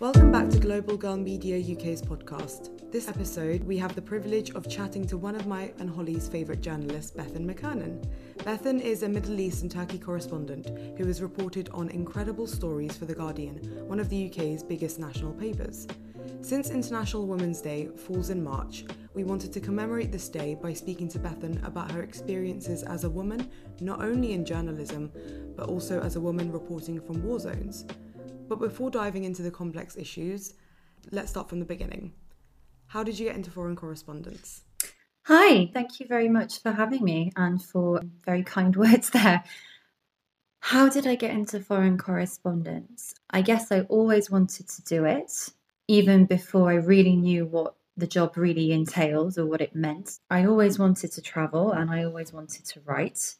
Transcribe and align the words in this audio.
Welcome 0.00 0.32
back 0.32 0.48
to 0.48 0.58
Global 0.58 0.96
Girl 0.96 1.18
Media 1.18 1.58
UK's 1.58 2.00
podcast. 2.00 2.90
This 2.90 3.06
episode, 3.06 3.62
we 3.64 3.76
have 3.76 3.94
the 3.94 4.00
privilege 4.00 4.50
of 4.52 4.66
chatting 4.66 5.06
to 5.06 5.18
one 5.18 5.34
of 5.34 5.46
my 5.46 5.74
and 5.78 5.90
Holly's 5.90 6.26
favourite 6.26 6.62
journalists, 6.62 7.10
Bethan 7.10 7.44
McKernan. 7.44 8.08
Bethan 8.38 8.80
is 8.80 9.02
a 9.02 9.08
Middle 9.10 9.38
East 9.38 9.60
and 9.60 9.70
Turkey 9.70 9.98
correspondent 9.98 10.70
who 10.96 11.04
has 11.04 11.20
reported 11.20 11.68
on 11.74 11.90
incredible 11.90 12.46
stories 12.46 12.96
for 12.96 13.04
The 13.04 13.14
Guardian, 13.14 13.56
one 13.86 14.00
of 14.00 14.08
the 14.08 14.30
UK's 14.30 14.62
biggest 14.62 14.98
national 14.98 15.34
papers. 15.34 15.86
Since 16.40 16.70
International 16.70 17.26
Women's 17.26 17.60
Day 17.60 17.88
falls 17.88 18.30
in 18.30 18.42
March, 18.42 18.86
we 19.12 19.24
wanted 19.24 19.52
to 19.52 19.60
commemorate 19.60 20.10
this 20.10 20.30
day 20.30 20.54
by 20.54 20.72
speaking 20.72 21.08
to 21.08 21.18
Bethan 21.18 21.62
about 21.66 21.90
her 21.90 22.02
experiences 22.02 22.84
as 22.84 23.04
a 23.04 23.10
woman, 23.10 23.50
not 23.82 24.02
only 24.02 24.32
in 24.32 24.46
journalism, 24.46 25.12
but 25.58 25.68
also 25.68 26.00
as 26.00 26.16
a 26.16 26.20
woman 26.20 26.50
reporting 26.50 26.98
from 27.02 27.22
war 27.22 27.38
zones. 27.38 27.84
But 28.50 28.58
before 28.58 28.90
diving 28.90 29.22
into 29.22 29.42
the 29.42 29.52
complex 29.52 29.96
issues, 29.96 30.54
let's 31.12 31.30
start 31.30 31.48
from 31.48 31.60
the 31.60 31.64
beginning. 31.64 32.14
How 32.88 33.04
did 33.04 33.16
you 33.16 33.26
get 33.26 33.36
into 33.36 33.48
foreign 33.48 33.76
correspondence? 33.76 34.64
Hi, 35.26 35.70
thank 35.72 36.00
you 36.00 36.08
very 36.08 36.28
much 36.28 36.60
for 36.60 36.72
having 36.72 37.04
me 37.04 37.30
and 37.36 37.62
for 37.62 38.00
very 38.26 38.42
kind 38.42 38.74
words 38.84 39.10
there. 39.10 39.44
How 40.58 40.88
did 40.88 41.06
I 41.06 41.14
get 41.14 41.30
into 41.30 41.60
foreign 41.60 41.96
correspondence? 41.96 43.14
I 43.30 43.42
guess 43.42 43.70
I 43.70 43.82
always 43.82 44.32
wanted 44.32 44.66
to 44.66 44.82
do 44.82 45.04
it, 45.04 45.50
even 45.86 46.26
before 46.26 46.70
I 46.70 46.74
really 46.74 47.14
knew 47.14 47.46
what 47.46 47.76
the 47.96 48.08
job 48.08 48.36
really 48.36 48.72
entails 48.72 49.38
or 49.38 49.46
what 49.46 49.60
it 49.60 49.76
meant. 49.76 50.18
I 50.28 50.46
always 50.46 50.76
wanted 50.76 51.12
to 51.12 51.22
travel 51.22 51.70
and 51.70 51.88
I 51.88 52.02
always 52.02 52.32
wanted 52.32 52.64
to 52.64 52.80
write. 52.84 53.36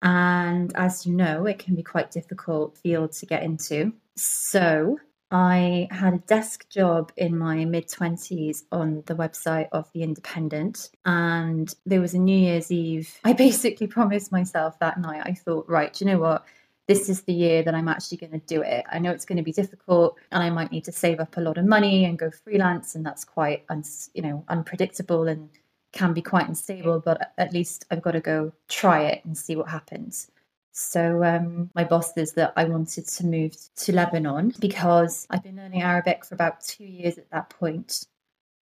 And 0.00 0.74
as 0.76 1.04
you 1.04 1.12
know, 1.12 1.44
it 1.44 1.58
can 1.58 1.74
be 1.74 1.82
quite 1.82 2.10
difficult 2.10 2.78
field 2.78 3.12
to 3.12 3.26
get 3.26 3.42
into. 3.42 3.92
So 4.16 4.98
I 5.30 5.88
had 5.90 6.14
a 6.14 6.18
desk 6.18 6.68
job 6.68 7.10
in 7.16 7.36
my 7.36 7.64
mid 7.64 7.88
20s 7.88 8.62
on 8.70 9.02
the 9.06 9.14
website 9.14 9.68
of 9.72 9.90
The 9.92 10.02
Independent. 10.02 10.90
And 11.04 11.74
there 11.84 12.00
was 12.00 12.14
a 12.14 12.18
New 12.18 12.38
Year's 12.38 12.70
Eve. 12.70 13.12
I 13.24 13.32
basically 13.32 13.86
promised 13.86 14.30
myself 14.30 14.78
that 14.78 15.00
night, 15.00 15.22
I 15.24 15.34
thought, 15.34 15.68
right, 15.68 15.98
you 16.00 16.06
know 16.06 16.18
what? 16.18 16.44
This 16.86 17.08
is 17.08 17.22
the 17.22 17.32
year 17.32 17.62
that 17.62 17.74
I'm 17.74 17.88
actually 17.88 18.18
going 18.18 18.32
to 18.32 18.46
do 18.46 18.60
it. 18.60 18.84
I 18.92 18.98
know 18.98 19.10
it's 19.10 19.24
going 19.24 19.38
to 19.38 19.42
be 19.42 19.52
difficult 19.52 20.18
and 20.30 20.42
I 20.42 20.50
might 20.50 20.70
need 20.70 20.84
to 20.84 20.92
save 20.92 21.18
up 21.18 21.36
a 21.38 21.40
lot 21.40 21.56
of 21.56 21.64
money 21.64 22.04
and 22.04 22.18
go 22.18 22.30
freelance. 22.30 22.94
And 22.94 23.04
that's 23.04 23.24
quite, 23.24 23.64
un- 23.70 23.82
you 24.12 24.20
know, 24.22 24.44
unpredictable 24.48 25.26
and 25.26 25.48
can 25.92 26.12
be 26.12 26.20
quite 26.20 26.46
unstable, 26.46 27.00
but 27.00 27.32
at 27.38 27.52
least 27.52 27.86
I've 27.90 28.02
got 28.02 28.12
to 28.12 28.20
go 28.20 28.52
try 28.68 29.04
it 29.04 29.24
and 29.24 29.38
see 29.38 29.56
what 29.56 29.68
happens. 29.68 30.30
So 30.76 31.22
um, 31.22 31.70
my 31.74 31.84
boss 31.84 32.14
says 32.14 32.32
that 32.32 32.52
I 32.56 32.64
wanted 32.64 33.06
to 33.06 33.26
move 33.26 33.56
to 33.76 33.92
Lebanon 33.92 34.52
because 34.58 35.26
I've 35.30 35.42
been 35.42 35.56
learning 35.56 35.82
Arabic 35.82 36.24
for 36.24 36.34
about 36.34 36.60
two 36.60 36.84
years 36.84 37.16
at 37.16 37.30
that 37.30 37.48
point, 37.50 38.06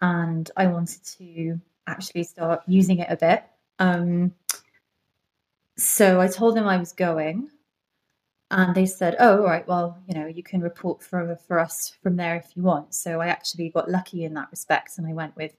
and 0.00 0.50
I 0.56 0.66
wanted 0.66 1.02
to 1.18 1.58
actually 1.86 2.24
start 2.24 2.62
using 2.66 2.98
it 2.98 3.08
a 3.10 3.16
bit. 3.16 3.44
Um, 3.78 4.34
so 5.78 6.20
I 6.20 6.28
told 6.28 6.54
them 6.54 6.68
I 6.68 6.76
was 6.76 6.92
going, 6.92 7.50
and 8.50 8.74
they 8.74 8.84
said, 8.86 9.16
"Oh, 9.18 9.38
all 9.38 9.44
right. 9.44 9.66
Well, 9.66 9.98
you 10.06 10.14
know, 10.14 10.26
you 10.26 10.42
can 10.42 10.60
report 10.60 11.02
for 11.02 11.34
for 11.48 11.58
us 11.58 11.96
from 12.02 12.16
there 12.16 12.36
if 12.36 12.54
you 12.54 12.62
want." 12.62 12.94
So 12.94 13.22
I 13.22 13.28
actually 13.28 13.70
got 13.70 13.90
lucky 13.90 14.24
in 14.24 14.34
that 14.34 14.50
respect, 14.50 14.98
and 14.98 15.06
I 15.06 15.14
went 15.14 15.34
with 15.34 15.52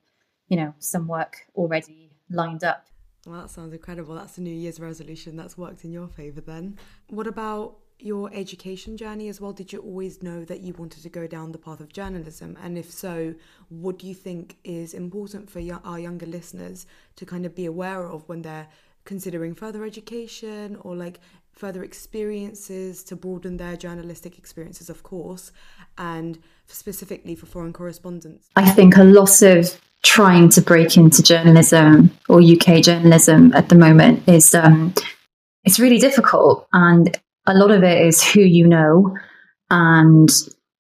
you 0.54 0.58
know, 0.58 0.74
some 0.80 1.08
work 1.08 1.48
already 1.56 2.12
lined 2.30 2.64
up. 2.64 2.86
Well, 3.26 3.42
that 3.42 3.50
sounds 3.50 3.74
incredible. 3.74 4.16
That's 4.16 4.38
a 4.38 4.42
New 4.42 4.54
Year's 4.54 4.80
resolution 4.80 5.38
that's 5.38 5.58
worked 5.58 5.86
in 5.86 5.94
your 5.94 6.08
favour 6.08 6.42
then. 6.42 6.78
What 7.10 7.28
about 7.28 7.78
your 8.00 8.30
education 8.34 8.98
journey 8.98 9.30
as 9.30 9.40
well? 9.40 9.54
Did 9.54 9.72
you 9.72 9.80
always 9.80 10.22
know 10.22 10.44
that 10.44 10.60
you 10.60 10.74
wanted 10.74 11.04
to 11.04 11.10
go 11.10 11.26
down 11.26 11.54
the 11.54 11.58
path 11.58 11.80
of 11.80 11.94
journalism? 11.94 12.58
And 12.62 12.78
if 12.78 12.92
so, 12.92 13.34
what 13.70 14.00
do 14.00 14.08
you 14.08 14.14
think 14.14 14.58
is 14.66 14.94
important 14.94 15.50
for 15.50 15.62
our 15.86 16.00
younger 16.00 16.26
listeners 16.26 16.86
to 17.16 17.26
kind 17.26 17.46
of 17.46 17.56
be 17.56 17.66
aware 17.66 18.06
of 18.06 18.28
when 18.28 18.42
they're 18.42 18.68
considering 19.06 19.56
further 19.56 19.86
education 19.86 20.78
or 20.82 20.96
like 20.96 21.22
further 21.54 21.84
experiences 21.84 23.04
to 23.04 23.16
broaden 23.16 23.58
their 23.58 23.78
journalistic 23.78 24.38
experiences, 24.38 24.90
of 24.90 25.04
course, 25.04 25.52
and 25.98 26.40
specifically 26.68 27.36
for 27.36 27.46
foreign 27.46 27.72
correspondence? 27.72 28.50
I 28.56 28.70
think 28.70 28.98
a 28.98 29.04
lot 29.04 29.42
of 29.42 29.80
trying 30.04 30.50
to 30.50 30.62
break 30.62 30.98
into 30.98 31.24
journalism 31.24 32.12
or 32.30 32.42
UK 32.42 32.84
journalism 32.84 33.54
at 33.54 33.70
the 33.70 33.76
moment 33.76 34.28
is 34.28 34.54
um, 34.54 34.94
it's 35.64 35.80
really 35.80 35.98
difficult, 35.98 36.68
and 36.74 37.18
a 37.48 37.54
lot 37.54 37.72
of 37.72 37.84
it 37.84 38.06
is 38.06 38.24
who 38.24 38.42
you 38.42 38.68
know, 38.68 39.16
and 39.70 40.30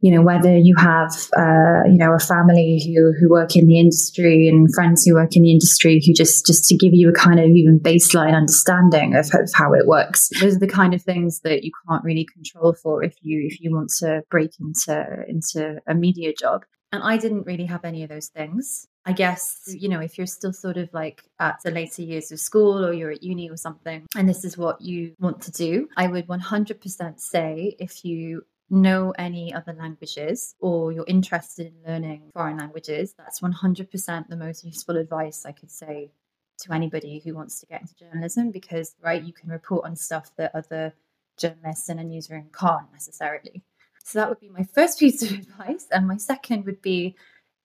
you 0.01 0.13
know 0.13 0.22
whether 0.22 0.56
you 0.56 0.75
have 0.78 1.11
uh, 1.38 1.88
you 1.88 1.97
know 1.97 2.13
a 2.13 2.19
family 2.19 2.81
who 2.85 3.13
who 3.17 3.29
work 3.29 3.56
in 3.56 3.66
the 3.66 3.79
industry 3.79 4.50
and 4.50 4.67
friends 4.75 5.06
who 5.06 5.16
work 5.16 5.38
in 5.38 5.44
the 5.44 5.51
industry 5.51 6.01
who 6.05 6.13
just 6.13 6.45
just 6.45 6.66
to 6.66 6.75
give 6.75 6.91
you 6.94 7.09
a 7.09 7.13
kind 7.13 7.40
of 7.40 7.45
even 7.45 7.79
baseline 7.79 8.35
understanding 8.35 9.16
of, 9.16 9.28
of 9.34 9.50
how 9.55 9.73
it 9.73 9.88
works. 9.88 10.29
Those 10.41 10.57
are 10.57 10.59
the 10.59 10.67
kind 10.67 10.94
of 10.94 11.01
things 11.01 11.40
that 11.45 11.63
you 11.63 11.72
can't 11.88 12.03
really 12.03 12.28
control 12.34 12.73
for 12.73 13.01
if 13.03 13.16
you 13.22 13.47
if 13.50 13.61
you 13.61 13.73
want 13.73 13.90
to 14.00 14.22
break 14.29 14.51
into 14.59 15.23
into 15.29 15.79
a 15.88 15.95
media 15.95 16.34
job. 16.38 16.63
And 16.91 17.01
I 17.01 17.17
didn't 17.17 17.47
really 17.47 17.66
have 17.66 17.85
any 17.85 18.03
of 18.03 18.09
those 18.09 18.28
things. 18.28 18.88
I 19.06 19.12
guess, 19.12 19.62
you 19.68 19.90
know, 19.90 20.00
if 20.00 20.18
you're 20.18 20.28
still 20.28 20.53
sort 20.53 20.78
of 20.78 20.94
like 20.94 21.24
at 21.40 21.62
the 21.64 21.72
later 21.72 22.02
years 22.02 22.31
of 22.31 22.40
school 22.40 22.86
or 22.86 22.94
you're 22.94 23.12
at 23.12 23.24
uni 23.24 23.50
or 23.50 23.58
something, 23.58 24.06
and 24.16 24.30
this 24.30 24.46
is 24.46 24.58
what 24.58 24.81
you 24.81 25.14
want 25.19 25.41
to 25.41 25.52
do, 25.52 25.90
I 25.97 26.08
would 26.08 26.28
100% 26.28 27.19
say 27.19 27.75
if 27.80 28.06
you 28.06 28.46
know 28.69 29.14
any 29.18 29.53
other 29.53 29.74
languages 29.74 30.56
or 30.59 30.91
you're 30.94 31.06
interested 31.08 31.68
in 31.68 31.91
learning 31.91 32.31
foreign 32.34 32.58
languages, 32.58 33.14
that's 33.18 33.41
100% 33.41 34.28
the 34.30 34.38
most 34.38 34.64
useful 34.64 34.97
advice 34.97 35.46
I 35.46 35.52
could 35.52 35.72
say 35.72 36.12
to 36.59 36.74
anybody 36.74 37.22
who 37.24 37.34
wants 37.34 37.59
to 37.59 37.66
get 37.66 37.81
into 37.81 37.96
journalism 37.96 38.52
because, 38.52 38.96
right, 39.03 39.22
you 39.22 39.34
can 39.34 39.50
report 39.50 39.85
on 39.85 39.97
stuff 39.97 40.31
that 40.38 40.56
other 40.56 40.94
journalists 41.38 41.90
in 41.90 42.00
a 42.00 42.03
newsroom 42.03 42.50
can't 42.58 42.91
necessarily. 42.94 43.64
So 44.06 44.20
that 44.20 44.30
would 44.30 44.40
be 44.40 44.50
my 44.50 44.64
first 44.64 45.00
piece 45.00 45.22
of 45.24 45.31
advice. 45.40 45.88
And 45.91 46.08
my 46.08 46.18
second 46.18 46.66
would 46.66 46.81
be 46.81 47.16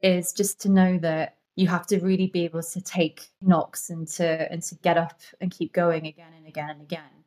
is 0.03 0.33
just 0.33 0.61
to 0.63 0.69
know 0.69 0.99
that 0.99 1.37
you 1.57 1.67
have 1.67 1.87
to 1.89 1.99
really 1.99 2.29
be 2.29 2.45
able 2.45 2.63
to 2.63 2.81
take 2.81 3.29
knocks 3.41 3.91
and 3.91 4.07
to 4.07 4.53
and 4.53 4.63
to 4.63 4.75
get 4.77 4.97
up 4.97 5.21
and 5.41 5.51
keep 5.51 5.73
going 5.73 6.07
again 6.07 6.33
and 6.37 6.47
again 6.47 6.71
and 6.71 6.81
again 6.81 7.25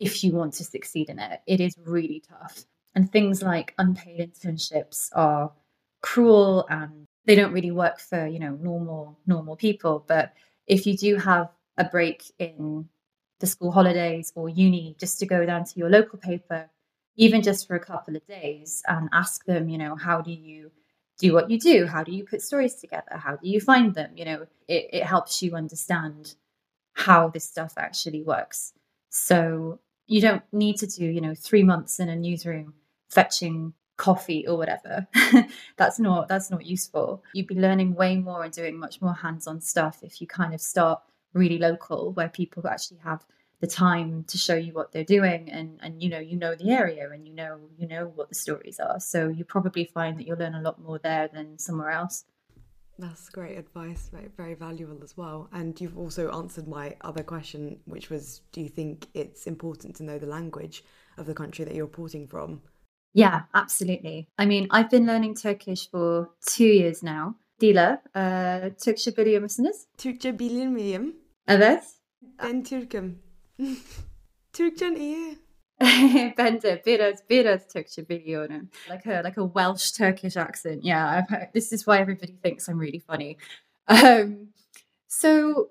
if 0.00 0.24
you 0.24 0.32
want 0.32 0.52
to 0.54 0.64
succeed 0.64 1.08
in 1.08 1.20
it. 1.20 1.40
It 1.46 1.60
is 1.60 1.76
really 1.84 2.22
tough. 2.28 2.64
And 2.94 3.10
things 3.10 3.40
like 3.40 3.72
unpaid 3.78 4.18
internships 4.34 5.10
are 5.14 5.52
cruel 6.02 6.66
and 6.68 7.06
they 7.24 7.36
don't 7.36 7.52
really 7.52 7.70
work 7.70 8.00
for, 8.00 8.26
you 8.26 8.40
know, 8.40 8.58
normal 8.60 9.18
normal 9.26 9.56
people. 9.56 10.04
But 10.06 10.32
if 10.66 10.86
you 10.86 10.96
do 10.96 11.16
have 11.16 11.50
a 11.78 11.84
break 11.84 12.24
in 12.38 12.88
the 13.38 13.46
school 13.46 13.70
holidays 13.70 14.32
or 14.34 14.48
uni 14.48 14.96
just 14.98 15.18
to 15.20 15.26
go 15.26 15.46
down 15.46 15.64
to 15.64 15.78
your 15.78 15.88
local 15.90 16.18
paper 16.18 16.68
even 17.16 17.42
just 17.42 17.66
for 17.66 17.76
a 17.76 17.80
couple 17.80 18.16
of 18.16 18.26
days 18.26 18.82
and 18.88 19.08
ask 19.12 19.44
them, 19.44 19.68
you 19.68 19.78
know, 19.78 19.94
how 19.96 20.20
do 20.20 20.32
you 20.32 20.70
do 21.22 21.32
what 21.32 21.50
you 21.50 21.58
do? 21.58 21.86
How 21.86 22.02
do 22.02 22.12
you 22.12 22.24
put 22.24 22.42
stories 22.42 22.74
together? 22.74 23.16
How 23.16 23.36
do 23.36 23.48
you 23.48 23.60
find 23.60 23.94
them? 23.94 24.10
You 24.16 24.24
know, 24.24 24.46
it, 24.66 24.88
it 24.92 25.04
helps 25.04 25.42
you 25.42 25.54
understand 25.54 26.34
how 26.94 27.28
this 27.28 27.44
stuff 27.44 27.74
actually 27.76 28.22
works. 28.22 28.72
So 29.08 29.78
you 30.08 30.20
don't 30.20 30.42
need 30.52 30.76
to 30.78 30.86
do, 30.86 31.04
you 31.04 31.20
know, 31.20 31.34
three 31.34 31.62
months 31.62 32.00
in 32.00 32.08
a 32.08 32.16
newsroom 32.16 32.74
fetching 33.08 33.72
coffee 33.96 34.46
or 34.48 34.56
whatever. 34.56 35.06
that's 35.76 36.00
not 36.00 36.26
that's 36.28 36.50
not 36.50 36.66
useful. 36.66 37.22
You'd 37.34 37.46
be 37.46 37.54
learning 37.54 37.94
way 37.94 38.16
more 38.16 38.42
and 38.42 38.52
doing 38.52 38.76
much 38.76 39.00
more 39.00 39.14
hands-on 39.14 39.60
stuff 39.60 40.00
if 40.02 40.20
you 40.20 40.26
kind 40.26 40.52
of 40.52 40.60
start 40.60 41.00
really 41.34 41.58
local 41.58 42.12
where 42.12 42.28
people 42.28 42.66
actually 42.66 42.98
have 43.04 43.24
the 43.62 43.68
time 43.68 44.24
to 44.24 44.36
show 44.36 44.56
you 44.56 44.72
what 44.72 44.90
they're 44.90 45.04
doing 45.04 45.48
and 45.48 45.78
and 45.82 46.02
you 46.02 46.10
know 46.10 46.18
you 46.18 46.36
know 46.36 46.54
the 46.56 46.68
area 46.68 47.08
and 47.08 47.28
you 47.28 47.32
know 47.32 47.60
you 47.78 47.86
know 47.86 48.10
what 48.16 48.28
the 48.28 48.34
stories 48.34 48.80
are 48.80 48.98
so 48.98 49.28
you 49.28 49.44
probably 49.44 49.84
find 49.84 50.18
that 50.18 50.26
you'll 50.26 50.36
learn 50.36 50.56
a 50.56 50.60
lot 50.60 50.82
more 50.82 50.98
there 50.98 51.28
than 51.32 51.56
somewhere 51.58 51.90
else 51.90 52.24
that's 52.98 53.28
great 53.28 53.56
advice 53.56 54.10
very, 54.12 54.28
very 54.36 54.54
valuable 54.54 54.98
as 55.04 55.16
well 55.16 55.48
and 55.52 55.80
you've 55.80 55.96
also 55.96 56.28
answered 56.32 56.66
my 56.66 56.96
other 57.02 57.22
question 57.22 57.78
which 57.84 58.10
was 58.10 58.42
do 58.50 58.60
you 58.60 58.68
think 58.68 59.06
it's 59.14 59.46
important 59.46 59.94
to 59.94 60.02
know 60.02 60.18
the 60.18 60.26
language 60.26 60.82
of 61.16 61.26
the 61.26 61.34
country 61.34 61.64
that 61.64 61.72
you're 61.72 61.86
reporting 61.86 62.26
from 62.26 62.60
yeah 63.14 63.42
absolutely 63.54 64.28
i 64.38 64.44
mean 64.44 64.66
i've 64.72 64.90
been 64.90 65.06
learning 65.06 65.36
turkish 65.36 65.88
for 65.88 66.28
two 66.44 66.66
years 66.66 67.02
now 67.02 67.36
Dila, 67.60 68.02
uh, 68.16 68.74
Türkçe 68.84 69.16
biliyor 69.16 69.42
musunuz? 69.42 69.76
Türkçe 69.98 70.38
bilir 70.38 70.66
miyim? 70.66 71.16
Evet. 71.48 71.84
Ben 72.42 72.62
Türk'üm. 72.64 73.31
Türkçen 74.52 74.94
iyi. 74.94 75.38
ben 76.38 76.62
de 76.62 76.82
biraz 76.86 77.30
biraz 77.30 77.68
Türkçe 77.68 78.08
biliyorum. 78.08 78.70
Like 78.90 79.16
a 79.16 79.24
like 79.24 79.40
a 79.40 79.46
Welsh 79.46 79.92
Turkish 79.92 80.36
accent. 80.36 80.84
Yeah, 80.84 81.24
heard, 81.28 81.52
this 81.52 81.72
is 81.72 81.84
why 81.84 81.98
everybody 81.98 82.36
thinks 82.36 82.68
I'm 82.68 82.80
really 82.80 83.00
funny. 83.00 83.36
Um, 83.88 84.52
so 85.08 85.68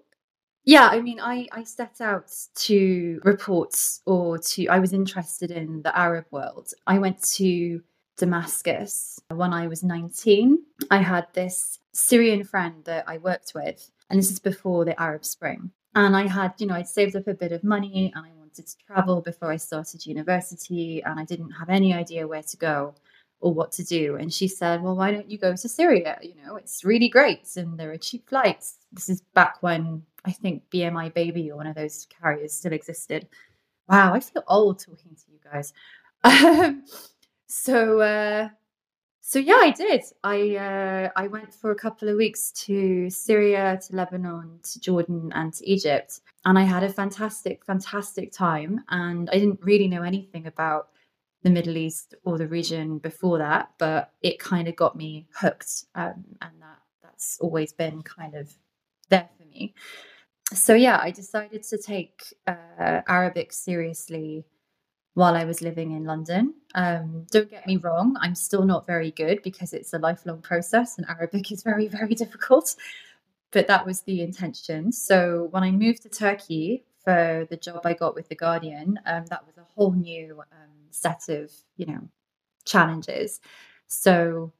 yeah, 0.66 0.90
I 0.92 1.02
mean, 1.02 1.20
I 1.20 1.48
I 1.52 1.64
set 1.64 2.02
out 2.02 2.32
to 2.68 3.20
report 3.24 3.76
or 4.06 4.38
to 4.38 4.68
I 4.68 4.80
was 4.80 4.94
interested 4.94 5.52
in 5.52 5.82
the 5.82 5.98
Arab 5.98 6.26
world. 6.32 6.74
I 6.88 7.00
went 7.00 7.24
to 7.38 7.82
Damascus 8.18 9.20
when 9.30 9.54
I 9.54 9.68
was 9.68 9.84
19. 9.84 10.60
I 10.92 10.98
had 10.98 11.28
this 11.34 11.80
Syrian 11.94 12.44
friend 12.44 12.84
that 12.86 13.06
I 13.08 13.18
worked 13.18 13.54
with, 13.56 13.90
and 14.10 14.20
this 14.20 14.32
is 14.32 14.40
before 14.40 14.86
the 14.86 15.00
Arab 15.02 15.26
Spring. 15.26 15.72
And 15.96 16.16
I 16.16 16.28
had, 16.28 16.54
you 16.58 16.68
know, 16.68 16.76
I'd 16.76 16.88
saved 16.88 17.16
up 17.16 17.28
a 17.28 17.34
bit 17.34 17.52
of 17.52 17.64
money 17.64 18.12
and 18.16 18.26
I 18.26 18.32
wanted 18.38 18.68
to 18.68 18.78
travel 18.86 19.22
before 19.22 19.52
I 19.52 19.58
started 19.58 20.06
university, 20.06 21.02
and 21.04 21.20
I 21.20 21.26
didn't 21.26 21.52
have 21.52 21.70
any 21.70 21.94
idea 21.94 22.28
where 22.28 22.44
to 22.44 22.58
go 22.58 22.96
or 23.42 23.54
what 23.54 23.72
to 23.74 23.84
do. 23.84 24.16
And 24.16 24.32
she 24.34 24.48
said, 24.48 24.82
Well, 24.82 24.96
why 24.96 25.12
don't 25.12 25.30
you 25.30 25.38
go 25.38 25.56
to 25.56 25.70
Syria? 25.70 26.18
You 26.22 26.36
know, 26.44 26.56
it's 26.56 26.86
really 26.86 27.10
great 27.10 27.48
and 27.58 27.78
there 27.78 27.92
are 27.92 27.98
cheap 27.98 28.30
flights. 28.30 28.78
This 28.92 29.10
is 29.10 29.22
back 29.34 29.62
when 29.62 30.04
I 30.26 30.32
think 30.32 30.64
BMI 30.70 31.14
Baby 31.14 31.52
or 31.52 31.58
one 31.58 31.68
of 31.68 31.76
those 31.76 32.08
carriers 32.22 32.54
still 32.54 32.74
existed. 32.74 33.28
Wow, 33.90 34.14
I 34.14 34.20
feel 34.20 34.44
old 34.48 34.80
talking 34.80 35.16
to 35.16 35.32
you 35.32 35.40
guys. 35.44 35.74
Um, 36.24 36.84
so, 37.48 38.00
uh, 38.00 38.50
so 39.22 39.38
yeah, 39.38 39.60
I 39.60 39.70
did. 39.72 40.02
I 40.24 40.56
uh, 40.56 41.10
I 41.16 41.28
went 41.28 41.54
for 41.54 41.72
a 41.72 41.76
couple 41.76 42.10
of 42.10 42.18
weeks 42.18 42.52
to 42.66 43.10
Syria, 43.10 43.80
to 43.88 43.96
Lebanon, 43.96 44.60
to 44.64 44.80
Jordan, 44.80 45.32
and 45.36 45.54
to 45.54 45.70
Egypt, 45.70 46.20
and 46.44 46.58
I 46.58 46.64
had 46.64 46.84
a 46.84 46.90
fantastic, 46.90 47.64
fantastic 47.64 48.32
time. 48.32 48.84
And 48.90 49.30
I 49.30 49.38
didn't 49.38 49.60
really 49.62 49.88
know 49.88 50.02
anything 50.02 50.48
about 50.48 50.90
the 51.44 51.52
Middle 51.52 51.78
East 51.78 52.16
or 52.24 52.38
the 52.38 52.48
region 52.48 52.98
before 52.98 53.38
that, 53.38 53.72
but 53.78 54.12
it 54.22 54.40
kind 54.40 54.68
of 54.68 54.76
got 54.76 54.96
me 54.96 55.28
hooked, 55.36 55.86
um, 55.94 56.26
and 56.42 56.52
that 56.60 56.80
that's 57.04 57.38
always 57.40 57.74
been 57.74 58.02
kind 58.02 58.34
of 58.34 58.52
there 59.10 59.30
for 59.38 59.46
me. 59.46 59.76
So 60.54 60.74
yeah, 60.74 61.00
I 61.00 61.12
decided 61.12 61.64
to 61.64 61.78
take 61.78 62.24
uh, 62.48 63.02
Arabic 63.08 63.54
seriously 63.54 64.46
while 65.14 65.36
I 65.36 65.44
was 65.44 65.62
living 65.62 65.92
in 65.92 66.06
London. 66.06 66.54
Um, 66.76 67.26
don't 67.32 67.50
get 67.50 67.68
me 67.68 67.78
wrong, 67.78 68.16
I'm 68.22 68.36
still 68.36 68.66
not 68.66 68.88
very 68.88 69.12
good 69.12 69.42
because 69.44 69.74
it's 69.74 69.94
a 69.94 70.00
lifelong 70.00 70.42
process, 70.42 70.98
and 70.98 71.08
Arabic 71.10 71.52
is 71.52 71.64
very 71.64 71.88
very 71.88 72.16
difficult. 72.16 72.76
But 73.52 73.68
that 73.68 73.86
was 73.86 74.02
the 74.04 74.22
intention. 74.22 74.92
So 74.94 75.50
when 75.52 75.64
I 75.64 75.72
moved 75.72 76.04
to 76.04 76.10
Turkey 76.10 76.86
for 77.04 77.46
the 77.50 77.58
job 77.58 77.82
I 77.86 77.94
got 77.94 78.16
with 78.16 78.30
the 78.30 78.36
Guardian, 78.36 78.98
um, 79.06 79.26
that 79.26 79.46
was 79.46 79.58
a 79.58 79.66
whole 79.76 79.92
new 79.92 80.40
um, 80.40 80.72
set 80.92 81.30
of 81.30 81.52
you 81.78 81.86
know 81.86 82.02
challenges 82.66 83.40
so 83.88 84.52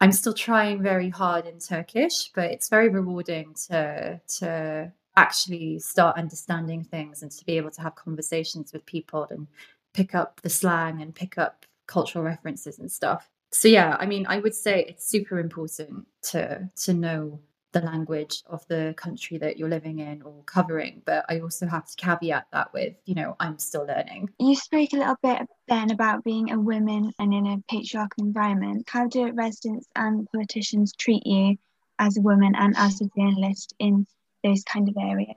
i'm 0.00 0.12
still 0.12 0.32
trying 0.32 0.82
very 0.82 1.08
hard 1.08 1.46
in 1.46 1.58
turkish 1.58 2.30
but 2.34 2.50
it's 2.50 2.68
very 2.68 2.88
rewarding 2.88 3.54
to 3.54 4.20
to 4.28 4.92
actually 5.18 5.78
start 5.78 6.16
understanding 6.16 6.84
things 6.84 7.22
and 7.22 7.30
to 7.30 7.44
be 7.44 7.56
able 7.56 7.70
to 7.70 7.80
have 7.80 7.94
conversations 7.94 8.72
with 8.72 8.84
people 8.86 9.26
and 9.30 9.46
pick 9.94 10.14
up 10.14 10.40
the 10.42 10.50
slang 10.50 11.02
and 11.02 11.14
pick 11.14 11.38
up 11.38 11.66
cultural 11.86 12.24
references 12.24 12.78
and 12.78 12.90
stuff 12.90 13.28
so 13.50 13.66
yeah 13.66 13.96
i 13.98 14.06
mean 14.06 14.26
i 14.28 14.38
would 14.38 14.54
say 14.54 14.84
it's 14.84 15.08
super 15.08 15.38
important 15.38 16.06
to 16.22 16.68
to 16.76 16.92
know 16.92 17.40
the 17.72 17.80
language 17.80 18.42
of 18.46 18.66
the 18.68 18.94
country 18.96 19.36
that 19.38 19.58
you're 19.58 19.68
living 19.68 19.98
in 19.98 20.22
or 20.22 20.42
covering. 20.44 21.02
But 21.04 21.24
I 21.28 21.40
also 21.40 21.66
have 21.66 21.86
to 21.86 21.96
caveat 21.96 22.46
that 22.52 22.72
with, 22.72 22.94
you 23.04 23.14
know, 23.14 23.36
I'm 23.40 23.58
still 23.58 23.86
learning. 23.86 24.30
You 24.38 24.56
spoke 24.56 24.92
a 24.92 24.96
little 24.96 25.16
bit 25.22 25.42
then 25.68 25.90
about 25.90 26.24
being 26.24 26.50
a 26.50 26.58
woman 26.58 27.12
and 27.18 27.34
in 27.34 27.46
a 27.46 27.58
patriarchal 27.68 28.24
environment. 28.24 28.88
How 28.88 29.06
do 29.06 29.30
residents 29.32 29.86
and 29.96 30.26
politicians 30.32 30.94
treat 30.94 31.26
you 31.26 31.56
as 31.98 32.16
a 32.16 32.22
woman 32.22 32.54
and 32.56 32.74
as 32.76 33.00
a 33.00 33.10
journalist 33.16 33.74
in 33.78 34.06
those 34.44 34.62
kind 34.64 34.88
of 34.88 34.96
areas? 34.96 35.36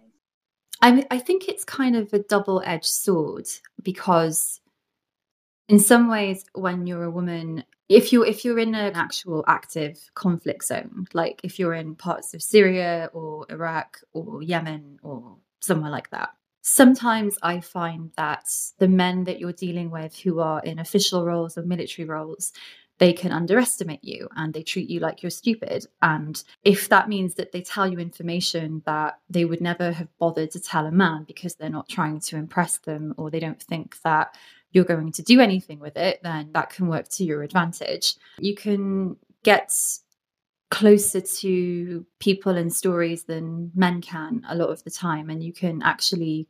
I, 0.81 1.05
I 1.11 1.19
think 1.19 1.47
it's 1.47 1.63
kind 1.63 1.95
of 1.95 2.11
a 2.13 2.19
double 2.19 2.61
edged 2.65 2.85
sword 2.85 3.47
because 3.81 4.59
in 5.69 5.79
some 5.79 6.09
ways 6.09 6.45
when 6.53 6.87
you're 6.87 7.03
a 7.03 7.11
woman 7.11 7.63
if 7.91 8.13
you're 8.13 8.25
if 8.25 8.45
you're 8.45 8.57
in 8.57 8.73
an 8.73 8.93
actual 8.95 9.43
active 9.47 9.99
conflict 10.15 10.63
zone, 10.63 11.07
like 11.13 11.41
if 11.43 11.59
you're 11.59 11.73
in 11.73 11.95
parts 11.95 12.33
of 12.33 12.41
Syria 12.41 13.09
or 13.11 13.45
Iraq 13.49 13.99
or 14.13 14.41
Yemen 14.41 14.97
or 15.03 15.35
somewhere 15.59 15.91
like 15.91 16.09
that, 16.11 16.29
sometimes 16.61 17.37
I 17.43 17.59
find 17.59 18.11
that 18.15 18.49
the 18.79 18.87
men 18.87 19.25
that 19.25 19.39
you're 19.39 19.51
dealing 19.51 19.91
with 19.91 20.17
who 20.17 20.39
are 20.39 20.61
in 20.61 20.79
official 20.79 21.25
roles 21.25 21.57
or 21.57 21.63
military 21.63 22.07
roles, 22.07 22.53
they 23.01 23.11
can 23.11 23.31
underestimate 23.31 24.03
you 24.03 24.29
and 24.35 24.53
they 24.53 24.61
treat 24.61 24.87
you 24.87 24.99
like 24.99 25.23
you're 25.23 25.31
stupid. 25.31 25.87
And 26.03 26.41
if 26.63 26.87
that 26.89 27.09
means 27.09 27.33
that 27.33 27.51
they 27.51 27.63
tell 27.63 27.91
you 27.91 27.97
information 27.97 28.83
that 28.85 29.17
they 29.27 29.43
would 29.43 29.59
never 29.59 29.91
have 29.91 30.07
bothered 30.19 30.51
to 30.51 30.59
tell 30.59 30.85
a 30.85 30.91
man 30.91 31.23
because 31.23 31.55
they're 31.55 31.67
not 31.67 31.89
trying 31.89 32.19
to 32.19 32.37
impress 32.37 32.77
them 32.77 33.15
or 33.17 33.31
they 33.31 33.39
don't 33.39 33.61
think 33.63 33.99
that 34.03 34.37
you're 34.71 34.85
going 34.85 35.11
to 35.13 35.23
do 35.23 35.39
anything 35.39 35.79
with 35.79 35.97
it, 35.97 36.19
then 36.21 36.51
that 36.53 36.69
can 36.69 36.87
work 36.89 37.09
to 37.09 37.23
your 37.23 37.41
advantage. 37.41 38.13
You 38.37 38.53
can 38.53 39.17
get 39.43 39.73
closer 40.69 41.21
to 41.21 42.05
people 42.19 42.55
and 42.55 42.71
stories 42.71 43.23
than 43.23 43.71
men 43.73 44.01
can 44.01 44.43
a 44.47 44.55
lot 44.55 44.69
of 44.69 44.83
the 44.83 44.91
time, 44.91 45.31
and 45.31 45.43
you 45.43 45.53
can 45.53 45.81
actually 45.81 46.47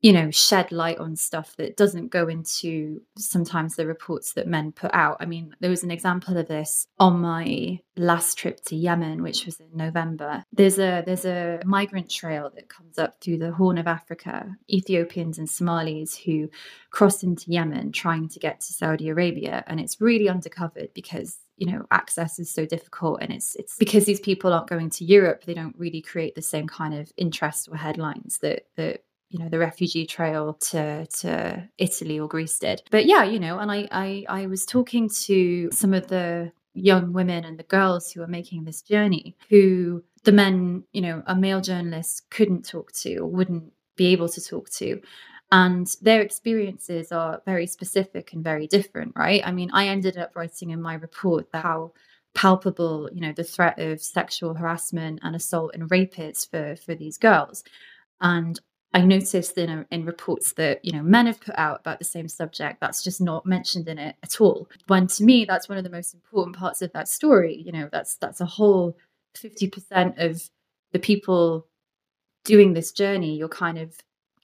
you 0.00 0.12
know, 0.12 0.30
shed 0.30 0.70
light 0.70 0.98
on 0.98 1.16
stuff 1.16 1.56
that 1.56 1.76
doesn't 1.76 2.08
go 2.08 2.28
into 2.28 3.02
sometimes 3.16 3.74
the 3.74 3.86
reports 3.86 4.32
that 4.34 4.46
men 4.46 4.70
put 4.70 4.92
out. 4.94 5.16
I 5.18 5.26
mean, 5.26 5.56
there 5.60 5.70
was 5.70 5.82
an 5.82 5.90
example 5.90 6.36
of 6.36 6.46
this 6.46 6.86
on 7.00 7.20
my 7.20 7.80
last 7.96 8.38
trip 8.38 8.60
to 8.66 8.76
Yemen, 8.76 9.22
which 9.22 9.44
was 9.44 9.58
in 9.58 9.70
November. 9.74 10.44
There's 10.52 10.78
a 10.78 11.02
there's 11.04 11.24
a 11.24 11.60
migrant 11.64 12.10
trail 12.10 12.50
that 12.54 12.68
comes 12.68 12.96
up 12.96 13.20
through 13.20 13.38
the 13.38 13.52
Horn 13.52 13.76
of 13.76 13.88
Africa, 13.88 14.56
Ethiopians 14.70 15.38
and 15.38 15.50
Somalis 15.50 16.16
who 16.16 16.48
cross 16.90 17.24
into 17.24 17.50
Yemen 17.50 17.90
trying 17.90 18.28
to 18.28 18.38
get 18.38 18.60
to 18.60 18.72
Saudi 18.72 19.08
Arabia, 19.08 19.64
and 19.66 19.80
it's 19.80 20.00
really 20.00 20.26
undercovered 20.26 20.94
because 20.94 21.38
you 21.56 21.66
know 21.66 21.84
access 21.90 22.38
is 22.38 22.48
so 22.48 22.64
difficult 22.64 23.18
and 23.20 23.32
it's 23.32 23.56
it's 23.56 23.76
because 23.78 24.04
these 24.04 24.20
people 24.20 24.52
aren't 24.52 24.68
going 24.68 24.88
to 24.88 25.04
Europe 25.04 25.42
they 25.44 25.54
don't 25.54 25.74
really 25.76 26.00
create 26.00 26.36
the 26.36 26.42
same 26.42 26.68
kind 26.68 26.94
of 26.94 27.12
interest 27.16 27.68
or 27.68 27.76
headlines 27.76 28.38
that 28.38 28.66
that 28.76 29.02
you 29.30 29.38
know 29.38 29.48
the 29.48 29.58
refugee 29.58 30.06
trail 30.06 30.54
to 30.54 31.06
to 31.06 31.68
Italy 31.78 32.18
or 32.18 32.28
Greece 32.28 32.58
did. 32.58 32.82
But 32.90 33.06
yeah, 33.06 33.24
you 33.24 33.38
know, 33.38 33.58
and 33.58 33.70
I 33.70 33.88
I, 33.90 34.24
I 34.28 34.46
was 34.46 34.64
talking 34.64 35.08
to 35.26 35.70
some 35.72 35.94
of 35.94 36.08
the 36.08 36.52
young 36.74 37.12
women 37.12 37.44
and 37.44 37.58
the 37.58 37.64
girls 37.64 38.10
who 38.10 38.22
are 38.22 38.28
making 38.28 38.64
this 38.64 38.82
journey 38.82 39.36
who 39.48 40.02
the 40.24 40.32
men, 40.32 40.84
you 40.92 41.00
know, 41.00 41.22
a 41.26 41.34
male 41.34 41.60
journalist 41.60 42.28
couldn't 42.30 42.66
talk 42.66 42.92
to 42.92 43.16
or 43.18 43.26
wouldn't 43.26 43.72
be 43.96 44.06
able 44.08 44.28
to 44.28 44.40
talk 44.40 44.70
to. 44.70 45.00
And 45.50 45.86
their 46.02 46.20
experiences 46.20 47.10
are 47.10 47.42
very 47.46 47.66
specific 47.66 48.32
and 48.32 48.44
very 48.44 48.66
different, 48.66 49.12
right? 49.16 49.40
I 49.44 49.52
mean, 49.52 49.70
I 49.72 49.88
ended 49.88 50.18
up 50.18 50.36
writing 50.36 50.70
in 50.70 50.82
my 50.82 50.94
report 50.94 51.48
how 51.54 51.92
palpable, 52.34 53.08
you 53.12 53.20
know, 53.20 53.32
the 53.32 53.44
threat 53.44 53.78
of 53.78 54.00
sexual 54.00 54.54
harassment 54.54 55.20
and 55.22 55.34
assault 55.34 55.72
and 55.74 55.90
rape 55.90 56.18
is 56.18 56.44
for 56.44 56.76
for 56.76 56.94
these 56.94 57.16
girls. 57.16 57.64
And 58.20 58.60
I 58.94 59.02
noticed 59.02 59.58
in, 59.58 59.68
uh, 59.68 59.84
in 59.90 60.04
reports 60.04 60.52
that 60.54 60.84
you 60.84 60.92
know 60.92 61.02
men 61.02 61.26
have 61.26 61.40
put 61.40 61.54
out 61.58 61.80
about 61.80 61.98
the 61.98 62.04
same 62.04 62.28
subject 62.28 62.80
that's 62.80 63.02
just 63.02 63.20
not 63.20 63.46
mentioned 63.46 63.88
in 63.88 63.98
it 63.98 64.16
at 64.22 64.40
all. 64.40 64.68
When 64.86 65.06
to 65.08 65.24
me 65.24 65.44
that's 65.44 65.68
one 65.68 65.78
of 65.78 65.84
the 65.84 65.90
most 65.90 66.14
important 66.14 66.56
parts 66.56 66.82
of 66.82 66.92
that 66.92 67.08
story. 67.08 67.62
You 67.64 67.72
know 67.72 67.88
that's 67.92 68.16
that's 68.16 68.40
a 68.40 68.46
whole 68.46 68.96
fifty 69.34 69.68
percent 69.68 70.18
of 70.18 70.42
the 70.92 70.98
people 70.98 71.66
doing 72.44 72.72
this 72.72 72.92
journey. 72.92 73.36
You're 73.36 73.48
kind 73.48 73.78
of 73.78 73.94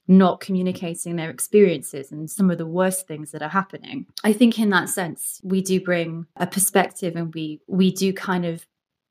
not 0.07 0.39
communicating 0.39 1.15
their 1.15 1.31
experiences 1.31 2.11
and 2.11 2.29
some 2.29 2.51
of 2.51 2.59
the 2.59 2.65
worst 2.67 3.07
things 3.07 3.31
that 3.31 3.41
are 3.41 3.49
happening. 3.49 4.05
I 4.23 4.33
think 4.33 4.59
in 4.59 4.69
that 4.69 4.89
sense 4.89 5.41
we 5.43 5.61
do 5.61 5.81
bring 5.81 6.27
a 6.35 6.45
perspective 6.45 7.15
and 7.15 7.33
we 7.33 7.61
we 7.67 7.91
do 7.91 8.13
kind 8.13 8.45
of 8.45 8.65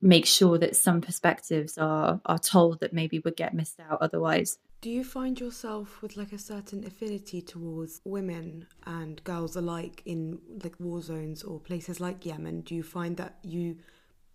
make 0.04 0.26
sure 0.26 0.58
that 0.58 0.76
some 0.76 1.00
perspectives 1.00 1.78
are 1.78 2.20
are 2.26 2.38
told 2.38 2.78
that 2.80 2.92
maybe 2.92 3.18
would 3.20 3.37
get 3.37 3.54
missed 3.54 3.80
out 3.80 3.99
otherwise. 4.00 4.58
Do 4.82 4.90
you 4.90 5.02
find 5.02 5.40
yourself 5.40 6.02
with 6.02 6.16
like 6.16 6.32
a 6.32 6.38
certain 6.38 6.84
affinity 6.84 7.40
towards 7.40 8.02
women 8.04 8.66
and 8.87 9.25
girls 9.25 9.56
alike 9.56 10.02
in 10.04 10.38
like 10.62 10.78
war 10.78 11.00
zones 11.00 11.42
or 11.42 11.58
places 11.58 12.00
like 12.00 12.26
Yemen? 12.26 12.61
Do 12.61 12.75
you 12.75 12.82
find 12.82 13.16
that 13.16 13.38
you 13.42 13.78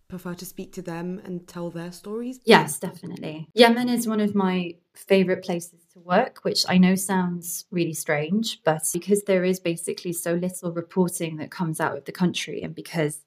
prefer 0.08 0.34
to 0.34 0.46
speak 0.46 0.74
to 0.74 0.82
them 0.82 1.22
and 1.24 1.48
tell 1.48 1.70
their 1.70 1.92
stories? 1.92 2.40
Yes, 2.46 2.80
definitely. 2.80 3.48
Yemen 3.54 3.90
is 3.90 4.08
one 4.08 4.20
of 4.20 4.34
my 4.34 4.74
favorite 4.96 5.44
places 5.44 5.82
to 5.94 6.00
work, 6.00 6.40
which 6.42 6.66
I 6.68 6.80
know 6.80 6.96
sounds 6.96 7.66
really 7.70 7.94
strange, 7.94 8.60
but 8.64 8.82
because 8.92 9.22
there 9.26 9.44
is 9.44 9.60
basically 9.60 10.14
so 10.14 10.34
little 10.34 10.72
reporting 10.72 11.38
that 11.38 11.52
comes 11.52 11.80
out 11.80 11.96
of 11.96 12.06
the 12.06 12.12
country 12.12 12.64
and 12.64 12.74
because 12.74 13.20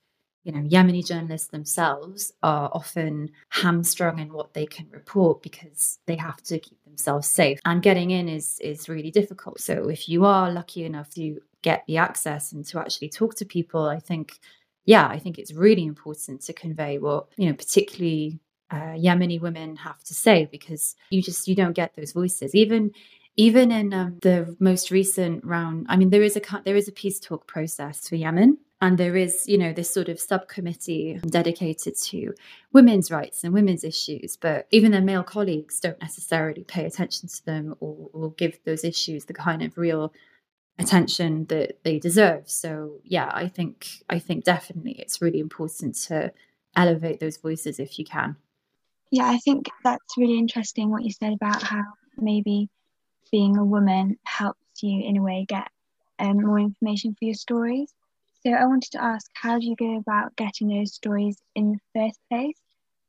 you 0.45 0.53
know, 0.53 0.61
Yemeni 0.61 1.07
journalists 1.07 1.49
themselves 1.49 2.33
are 2.43 2.71
often 2.73 3.31
hamstrung 3.51 4.19
in 4.19 4.33
what 4.33 4.55
they 4.55 4.67
can 4.67 4.89
report 4.91 5.43
because 5.43 5.99
they 6.07 6.17
have 6.17 6.43
to 6.43 6.59
keep 6.59 6.83
themselves 6.85 7.29
safe. 7.29 7.61
And 7.65 7.83
getting 7.83 8.11
in 8.11 8.29
is 8.29 8.59
is 8.61 8.89
really 8.89 9.11
difficult. 9.11 9.61
So 9.61 9.89
if 9.89 10.09
you 10.09 10.25
are 10.25 10.51
lucky 10.51 10.85
enough 10.85 11.11
to 11.11 11.41
get 11.63 11.85
the 11.87 11.97
access 11.97 12.53
and 12.53 12.65
to 12.67 12.81
actually 12.81 13.09
talk 13.09 13.37
to 13.37 13.45
people, 13.45 13.85
I 13.85 14.01
think, 14.01 14.41
yeah, 14.85 15.07
I 15.07 15.19
think 15.19 15.39
it's 15.39 15.53
really 15.53 15.85
important 15.85 16.43
to 16.43 16.53
convey 16.53 16.99
what, 16.99 17.29
you 17.37 17.47
know, 17.49 17.55
particularly 17.55 18.41
uh, 18.71 18.97
Yemeni 18.97 19.41
women 19.41 19.77
have 19.77 20.03
to 20.05 20.15
say 20.15 20.49
because 20.51 20.97
you 21.11 21.23
just 21.23 21.47
you 21.47 21.55
don't 21.55 21.75
get 21.75 21.95
those 21.95 22.13
voices. 22.13 22.55
Even 22.55 22.91
even 23.37 23.73
in 23.73 23.95
um, 23.95 24.19
the 24.21 24.55
most 24.59 24.91
recent 24.91 25.45
round, 25.45 25.87
I 25.89 25.97
mean, 25.97 26.11
there 26.11 26.23
is 26.23 26.37
a 26.37 26.63
there 26.65 26.77
is 26.77 26.89
a 26.89 26.93
peace 26.93 27.21
talk 27.21 27.47
process 27.47 28.09
for 28.09 28.17
Yemen, 28.17 28.59
and 28.83 28.99
there 28.99 29.17
is 29.17 29.47
you 29.47 29.57
know 29.57 29.73
this 29.73 29.95
sort 29.95 30.09
of 30.09 30.21
subcommittee 30.21 31.21
dedicated 31.27 31.97
to 31.97 32.35
women's 32.73 33.11
rights 33.11 33.45
and 33.45 33.55
women's 33.55 33.85
issues. 33.85 34.37
But 34.37 34.67
even 34.73 34.91
their 34.91 35.01
male 35.01 35.23
colleagues 35.23 35.81
don't 35.81 36.01
necessarily 36.01 36.65
pay 36.65 36.85
attention 36.85 37.29
to 37.29 37.47
them 37.47 37.75
or, 37.81 38.11
or 38.13 38.33
give 38.33 38.59
those 38.65 38.85
issues 38.85 39.25
the 39.25 39.35
kind 39.35 39.63
of 39.63 39.79
real 39.79 40.13
attention 40.81 41.47
that 41.47 41.79
they 41.85 42.01
deserve. 42.01 42.51
So 42.51 42.99
yeah, 43.05 43.31
I 43.33 43.47
think 43.47 43.87
I 44.11 44.19
think 44.19 44.45
definitely 44.45 44.97
it's 44.99 45.23
really 45.23 45.39
important 45.39 45.95
to 46.07 46.33
elevate 46.75 47.21
those 47.21 47.37
voices 47.37 47.79
if 47.79 48.01
you 48.01 48.05
can. 48.05 48.35
Yeah, 49.13 49.27
I 49.27 49.39
think 49.39 49.69
that's 49.85 50.17
really 50.19 50.39
interesting 50.39 50.91
what 50.91 51.05
you 51.05 51.13
said 51.13 51.35
about 51.35 51.63
how 51.63 51.85
maybe 52.17 52.69
being 53.31 53.57
a 53.59 53.65
woman 53.65 54.19
helps 54.25 54.83
you 54.83 55.07
in 55.07 55.19
a 55.19 55.23
way 55.23 55.47
get 55.49 55.69
um, 56.19 56.39
more 56.39 56.59
information 56.59 57.15
for 57.15 57.27
your 57.27 57.35
stories. 57.35 57.93
So 58.45 58.53
I 58.53 58.65
wanted 58.67 58.91
to 58.93 59.03
ask, 59.03 59.31
how 59.35 59.59
do 59.59 59.67
you 59.67 59.77
go 59.77 59.97
about 59.97 60.35
getting 60.35 60.69
those 60.69 60.95
stories 60.95 61.39
in 61.55 61.73
the 61.73 61.79
first 61.95 62.19
place? 62.29 62.59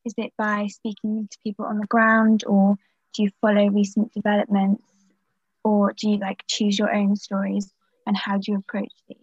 Is 0.06 0.14
it 0.18 0.32
by 0.38 0.68
speaking 0.68 1.28
to 1.32 1.38
people 1.44 1.66
on 1.66 1.80
the 1.80 1.88
ground, 1.88 2.44
or 2.46 2.76
do 3.14 3.24
you 3.24 3.32
follow 3.42 3.68
recent 3.68 4.14
developments, 4.14 4.84
or 5.64 5.94
do 5.94 6.10
you 6.12 6.18
like 6.18 6.44
choose 6.48 6.78
your 6.78 6.94
own 6.94 7.16
stories? 7.16 7.72
And 8.06 8.16
how 8.16 8.38
do 8.38 8.52
you 8.52 8.58
approach 8.60 8.92
these? 9.08 9.18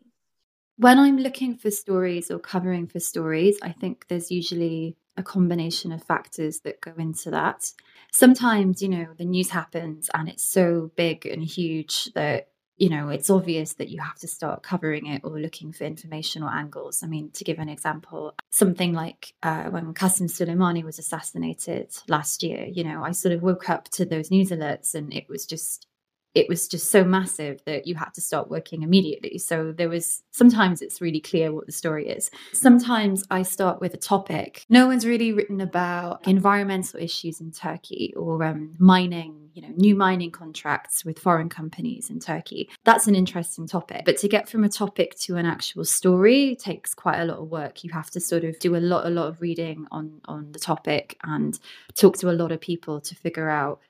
When 0.79 0.99
I'm 0.99 1.19
looking 1.19 1.57
for 1.57 1.71
stories 1.71 2.31
or 2.31 2.39
covering 2.39 2.87
for 2.87 2.99
stories, 2.99 3.59
I 3.63 3.71
think 3.71 4.07
there's 4.09 4.31
usually 4.31 4.97
a 5.17 5.23
combination 5.23 5.93
of 5.93 6.03
factors 6.03 6.61
that 6.61 6.81
go 6.81 6.95
into 6.97 7.31
that. 7.31 7.71
Sometimes, 8.11 8.83
you 8.83 8.89
know, 8.89 9.09
the 9.17 9.27
news 9.27 9.51
happens 9.51 10.11
and 10.15 10.29
it's 10.29 10.47
so 10.47 10.91
big 10.97 11.27
and 11.27 11.45
huge 11.45 12.07
that 12.15 12.49
you 12.81 12.89
know, 12.89 13.11
it's 13.11 13.29
obvious 13.29 13.75
that 13.75 13.91
you 13.91 14.01
have 14.01 14.19
to 14.21 14.27
start 14.27 14.63
covering 14.63 15.05
it 15.05 15.21
or 15.23 15.39
looking 15.39 15.71
for 15.71 15.85
information 15.85 16.43
or 16.43 16.49
angles. 16.49 17.03
I 17.03 17.09
mean, 17.09 17.31
to 17.33 17.45
give 17.45 17.59
an 17.59 17.69
example, 17.69 18.35
something 18.49 18.95
like 18.95 19.35
uh, 19.43 19.65
when 19.65 19.93
Qasem 19.93 20.31
Soleimani 20.31 20.83
was 20.83 20.99
assassinated 20.99 21.93
last 22.09 22.43
year, 22.43 22.65
you 22.65 22.83
know, 22.83 23.05
I 23.05 23.13
sort 23.13 23.35
of 23.35 23.43
woke 23.43 23.69
up 23.69 23.91
to 23.91 24.07
those 24.07 24.31
news 24.31 24.49
alerts 24.49 24.95
and 24.95 25.13
it 25.13 25.29
was 25.29 25.45
just 25.45 25.89
it 26.35 26.49
was 26.49 26.69
just 26.69 26.91
so 26.91 27.03
massive 27.03 27.61
that 27.67 27.87
you 27.87 27.95
had 27.97 28.11
to 28.15 28.21
start 28.21 28.51
working 28.51 28.83
immediately. 28.83 29.39
So 29.39 29.73
there 29.73 29.89
was 29.89 30.23
sometimes 30.31 30.81
it's 30.81 31.01
really 31.01 31.21
clear 31.21 31.53
what 31.53 31.67
the 31.67 31.73
story 31.73 32.09
is. 32.09 32.31
Sometimes 32.53 33.25
I 33.31 33.43
start 33.43 33.81
with 33.81 33.95
a 33.95 33.99
topic. 33.99 34.65
No 34.69 34.87
one's 34.87 35.07
really 35.07 35.33
written 35.33 35.61
about 35.61 36.27
environmental 36.27 37.01
issues 37.01 37.41
in 37.41 37.51
Turkey 37.51 38.15
or 38.17 38.45
um, 38.45 38.77
mining, 38.79 39.51
you 39.55 39.63
know, 39.63 39.75
new 39.77 39.97
mining 39.97 40.31
contracts 40.31 41.05
with 41.05 41.19
foreign 41.19 41.49
companies 41.49 42.11
in 42.11 42.21
Turkey. 42.21 42.71
That's 42.85 43.09
an 43.09 43.17
interesting 43.17 43.67
topic. 43.67 44.03
But 44.05 44.19
to 44.19 44.29
get 44.29 44.49
from 44.49 44.63
a 44.63 44.69
topic 44.69 45.19
to 45.21 45.37
an 45.37 45.47
actual 45.47 45.85
story 45.85 46.57
takes 46.57 46.95
quite 46.95 47.19
a 47.19 47.25
lot 47.25 47.39
of 47.39 47.49
work. 47.49 47.83
You 47.83 47.91
have 47.91 48.11
to 48.13 48.21
sort 48.21 48.45
of 48.45 48.59
do 48.61 48.77
a 48.77 48.79
lot, 48.79 49.07
a 49.07 49.11
lot 49.11 49.27
of 49.27 49.41
reading 49.41 49.87
on 49.91 50.21
on 50.27 50.53
the 50.53 50.61
topic 50.61 51.19
and 51.25 51.59
talk 51.95 52.19
to 52.19 52.31
a 52.31 52.33
lot 52.33 52.53
of 52.53 52.61
people 52.61 53.01
to 53.01 53.15
figure 53.17 53.51
out 53.51 53.81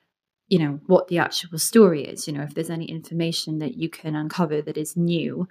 you 0.51 0.59
know 0.59 0.79
what 0.85 1.07
the 1.07 1.17
actual 1.17 1.57
story 1.57 2.03
is 2.03 2.27
you 2.27 2.33
know 2.33 2.43
if 2.43 2.53
there's 2.53 2.69
any 2.69 2.85
information 2.85 3.59
that 3.59 3.75
you 3.75 3.89
can 3.89 4.15
uncover 4.15 4.61
that 4.61 4.77
is 4.77 4.97
new 4.97 5.47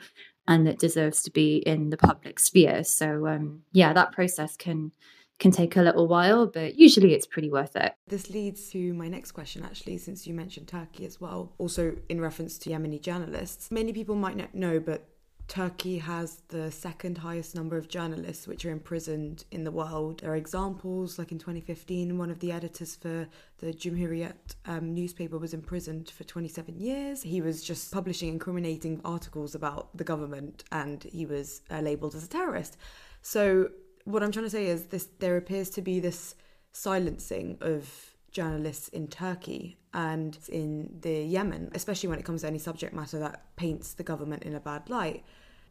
and 0.47 0.67
that 0.67 0.79
deserves 0.79 1.23
to 1.23 1.31
be 1.31 1.59
in 1.59 1.91
the 1.91 1.97
public 1.97 2.39
sphere. 2.39 2.85
So 2.85 3.27
um, 3.27 3.63
yeah 3.73 3.93
that 3.95 4.13
process 4.13 4.57
can 4.57 4.93
can 5.39 5.51
take 5.51 5.75
a 5.77 5.83
little 5.83 6.07
while 6.07 6.47
but 6.47 6.79
usually 6.79 7.15
it's 7.15 7.27
pretty 7.27 7.51
worth 7.51 7.77
it. 7.77 7.95
This 8.09 8.29
leads 8.29 8.69
to 8.73 8.93
my 8.93 9.09
next 9.09 9.33
question 9.33 9.65
actually 9.65 9.97
since 9.97 10.27
you 10.27 10.35
mentioned 10.35 10.69
turkey 10.69 11.07
as 11.07 11.19
well 11.19 11.55
also 11.57 11.97
in 12.11 12.21
reference 12.21 12.59
to 12.59 12.71
yemeni 12.71 13.01
journalists. 13.01 13.71
Many 13.71 13.95
people 13.95 14.17
might 14.17 14.37
not 14.37 14.55
know 14.55 14.79
but 14.81 15.09
Turkey 15.51 15.99
has 15.99 16.43
the 16.47 16.71
second 16.71 17.19
highest 17.19 17.57
number 17.57 17.77
of 17.77 17.89
journalists 17.89 18.47
which 18.47 18.65
are 18.65 18.71
imprisoned 18.71 19.45
in 19.51 19.65
the 19.65 19.73
world. 19.73 20.21
There 20.21 20.31
are 20.31 20.37
examples, 20.37 21.19
like 21.19 21.33
in 21.33 21.41
2015, 21.41 22.17
one 22.17 22.31
of 22.31 22.39
the 22.39 22.53
editors 22.53 22.95
for 22.95 23.27
the 23.59 23.73
Cumhuriyet 23.73 24.55
um, 24.67 24.95
newspaper 24.95 25.39
was 25.39 25.53
imprisoned 25.53 26.09
for 26.09 26.23
27 26.23 26.79
years. 26.79 27.25
He 27.25 27.41
was 27.41 27.65
just 27.65 27.91
publishing 27.91 28.29
incriminating 28.29 29.01
articles 29.05 29.57
about 29.57 29.89
the 29.97 30.05
government 30.05 30.63
and 30.71 31.03
he 31.03 31.27
was 31.27 31.63
uh, 31.69 31.81
labeled 31.81 32.15
as 32.15 32.25
a 32.25 32.29
terrorist. 32.29 32.77
So, 33.21 33.71
what 34.05 34.23
I'm 34.23 34.31
trying 34.31 34.47
to 34.47 34.51
say 34.51 34.67
is 34.67 34.85
this 34.85 35.09
there 35.19 35.37
appears 35.37 35.69
to 35.71 35.83
be 35.83 35.99
this 35.99 36.37
silencing 36.71 37.59
of 37.61 38.15
journalists 38.31 38.87
in 38.89 39.09
Turkey 39.09 39.79
and 39.93 40.39
in 40.49 40.99
the 41.01 41.25
Yemen, 41.25 41.71
especially 41.75 42.09
when 42.09 42.21
it 42.21 42.25
comes 42.25 42.43
to 42.43 42.47
any 42.47 42.61
subject 42.61 42.95
matter 42.95 43.19
that 43.19 43.57
paints 43.57 43.95
the 43.95 44.05
government 44.05 44.45
in 44.45 44.55
a 44.55 44.61
bad 44.61 44.89
light. 44.89 45.25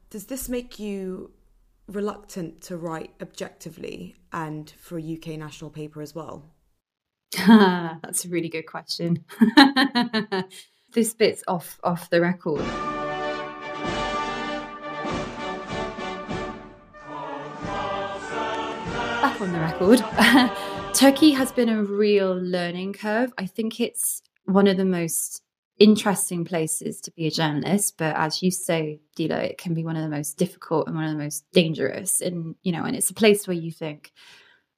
Does 0.10 0.25
this 0.25 0.50
make 0.50 0.80
you 0.80 1.30
reluctant 1.88 2.62
to 2.62 2.78
write 2.78 3.12
objectively 3.22 4.16
and 4.34 4.68
for 4.80 4.98
a 4.98 5.04
UK 5.04 5.38
national 5.38 5.70
paper 5.70 6.01
as 6.01 6.16
well? 6.16 6.46
That's 7.48 8.25
a 8.25 8.30
really 8.30 8.50
good 8.50 8.66
question. 8.66 9.24
this 10.94 11.13
bit's 11.13 11.44
off 11.48 11.80
off 11.84 12.10
the 12.10 12.22
record. 12.22 12.66
Back 19.22 19.39
on 19.39 19.51
the 19.51 19.60
record. 19.60 20.04
Turkey 20.96 21.30
has 21.34 21.51
been 21.51 21.70
a 21.70 21.84
real 21.84 22.34
learning 22.34 22.94
curve. 22.94 23.32
I 23.38 23.46
think 23.46 23.80
it's 23.80 24.24
one 24.46 24.66
of 24.66 24.78
the 24.78 24.86
most 24.86 25.44
interesting 25.79 26.43
places 26.43 27.00
to 27.01 27.12
be 27.12 27.25
a 27.27 27.31
journalist, 27.31 27.95
but 27.98 28.15
as 28.15 28.43
you 28.43 28.51
say, 28.51 29.00
Dila, 29.17 29.43
it 29.43 29.57
can 29.57 29.74
be 29.74 29.83
one 29.83 29.95
of 29.95 30.03
the 30.03 30.15
most 30.15 30.38
difficult 30.38 30.88
and 30.88 30.95
one 30.95 31.05
of 31.05 31.12
the 31.12 31.24
most 31.24 31.45
dangerous. 31.53 32.21
And 32.21 32.55
you 32.62 32.71
know, 32.71 32.83
and 32.83 32.95
it's 32.95 33.09
a 33.09 33.15
place 33.15 33.48
where 33.48 33.57
you 33.57 33.71
think, 33.71 34.12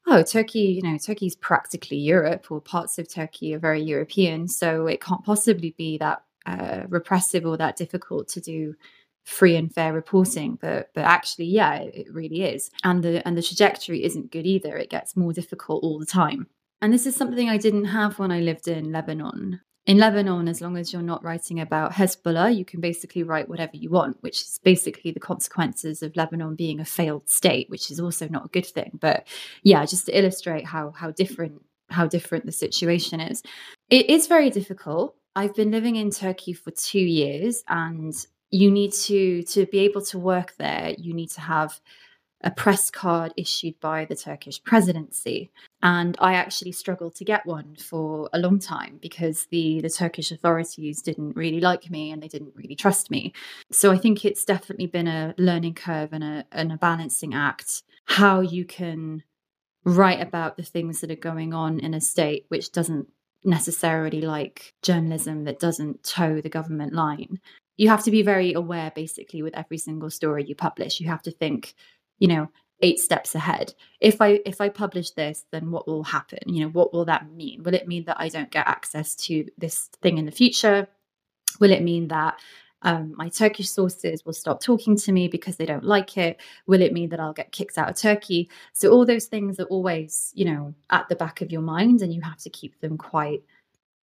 oh, 0.07 0.23
Turkey, 0.23 0.79
you 0.81 0.83
know, 0.83 0.97
Turkey's 0.97 1.35
practically 1.35 1.97
Europe, 1.97 2.51
or 2.51 2.61
parts 2.61 2.99
of 2.99 3.11
Turkey 3.11 3.55
are 3.55 3.59
very 3.59 3.81
European, 3.81 4.47
so 4.47 4.87
it 4.87 5.01
can't 5.01 5.25
possibly 5.25 5.73
be 5.77 5.97
that 5.97 6.23
uh, 6.45 6.83
repressive 6.87 7.45
or 7.45 7.57
that 7.57 7.75
difficult 7.75 8.27
to 8.29 8.41
do 8.41 8.75
free 9.23 9.55
and 9.55 9.73
fair 9.73 9.93
reporting. 9.93 10.57
But 10.61 10.89
but 10.93 11.03
actually 11.03 11.45
yeah 11.45 11.75
it, 11.75 11.95
it 11.95 12.13
really 12.13 12.43
is. 12.43 12.69
And 12.83 13.03
the 13.03 13.27
and 13.27 13.37
the 13.37 13.43
trajectory 13.43 14.03
isn't 14.03 14.31
good 14.31 14.45
either. 14.45 14.77
It 14.77 14.89
gets 14.89 15.17
more 15.17 15.33
difficult 15.33 15.83
all 15.83 15.99
the 15.99 16.05
time. 16.05 16.47
And 16.81 16.91
this 16.91 17.05
is 17.05 17.15
something 17.15 17.47
I 17.47 17.57
didn't 17.57 17.85
have 17.85 18.17
when 18.17 18.31
I 18.31 18.39
lived 18.39 18.67
in 18.67 18.91
Lebanon 18.91 19.61
in 19.87 19.97
Lebanon, 19.97 20.47
as 20.47 20.61
long 20.61 20.77
as 20.77 20.93
you're 20.93 21.01
not 21.01 21.23
writing 21.23 21.59
about 21.59 21.93
Hezbollah, 21.93 22.55
you 22.55 22.63
can 22.63 22.81
basically 22.81 23.23
write 23.23 23.49
whatever 23.49 23.75
you 23.75 23.89
want, 23.89 24.17
which 24.21 24.41
is 24.41 24.59
basically 24.63 25.11
the 25.11 25.19
consequences 25.19 26.03
of 26.03 26.15
Lebanon 26.15 26.55
being 26.55 26.79
a 26.79 26.85
failed 26.85 27.27
state, 27.27 27.69
which 27.69 27.89
is 27.89 27.99
also 27.99 28.27
not 28.27 28.45
a 28.45 28.49
good 28.49 28.65
thing. 28.65 28.99
But 29.01 29.27
yeah, 29.63 29.83
just 29.85 30.05
to 30.05 30.17
illustrate 30.17 30.65
how 30.65 30.91
how 30.91 31.11
different 31.11 31.63
how 31.89 32.07
different 32.07 32.45
the 32.45 32.51
situation 32.51 33.19
is. 33.19 33.41
It 33.89 34.09
is 34.09 34.27
very 34.27 34.49
difficult. 34.49 35.15
I've 35.35 35.55
been 35.55 35.71
living 35.71 35.95
in 35.95 36.11
Turkey 36.11 36.53
for 36.53 36.71
two 36.71 36.99
years, 36.99 37.63
and 37.67 38.13
you 38.51 38.69
need 38.69 38.93
to 38.93 39.41
to 39.43 39.65
be 39.65 39.79
able 39.79 40.01
to 40.05 40.19
work 40.19 40.55
there. 40.57 40.93
You 40.97 41.13
need 41.13 41.31
to 41.31 41.41
have 41.41 41.79
a 42.43 42.51
press 42.51 42.89
card 42.89 43.33
issued 43.37 43.79
by 43.79 44.05
the 44.05 44.15
Turkish 44.15 44.63
presidency. 44.63 45.51
And 45.83 46.15
I 46.19 46.33
actually 46.33 46.71
struggled 46.71 47.15
to 47.15 47.25
get 47.25 47.45
one 47.45 47.75
for 47.75 48.29
a 48.33 48.39
long 48.39 48.59
time 48.59 48.99
because 49.01 49.47
the, 49.51 49.81
the 49.81 49.89
Turkish 49.89 50.31
authorities 50.31 51.01
didn't 51.01 51.35
really 51.35 51.59
like 51.59 51.89
me 51.89 52.11
and 52.11 52.21
they 52.21 52.27
didn't 52.27 52.55
really 52.55 52.75
trust 52.75 53.11
me. 53.11 53.33
So 53.71 53.91
I 53.91 53.97
think 53.97 54.25
it's 54.25 54.45
definitely 54.45 54.87
been 54.87 55.07
a 55.07 55.33
learning 55.37 55.75
curve 55.75 56.09
and 56.13 56.23
a, 56.23 56.45
and 56.51 56.71
a 56.71 56.77
balancing 56.77 57.33
act 57.33 57.83
how 58.05 58.41
you 58.41 58.65
can 58.65 59.23
write 59.83 60.21
about 60.21 60.57
the 60.57 60.63
things 60.63 61.01
that 61.01 61.11
are 61.11 61.15
going 61.15 61.53
on 61.53 61.79
in 61.79 61.93
a 61.93 62.01
state 62.01 62.45
which 62.49 62.71
doesn't 62.71 63.07
necessarily 63.43 64.21
like 64.21 64.73
journalism 64.81 65.45
that 65.45 65.59
doesn't 65.59 66.03
toe 66.03 66.41
the 66.41 66.49
government 66.49 66.93
line. 66.93 67.39
You 67.77 67.89
have 67.89 68.03
to 68.03 68.11
be 68.11 68.21
very 68.21 68.53
aware, 68.53 68.91
basically, 68.93 69.41
with 69.41 69.55
every 69.55 69.77
single 69.77 70.11
story 70.11 70.43
you 70.43 70.55
publish. 70.55 70.99
You 70.99 71.07
have 71.07 71.23
to 71.23 71.31
think, 71.31 71.73
you 72.21 72.27
know 72.27 72.47
eight 72.83 72.99
steps 72.99 73.35
ahead 73.35 73.73
if 73.99 74.21
i 74.21 74.39
if 74.45 74.61
i 74.61 74.69
publish 74.69 75.11
this 75.11 75.45
then 75.51 75.69
what 75.71 75.87
will 75.87 76.03
happen 76.03 76.39
you 76.45 76.63
know 76.63 76.69
what 76.69 76.93
will 76.93 77.05
that 77.05 77.29
mean 77.33 77.61
will 77.63 77.73
it 77.73 77.87
mean 77.87 78.05
that 78.05 78.19
i 78.19 78.29
don't 78.29 78.51
get 78.51 78.67
access 78.67 79.13
to 79.15 79.45
this 79.57 79.89
thing 80.01 80.17
in 80.17 80.25
the 80.25 80.31
future 80.31 80.87
will 81.59 81.71
it 81.71 81.83
mean 81.83 82.07
that 82.07 82.39
um, 82.83 83.13
my 83.15 83.29
Turkish 83.29 83.69
sources 83.69 84.25
will 84.25 84.33
stop 84.33 84.61
talking 84.61 84.97
to 84.97 85.11
me 85.11 85.27
because 85.27 85.57
they 85.57 85.65
don't 85.65 85.83
like 85.83 86.17
it. 86.17 86.41
Will 86.65 86.81
it 86.81 86.93
mean 86.93 87.09
that 87.09 87.19
I'll 87.19 87.33
get 87.33 87.51
kicked 87.51 87.77
out 87.77 87.89
of 87.89 87.95
Turkey? 87.95 88.49
So 88.73 88.89
all 88.89 89.05
those 89.05 89.25
things 89.25 89.59
are 89.59 89.65
always, 89.65 90.31
you 90.33 90.45
know, 90.45 90.73
at 90.89 91.07
the 91.07 91.15
back 91.15 91.41
of 91.41 91.51
your 91.51 91.61
mind, 91.61 92.01
and 92.01 92.13
you 92.13 92.21
have 92.21 92.39
to 92.39 92.49
keep 92.49 92.79
them 92.81 92.97
quite. 92.97 93.43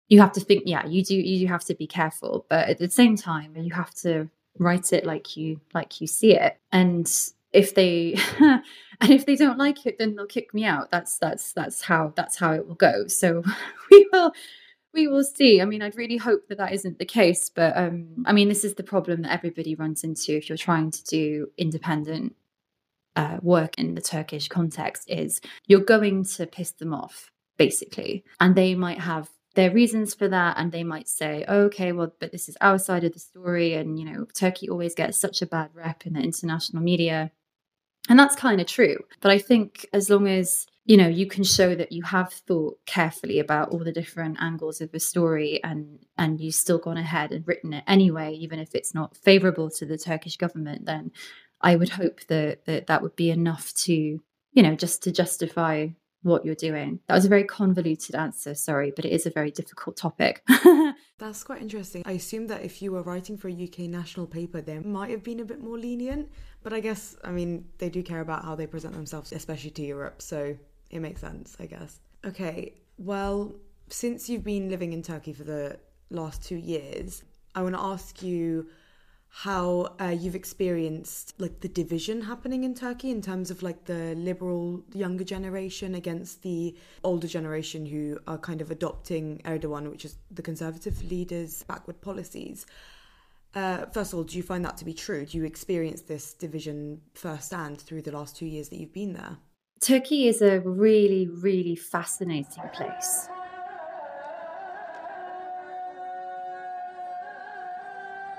You 0.10 0.22
have 0.22 0.32
to 0.34 0.40
think, 0.40 0.64
yeah, 0.66 0.86
you 0.86 1.04
do. 1.04 1.16
You 1.16 1.40
do 1.40 1.52
have 1.52 1.66
to 1.66 1.74
be 1.74 1.88
careful, 1.88 2.46
but 2.50 2.70
at 2.70 2.78
the 2.78 2.90
same 2.90 3.16
time, 3.16 3.56
you 3.58 3.74
have 3.74 3.94
to 3.96 4.30
write 4.60 4.94
it 4.94 5.06
like 5.06 5.36
you 5.36 5.60
like 5.74 6.00
you 6.00 6.08
see 6.08 6.36
it. 6.36 6.60
And 6.72 7.12
if 7.58 7.76
they 7.76 8.16
and 8.40 9.12
if 9.12 9.26
they 9.26 9.36
don't 9.36 9.58
like 9.58 9.86
it 9.86 9.98
then 9.98 10.16
they'll 10.16 10.26
kick 10.26 10.54
me 10.54 10.64
out 10.64 10.90
that's 10.92 11.18
that's 11.18 11.54
that's 11.54 11.82
how 11.82 12.14
that's 12.16 12.38
how 12.38 12.54
it 12.54 12.68
will 12.68 12.76
go 12.76 13.08
so 13.08 13.44
we 13.92 14.08
will 14.12 14.32
we 14.98 15.08
will 15.08 15.24
see. 15.24 15.62
I 15.62 15.66
mean, 15.66 15.82
I'd 15.82 15.96
really 15.96 16.18
hope 16.18 16.48
that 16.48 16.58
that 16.58 16.74
isn't 16.74 16.98
the 16.98 17.06
case, 17.06 17.50
but 17.50 17.78
um, 17.78 18.24
I 18.26 18.34
mean, 18.34 18.50
this 18.50 18.66
is 18.66 18.74
the 18.74 18.84
problem 18.84 19.22
that 19.22 19.32
everybody 19.32 19.76
runs 19.76 20.04
into 20.04 20.36
if 20.36 20.50
you're 20.50 20.58
trying 20.58 20.92
to 20.92 21.04
do 21.04 21.48
independent 21.58 22.36
uh, 23.16 23.38
work 23.42 23.78
in 23.78 23.96
the 23.96 24.02
Turkish 24.02 24.48
context. 24.48 25.10
Is 25.10 25.40
you're 25.68 25.82
going 25.82 26.24
to 26.26 26.48
piss 26.48 26.72
them 26.72 26.94
off 26.94 27.32
basically, 27.58 28.24
and 28.40 28.56
they 28.56 28.76
might 28.76 29.00
have 29.00 29.30
their 29.54 29.72
reasons 29.72 30.16
for 30.16 30.28
that, 30.28 30.58
and 30.58 30.72
they 30.72 30.84
might 30.84 31.08
say, 31.08 31.46
oh, 31.48 31.62
"Okay, 31.66 31.92
well, 31.92 32.14
but 32.20 32.32
this 32.32 32.50
is 32.50 32.58
our 32.60 32.80
side 32.80 33.04
of 33.04 33.14
the 33.14 33.20
story," 33.20 33.76
and 33.76 34.00
you 34.00 34.06
know, 34.06 34.26
Turkey 34.34 34.68
always 34.68 34.96
gets 34.96 35.20
such 35.20 35.44
a 35.44 35.48
bad 35.48 35.70
rep 35.76 36.08
in 36.08 36.14
the 36.14 36.22
international 36.22 36.82
media, 36.82 37.32
and 38.10 38.20
that's 38.20 38.36
kind 38.36 38.62
of 38.62 38.68
true. 38.68 38.98
But 39.22 39.32
I 39.32 39.40
think 39.40 39.86
as 39.94 40.10
long 40.10 40.28
as 40.28 40.68
you 40.88 40.96
know 40.96 41.08
you 41.08 41.28
can 41.28 41.44
show 41.44 41.76
that 41.76 41.92
you 41.92 42.02
have 42.04 42.32
thought 42.32 42.80
carefully 42.86 43.40
about 43.40 43.70
all 43.70 43.80
the 43.84 43.92
different 43.92 44.38
angles 44.40 44.82
of 44.82 44.92
the 44.92 45.00
story 45.00 45.62
and 45.64 46.00
and 46.18 46.40
you've 46.40 46.56
still 46.56 46.80
gone 46.80 46.98
ahead 46.98 47.32
and 47.32 47.48
written 47.48 47.74
it 47.74 47.84
anyway 47.88 48.34
even 48.34 48.58
if 48.58 48.74
it's 48.74 48.96
not 48.96 49.16
favorable 49.18 49.70
to 49.70 49.86
the 49.86 49.98
turkish 49.98 50.38
government 50.38 50.86
then 50.86 51.12
i 51.62 51.76
would 51.76 51.90
hope 51.90 52.22
that 52.28 52.66
that, 52.66 52.88
that 52.88 53.02
would 53.02 53.16
be 53.18 53.30
enough 53.30 53.74
to 53.74 53.94
you 53.94 54.64
know 54.64 54.76
just 54.76 55.04
to 55.04 55.12
justify 55.12 55.88
what 56.28 56.46
you're 56.46 56.56
doing. 56.56 57.00
That 57.08 57.16
was 57.16 57.26
a 57.26 57.30
very 57.30 57.44
convoluted 57.44 58.16
answer 58.16 58.54
sorry 58.54 58.92
but 58.96 59.06
it 59.06 59.12
is 59.12 59.26
a 59.26 59.30
very 59.30 59.52
difficult 59.52 59.98
topic. 59.98 60.44
That's 61.18 61.44
quite 61.44 61.62
interesting. 61.62 62.04
I 62.06 62.12
assume 62.12 62.48
that 62.48 62.64
if 62.64 62.82
you 62.82 62.92
were 62.92 63.02
writing 63.02 63.38
for 63.38 63.50
a 63.50 63.64
uk 63.64 63.80
national 63.80 64.28
paper 64.28 64.62
there 64.62 64.82
might 64.82 65.10
have 65.10 65.24
been 65.24 65.40
a 65.40 65.46
bit 65.46 65.62
more 65.62 65.78
lenient 65.78 66.30
but 66.64 66.74
i 66.74 66.80
guess 66.80 67.16
i 67.24 67.32
mean 67.32 67.66
they 67.78 67.90
do 67.90 68.04
care 68.04 68.22
about 68.22 68.44
how 68.44 68.56
they 68.56 68.68
present 68.68 68.94
themselves 68.94 69.32
especially 69.32 69.70
to 69.70 69.82
europe 69.82 70.22
so 70.22 70.56
it 70.90 71.00
makes 71.00 71.22
sense, 71.22 71.56
I 71.60 71.66
guess. 71.66 72.00
Okay, 72.26 72.74
well, 72.98 73.54
since 73.90 74.30
you've 74.30 74.44
been 74.44 74.70
living 74.70 74.94
in 74.94 75.02
Turkey 75.02 75.34
for 75.34 75.44
the 75.44 75.80
last 76.10 76.44
two 76.44 76.56
years, 76.56 77.24
I 77.56 77.62
want 77.62 77.76
to 77.76 77.82
ask 77.82 78.22
you 78.22 78.68
how 79.42 79.94
uh, 80.02 80.06
you've 80.06 80.34
experienced 80.34 81.32
like 81.38 81.60
the 81.60 81.68
division 81.68 82.22
happening 82.22 82.64
in 82.64 82.74
Turkey 82.74 83.12
in 83.12 83.22
terms 83.22 83.52
of 83.52 83.62
like 83.62 83.86
the 83.86 84.16
liberal 84.16 84.84
younger 84.96 85.24
generation 85.24 85.94
against 85.94 86.42
the 86.42 86.76
older 87.04 87.28
generation 87.28 87.86
who 87.86 88.18
are 88.26 88.40
kind 88.40 88.62
of 88.62 88.72
adopting 88.72 89.40
Erdogan, 89.46 89.92
which 89.92 90.06
is 90.06 90.18
the 90.32 90.42
conservative 90.42 91.12
leader's 91.12 91.62
backward 91.62 92.02
policies. 92.02 92.66
Uh, 93.54 93.86
first 93.86 94.12
of 94.12 94.18
all, 94.18 94.24
do 94.24 94.38
you 94.38 94.42
find 94.42 94.66
that 94.66 94.76
to 94.76 94.86
be 94.86 94.94
true? 94.94 95.24
Do 95.24 95.38
you 95.38 95.46
experience 95.46 96.02
this 96.02 96.34
division 96.34 97.02
firsthand 97.14 97.80
through 97.80 98.02
the 98.02 98.12
last 98.12 98.36
two 98.36 98.48
years 98.48 98.70
that 98.70 98.78
you've 98.78 98.92
been 98.92 99.14
there? 99.14 99.38
Turkey 99.82 100.28
is 100.28 100.42
a 100.42 100.62
really, 100.62 101.28
really 101.28 101.76
fascinating 101.76 102.64
place. 102.74 103.30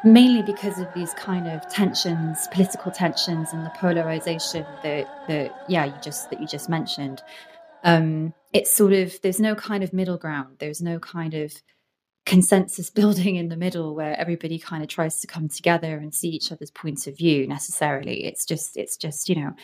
Mainly 0.09 0.41
because 0.41 0.79
of 0.79 0.89
these 0.95 1.13
kind 1.13 1.47
of 1.47 1.69
tensions, 1.69 2.49
political 2.51 2.91
tensions, 2.91 3.53
and 3.53 3.67
the 3.67 3.71
polarization 3.71 4.65
that, 4.83 5.07
that 5.29 5.65
yeah, 5.69 5.85
you 5.85 5.95
just 6.03 6.31
that 6.31 6.41
you 6.41 6.47
just 6.47 6.69
mentioned. 6.71 7.23
Um, 7.85 8.33
it's 8.55 8.73
sort 8.73 8.95
of 8.95 9.21
there's 9.23 9.39
no 9.39 9.55
kind 9.55 9.85
of 9.85 9.93
middle 9.93 10.17
ground. 10.17 10.57
There's 10.61 10.81
no 10.81 10.99
kind 10.99 11.35
of 11.35 11.53
consensus 12.25 12.89
building 12.99 13.37
in 13.37 13.49
the 13.49 13.57
middle 13.57 13.95
where 13.95 14.19
everybody 14.19 14.59
kind 14.59 14.83
of 14.83 14.89
tries 14.89 15.21
to 15.21 15.27
come 15.27 15.49
together 15.49 15.99
and 15.99 16.15
see 16.15 16.31
each 16.31 16.51
other's 16.51 16.71
points 16.71 17.07
of 17.07 17.19
view 17.19 17.47
necessarily. 17.47 18.25
It's 18.25 18.47
just 18.47 18.79
it's 18.79 18.97
just 18.97 19.29
you 19.29 19.37
know 19.37 19.55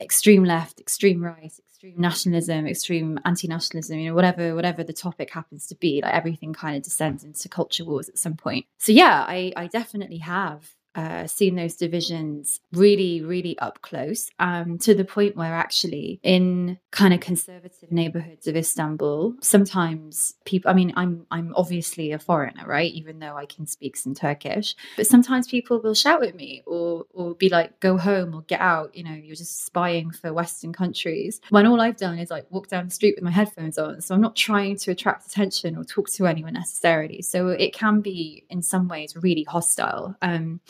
extreme 0.00 0.44
left, 0.44 0.80
extreme 0.80 1.22
right, 1.22 1.52
extreme 1.68 1.94
nationalism, 1.96 2.66
extreme 2.66 3.18
anti-nationalism, 3.24 3.98
you 3.98 4.08
know, 4.08 4.14
whatever 4.14 4.54
whatever 4.54 4.84
the 4.84 4.92
topic 4.92 5.30
happens 5.30 5.66
to 5.68 5.74
be, 5.76 6.00
like 6.02 6.14
everything 6.14 6.52
kind 6.52 6.76
of 6.76 6.82
descends 6.82 7.24
into 7.24 7.48
culture 7.48 7.84
wars 7.84 8.08
at 8.08 8.18
some 8.18 8.36
point. 8.36 8.66
So 8.78 8.92
yeah, 8.92 9.24
I 9.26 9.52
I 9.56 9.66
definitely 9.66 10.18
have 10.18 10.74
uh, 10.94 11.26
seen 11.26 11.54
those 11.54 11.76
divisions 11.76 12.60
really, 12.72 13.22
really 13.22 13.58
up 13.60 13.80
close 13.82 14.30
um, 14.38 14.78
to 14.78 14.94
the 14.94 15.04
point 15.04 15.36
where 15.36 15.54
actually 15.54 16.18
in 16.22 16.78
kind 16.90 17.14
of 17.14 17.20
conservative 17.20 17.92
neighborhoods 17.92 18.46
of 18.46 18.56
Istanbul, 18.56 19.34
sometimes 19.40 20.34
people, 20.44 20.70
I 20.70 20.74
mean, 20.74 20.92
I'm, 20.96 21.26
I'm 21.30 21.54
obviously 21.54 22.12
a 22.12 22.18
foreigner, 22.18 22.66
right? 22.66 22.90
Even 22.92 23.20
though 23.20 23.36
I 23.36 23.46
can 23.46 23.66
speak 23.66 23.96
some 23.96 24.14
Turkish, 24.14 24.74
but 24.96 25.06
sometimes 25.06 25.46
people 25.46 25.80
will 25.80 25.94
shout 25.94 26.24
at 26.24 26.34
me 26.34 26.62
or, 26.66 27.04
or 27.12 27.34
be 27.34 27.48
like, 27.48 27.78
go 27.80 27.96
home 27.96 28.34
or 28.34 28.42
get 28.42 28.60
out. 28.60 28.94
You 28.96 29.04
know, 29.04 29.14
you're 29.14 29.36
just 29.36 29.64
spying 29.64 30.10
for 30.10 30.32
Western 30.32 30.72
countries. 30.72 31.40
When 31.50 31.66
all 31.66 31.80
I've 31.80 31.96
done 31.96 32.18
is 32.18 32.30
like 32.30 32.50
walk 32.50 32.68
down 32.68 32.86
the 32.86 32.90
street 32.90 33.14
with 33.16 33.24
my 33.24 33.30
headphones 33.30 33.78
on. 33.78 34.00
So 34.00 34.14
I'm 34.14 34.20
not 34.20 34.36
trying 34.36 34.76
to 34.78 34.90
attract 34.90 35.26
attention 35.26 35.76
or 35.76 35.84
talk 35.84 36.10
to 36.10 36.26
anyone 36.26 36.54
necessarily. 36.54 37.22
So 37.22 37.48
it 37.48 37.72
can 37.72 38.00
be 38.00 38.44
in 38.50 38.62
some 38.62 38.88
ways 38.88 39.14
really 39.16 39.44
hostile. 39.44 40.16
Um, 40.22 40.60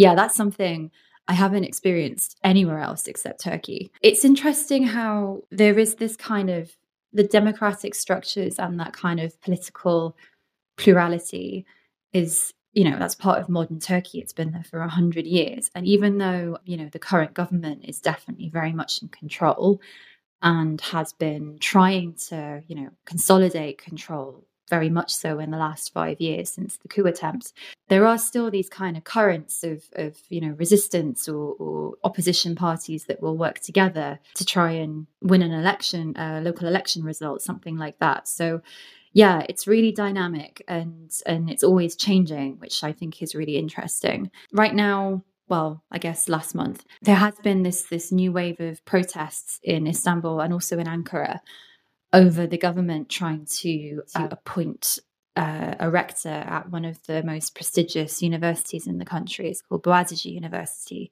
yeah, 0.00 0.14
that's 0.14 0.34
something 0.34 0.90
I 1.28 1.34
haven't 1.34 1.64
experienced 1.64 2.38
anywhere 2.42 2.80
else 2.80 3.06
except 3.06 3.42
Turkey. 3.42 3.92
It's 4.00 4.24
interesting 4.24 4.84
how 4.84 5.42
there 5.50 5.78
is 5.78 5.96
this 5.96 6.16
kind 6.16 6.48
of 6.48 6.74
the 7.12 7.24
democratic 7.24 7.94
structures 7.94 8.58
and 8.58 8.80
that 8.80 8.94
kind 8.94 9.20
of 9.20 9.38
political 9.42 10.16
plurality 10.78 11.66
is 12.14 12.54
you 12.72 12.84
know 12.88 12.98
that's 12.98 13.14
part 13.14 13.40
of 13.40 13.48
modern 13.48 13.80
turkey 13.80 14.20
it's 14.20 14.32
been 14.32 14.52
there 14.52 14.64
for 14.64 14.78
100 14.78 15.26
years 15.26 15.70
and 15.74 15.86
even 15.86 16.18
though 16.18 16.56
you 16.64 16.76
know 16.76 16.88
the 16.92 16.98
current 16.98 17.34
government 17.34 17.84
is 17.84 18.00
definitely 18.00 18.48
very 18.48 18.72
much 18.72 19.02
in 19.02 19.08
control 19.08 19.80
and 20.40 20.80
has 20.80 21.12
been 21.12 21.58
trying 21.58 22.14
to 22.14 22.62
you 22.68 22.76
know 22.76 22.88
consolidate 23.04 23.76
control 23.76 24.46
very 24.70 24.88
much 24.88 25.14
so 25.14 25.38
in 25.38 25.50
the 25.50 25.58
last 25.58 25.92
five 25.92 26.20
years 26.20 26.48
since 26.50 26.78
the 26.78 26.88
coup 26.88 27.06
attempt. 27.06 27.52
There 27.88 28.06
are 28.06 28.16
still 28.16 28.50
these 28.50 28.68
kind 28.68 28.96
of 28.96 29.04
currents 29.04 29.64
of, 29.64 29.82
of 29.94 30.16
you 30.28 30.40
know, 30.40 30.54
resistance 30.58 31.28
or, 31.28 31.54
or 31.58 31.94
opposition 32.04 32.54
parties 32.54 33.04
that 33.06 33.20
will 33.20 33.36
work 33.36 33.58
together 33.58 34.20
to 34.36 34.44
try 34.44 34.70
and 34.70 35.06
win 35.20 35.42
an 35.42 35.52
election, 35.52 36.16
a 36.16 36.40
local 36.40 36.68
election 36.68 37.02
result, 37.02 37.42
something 37.42 37.76
like 37.76 37.98
that. 37.98 38.28
So 38.28 38.62
yeah, 39.12 39.42
it's 39.48 39.66
really 39.66 39.92
dynamic 39.92 40.62
and 40.68 41.10
and 41.26 41.50
it's 41.50 41.64
always 41.64 41.96
changing, 41.96 42.58
which 42.58 42.84
I 42.84 42.92
think 42.92 43.20
is 43.22 43.34
really 43.34 43.56
interesting. 43.56 44.30
Right 44.52 44.74
now, 44.74 45.24
well, 45.48 45.82
I 45.90 45.98
guess 45.98 46.28
last 46.28 46.54
month, 46.54 46.84
there 47.02 47.16
has 47.16 47.34
been 47.42 47.64
this 47.64 47.82
this 47.82 48.12
new 48.12 48.30
wave 48.30 48.60
of 48.60 48.84
protests 48.84 49.58
in 49.64 49.88
Istanbul 49.88 50.40
and 50.40 50.52
also 50.52 50.78
in 50.78 50.86
Ankara 50.86 51.40
over 52.12 52.46
the 52.46 52.58
government 52.58 53.08
trying 53.08 53.46
to 53.46 54.02
uh, 54.14 54.28
appoint 54.30 54.98
uh, 55.36 55.74
a 55.78 55.90
rector 55.90 56.28
at 56.28 56.70
one 56.70 56.84
of 56.84 56.98
the 57.06 57.22
most 57.22 57.54
prestigious 57.54 58.22
universities 58.22 58.86
in 58.86 58.98
the 58.98 59.04
country. 59.04 59.48
It's 59.48 59.62
called 59.62 59.84
Boğaziçi 59.84 60.32
University 60.32 61.10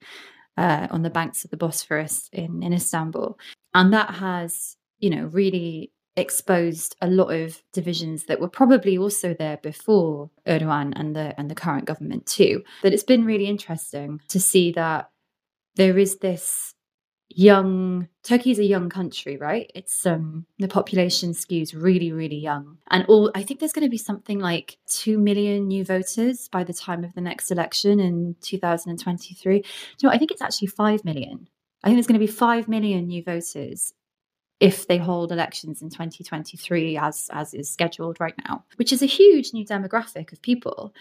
uh, 0.57 0.89
on 0.91 1.03
the 1.03 1.11
banks 1.11 1.45
of 1.45 1.51
the 1.51 1.57
Bosphorus 1.57 2.29
in, 2.33 2.63
in 2.63 2.73
Istanbul. 2.73 3.39
And 3.75 3.93
that 3.93 4.15
has, 4.15 4.77
you 4.99 5.11
know, 5.11 5.25
really 5.27 5.93
exposed 6.17 6.97
a 7.01 7.07
lot 7.07 7.29
of 7.29 7.63
divisions 7.73 8.25
that 8.25 8.41
were 8.41 8.49
probably 8.49 8.99
also 8.99 9.35
there 9.35 9.59
before 9.59 10.31
Erdogan 10.49 10.93
and 10.97 11.15
the 11.15 11.33
and 11.39 11.49
the 11.49 11.55
current 11.55 11.85
government 11.85 12.27
too. 12.27 12.65
But 12.83 12.93
it's 12.93 13.05
been 13.05 13.25
really 13.25 13.47
interesting 13.47 14.21
to 14.29 14.41
see 14.41 14.73
that 14.73 15.11
there 15.77 15.97
is 15.97 16.19
this 16.19 16.75
young 17.31 18.09
Turkey 18.23 18.51
is 18.51 18.59
a 18.59 18.65
young 18.65 18.89
country, 18.89 19.37
right? 19.37 19.71
It's 19.75 20.07
um 20.07 20.47
the 20.59 20.69
population 20.69 21.33
skews 21.33 21.75
really, 21.75 22.13
really 22.13 22.37
young. 22.39 22.79
And 22.91 23.05
all 23.07 23.31
I 23.35 23.43
think 23.43 23.61
there's 23.61 23.73
going 23.73 23.87
to 23.87 23.91
be 23.91 23.99
something 23.99 24.39
like 24.39 24.79
2 24.89 25.19
million 25.19 25.69
new 25.69 25.85
voters 25.85 26.49
by 26.49 26.65
the 26.65 26.75
time 26.75 27.05
of 27.05 27.15
the 27.15 27.21
next 27.21 27.51
election 27.51 28.01
in 28.01 28.37
2023. 28.41 29.57
You 29.57 29.63
know, 30.03 30.11
I 30.11 30.19
think 30.19 30.31
it's 30.31 30.43
actually 30.43 30.69
5 30.69 31.05
million. 31.05 31.49
I 31.83 31.89
think 31.89 31.97
there's 31.97 32.07
going 32.07 32.21
to 32.21 32.27
be 32.27 32.33
5 32.33 32.69
million 32.69 33.07
new 33.07 33.23
voters 33.23 33.93
if 34.61 34.89
they 34.89 34.99
hold 34.99 35.31
elections 35.31 35.83
in 35.83 35.91
2023 35.91 36.97
as 36.97 37.31
as 37.33 37.55
is 37.55 37.71
scheduled 37.71 38.19
right 38.21 38.35
now, 38.47 38.65
which 38.77 38.93
is 38.93 39.03
a 39.03 39.07
huge 39.07 39.53
new 39.53 39.65
demographic 39.65 40.33
of 40.33 40.43
people. 40.43 40.93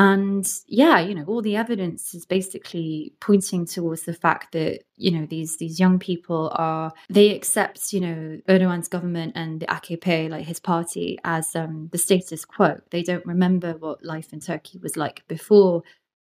And 0.00 0.50
yeah, 0.66 0.98
you 0.98 1.14
know, 1.14 1.24
all 1.24 1.42
the 1.42 1.56
evidence 1.56 2.14
is 2.14 2.24
basically 2.24 3.12
pointing 3.20 3.66
towards 3.66 4.04
the 4.04 4.14
fact 4.14 4.52
that, 4.52 4.84
you 4.96 5.10
know, 5.10 5.26
these 5.26 5.58
these 5.58 5.78
young 5.78 5.98
people 5.98 6.50
are 6.54 6.90
they 7.10 7.34
accept, 7.36 7.92
you 7.92 8.00
know, 8.00 8.40
Erdogan's 8.48 8.88
government 8.88 9.32
and 9.34 9.60
the 9.60 9.66
AKP, 9.66 10.30
like 10.30 10.46
his 10.46 10.58
party, 10.58 11.18
as 11.24 11.54
um, 11.54 11.90
the 11.92 11.98
status 11.98 12.46
quo. 12.46 12.80
They 12.90 13.02
don't 13.02 13.26
remember 13.26 13.74
what 13.74 14.02
life 14.02 14.32
in 14.32 14.40
Turkey 14.40 14.78
was 14.78 14.96
like 14.96 15.22
before 15.28 15.82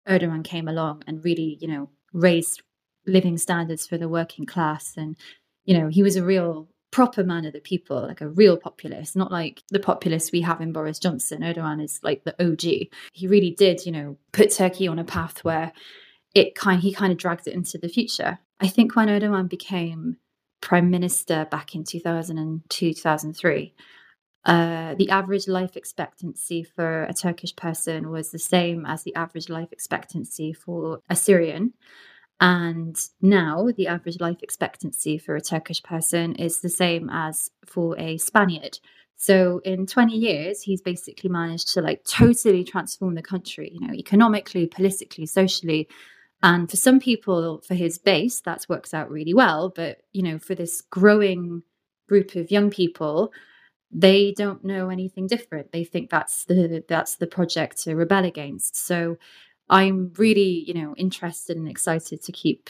Erdogan 0.07 0.45
came 0.45 0.69
along 0.69 1.03
and 1.05 1.21
really, 1.25 1.57
you 1.59 1.67
know, 1.67 1.89
raised 2.13 2.61
living 3.05 3.37
standards 3.37 3.85
for 3.85 3.97
the 3.97 4.07
working 4.07 4.45
class. 4.45 4.93
And, 4.95 5.17
you 5.65 5.77
know, 5.77 5.89
he 5.89 6.01
was 6.01 6.15
a 6.15 6.23
real 6.23 6.69
proper 6.95 7.25
man 7.25 7.43
of 7.43 7.51
the 7.51 7.59
people, 7.59 8.03
like 8.03 8.21
a 8.21 8.29
real 8.29 8.55
populist, 8.55 9.17
not 9.17 9.29
like 9.29 9.61
the 9.69 9.81
populist 9.81 10.31
we 10.31 10.39
have 10.39 10.61
in 10.61 10.71
Boris 10.71 10.97
Johnson. 10.97 11.41
Erdogan 11.41 11.83
is 11.83 11.99
like 12.03 12.23
the 12.23 12.33
OG. 12.41 12.87
He 13.11 13.27
really 13.27 13.51
did, 13.51 13.85
you 13.85 13.91
know, 13.91 14.17
put 14.31 14.49
Turkey 14.49 14.87
on 14.87 14.97
a 14.97 15.03
path 15.03 15.43
where 15.43 15.73
it 16.33 16.55
kind 16.55 16.81
he 16.81 16.93
kind 16.93 17.11
of 17.11 17.17
dragged 17.17 17.49
it 17.49 17.53
into 17.53 17.77
the 17.77 17.89
future. 17.89 18.39
I 18.61 18.69
think 18.69 18.95
when 18.95 19.09
Erdogan 19.09 19.49
became 19.49 20.15
prime 20.61 20.89
minister 20.89 21.45
back 21.51 21.75
in 21.75 21.83
2002 21.83 22.93
2003 22.93 23.75
uh, 24.45 24.95
the 24.95 25.09
average 25.09 25.49
life 25.49 25.75
expectancy 25.75 26.63
for 26.63 27.03
a 27.03 27.13
Turkish 27.13 27.55
person 27.57 28.09
was 28.09 28.31
the 28.31 28.39
same 28.39 28.85
as 28.85 29.03
the 29.03 29.13
average 29.15 29.49
life 29.49 29.71
expectancy 29.73 30.53
for 30.53 31.01
a 31.09 31.15
Syrian. 31.15 31.73
And 32.39 32.97
now 33.21 33.69
the 33.77 33.87
average 33.87 34.19
life 34.19 34.41
expectancy 34.41 35.17
for 35.17 35.35
a 35.35 35.41
Turkish 35.41 35.81
person 35.83 36.35
is 36.35 36.59
the 36.59 36.69
same 36.69 37.09
as 37.09 37.49
for 37.65 37.97
a 37.97 38.17
Spaniard. 38.17 38.79
So 39.15 39.61
in 39.63 39.87
20 39.87 40.13
years, 40.13 40.61
he's 40.61 40.81
basically 40.81 41.29
managed 41.29 41.73
to 41.73 41.81
like 41.81 42.03
totally 42.03 42.63
transform 42.63 43.15
the 43.15 43.21
country, 43.21 43.71
you 43.73 43.87
know, 43.87 43.93
economically, 43.93 44.67
politically, 44.67 45.25
socially. 45.25 45.87
And 46.43 46.69
for 46.69 46.75
some 46.75 46.99
people, 46.99 47.61
for 47.65 47.75
his 47.75 47.97
base, 47.97 48.41
that 48.41 48.65
works 48.67 48.93
out 48.93 49.09
really 49.09 49.33
well. 49.33 49.69
But, 49.69 50.01
you 50.11 50.21
know, 50.21 50.37
for 50.37 50.53
this 50.53 50.81
growing 50.81 51.63
group 52.07 52.35
of 52.35 52.51
young 52.51 52.69
people, 52.69 53.31
they 53.91 54.33
don't 54.33 54.63
know 54.65 54.89
anything 54.89 55.27
different. 55.27 55.71
They 55.71 55.85
think 55.85 56.09
that's 56.09 56.43
the 56.45 56.83
that's 56.87 57.15
the 57.15 57.27
project 57.27 57.83
to 57.83 57.95
rebel 57.95 58.25
against. 58.25 58.75
So 58.75 59.17
I'm 59.69 60.13
really, 60.17 60.63
you 60.67 60.73
know, 60.73 60.95
interested 60.95 61.57
and 61.57 61.67
excited 61.67 62.21
to 62.23 62.31
keep 62.31 62.69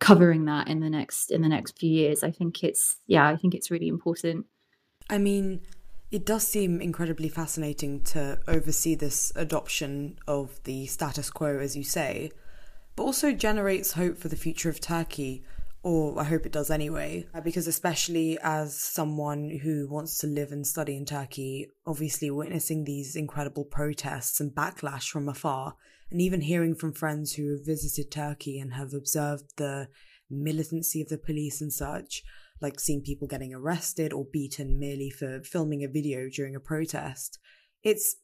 covering 0.00 0.46
that 0.46 0.66
in 0.68 0.80
the 0.80 0.90
next 0.90 1.30
in 1.30 1.42
the 1.42 1.48
next 1.48 1.78
few 1.78 1.90
years. 1.90 2.24
I 2.24 2.30
think 2.30 2.64
it's 2.64 2.96
yeah, 3.06 3.28
I 3.28 3.36
think 3.36 3.54
it's 3.54 3.70
really 3.70 3.88
important. 3.88 4.46
I 5.08 5.18
mean, 5.18 5.60
it 6.10 6.26
does 6.26 6.46
seem 6.46 6.80
incredibly 6.80 7.28
fascinating 7.28 8.02
to 8.04 8.40
oversee 8.48 8.94
this 8.94 9.32
adoption 9.36 10.18
of 10.26 10.60
the 10.64 10.86
status 10.86 11.30
quo, 11.30 11.58
as 11.58 11.76
you 11.76 11.84
say, 11.84 12.32
but 12.96 13.04
also 13.04 13.32
generates 13.32 13.92
hope 13.92 14.18
for 14.18 14.28
the 14.28 14.36
future 14.36 14.68
of 14.68 14.80
Turkey, 14.80 15.44
or 15.82 16.18
I 16.18 16.24
hope 16.24 16.46
it 16.46 16.52
does 16.52 16.70
anyway, 16.70 17.26
because 17.44 17.68
especially 17.68 18.38
as 18.42 18.76
someone 18.76 19.50
who 19.62 19.88
wants 19.88 20.18
to 20.18 20.26
live 20.26 20.50
and 20.50 20.66
study 20.66 20.96
in 20.96 21.06
Turkey, 21.06 21.68
obviously 21.86 22.30
witnessing 22.30 22.84
these 22.84 23.14
incredible 23.14 23.64
protests 23.64 24.40
and 24.40 24.52
backlash 24.52 25.08
from 25.08 25.28
afar, 25.28 25.76
and 26.10 26.20
even 26.20 26.40
hearing 26.40 26.74
from 26.74 26.92
friends 26.92 27.34
who 27.34 27.50
have 27.52 27.64
visited 27.64 28.10
Turkey 28.10 28.58
and 28.58 28.74
have 28.74 28.92
observed 28.92 29.44
the 29.56 29.88
militancy 30.28 31.00
of 31.00 31.08
the 31.08 31.18
police 31.18 31.60
and 31.60 31.72
such, 31.72 32.22
like 32.60 32.80
seeing 32.80 33.02
people 33.02 33.28
getting 33.28 33.54
arrested 33.54 34.12
or 34.12 34.26
beaten 34.32 34.78
merely 34.78 35.10
for 35.10 35.40
filming 35.42 35.84
a 35.84 35.88
video 35.88 36.28
during 36.28 36.54
a 36.54 36.60
protest. 36.60 37.38
It's 37.82 38.16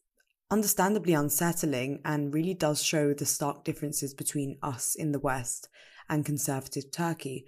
understandably 0.51 1.13
unsettling 1.13 2.01
and 2.05 2.33
really 2.33 2.55
does 2.55 2.83
show 2.83 3.13
the 3.13 3.27
stark 3.27 3.65
differences 3.65 4.15
between 4.15 4.59
us 4.63 4.95
in 4.95 5.13
the 5.13 5.19
West 5.19 5.69
and 6.09 6.25
conservative 6.25 6.91
Turkey, 6.93 7.45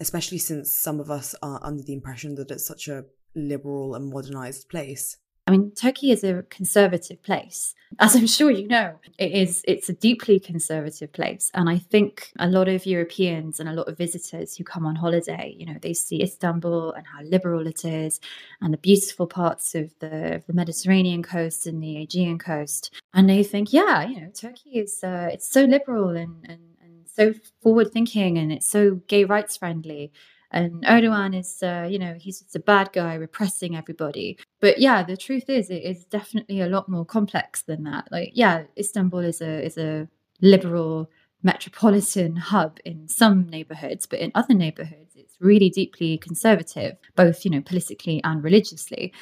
especially 0.00 0.38
since 0.38 0.74
some 0.74 1.00
of 1.00 1.10
us 1.10 1.34
are 1.42 1.60
under 1.62 1.82
the 1.82 1.94
impression 1.94 2.34
that 2.34 2.50
it's 2.50 2.66
such 2.66 2.88
a 2.88 3.04
liberal 3.34 3.94
and 3.94 4.10
modernized 4.10 4.68
place. 4.68 5.16
I 5.46 5.50
mean, 5.50 5.72
Turkey 5.72 6.12
is 6.12 6.22
a 6.22 6.44
conservative 6.50 7.20
place, 7.22 7.74
as 7.98 8.14
I'm 8.14 8.28
sure 8.28 8.50
you 8.50 8.68
know. 8.68 9.00
It 9.18 9.32
is. 9.32 9.62
It's 9.66 9.88
a 9.88 9.92
deeply 9.92 10.38
conservative 10.38 11.12
place, 11.12 11.50
and 11.52 11.68
I 11.68 11.78
think 11.78 12.30
a 12.38 12.46
lot 12.46 12.68
of 12.68 12.86
Europeans 12.86 13.58
and 13.58 13.68
a 13.68 13.72
lot 13.72 13.88
of 13.88 13.98
visitors 13.98 14.56
who 14.56 14.62
come 14.62 14.86
on 14.86 14.94
holiday, 14.94 15.54
you 15.58 15.66
know, 15.66 15.76
they 15.82 15.94
see 15.94 16.22
Istanbul 16.22 16.92
and 16.92 17.04
how 17.06 17.22
liberal 17.24 17.66
it 17.66 17.84
is, 17.84 18.20
and 18.60 18.72
the 18.72 18.78
beautiful 18.78 19.26
parts 19.26 19.74
of 19.74 19.92
the, 19.98 20.42
the 20.46 20.52
Mediterranean 20.52 21.24
coast 21.24 21.66
and 21.66 21.82
the 21.82 22.02
Aegean 22.02 22.38
coast, 22.38 22.94
and 23.12 23.28
they 23.28 23.42
think, 23.42 23.72
yeah, 23.72 24.04
you 24.04 24.20
know, 24.20 24.30
Turkey 24.32 24.78
is 24.78 25.02
uh, 25.02 25.28
it's 25.32 25.48
so 25.50 25.64
liberal 25.64 26.10
and, 26.10 26.36
and 26.48 26.60
and 26.80 27.08
so 27.08 27.34
forward 27.62 27.92
thinking, 27.92 28.38
and 28.38 28.52
it's 28.52 28.68
so 28.68 29.00
gay 29.08 29.24
rights 29.24 29.56
friendly 29.56 30.12
and 30.52 30.84
Erdogan 30.84 31.38
is, 31.38 31.62
uh, 31.62 31.88
you 31.90 31.98
know, 31.98 32.14
he's 32.14 32.40
just 32.40 32.54
a 32.54 32.60
bad 32.60 32.92
guy 32.92 33.14
repressing 33.14 33.74
everybody. 33.74 34.38
But 34.60 34.78
yeah, 34.78 35.02
the 35.02 35.16
truth 35.16 35.48
is, 35.48 35.70
it 35.70 35.82
is 35.82 36.04
definitely 36.04 36.60
a 36.60 36.68
lot 36.68 36.88
more 36.88 37.06
complex 37.06 37.62
than 37.62 37.84
that. 37.84 38.08
Like, 38.12 38.32
yeah, 38.34 38.64
Istanbul 38.78 39.20
is 39.20 39.40
a 39.40 39.64
is 39.64 39.78
a 39.78 40.08
liberal 40.40 41.10
metropolitan 41.42 42.36
hub 42.36 42.78
in 42.84 43.08
some 43.08 43.48
neighborhoods, 43.48 44.06
but 44.06 44.20
in 44.20 44.30
other 44.34 44.54
neighborhoods, 44.54 45.14
it's 45.16 45.36
really 45.40 45.70
deeply 45.70 46.18
conservative, 46.18 46.96
both 47.16 47.44
you 47.44 47.50
know 47.50 47.62
politically 47.62 48.20
and 48.22 48.44
religiously. 48.44 49.12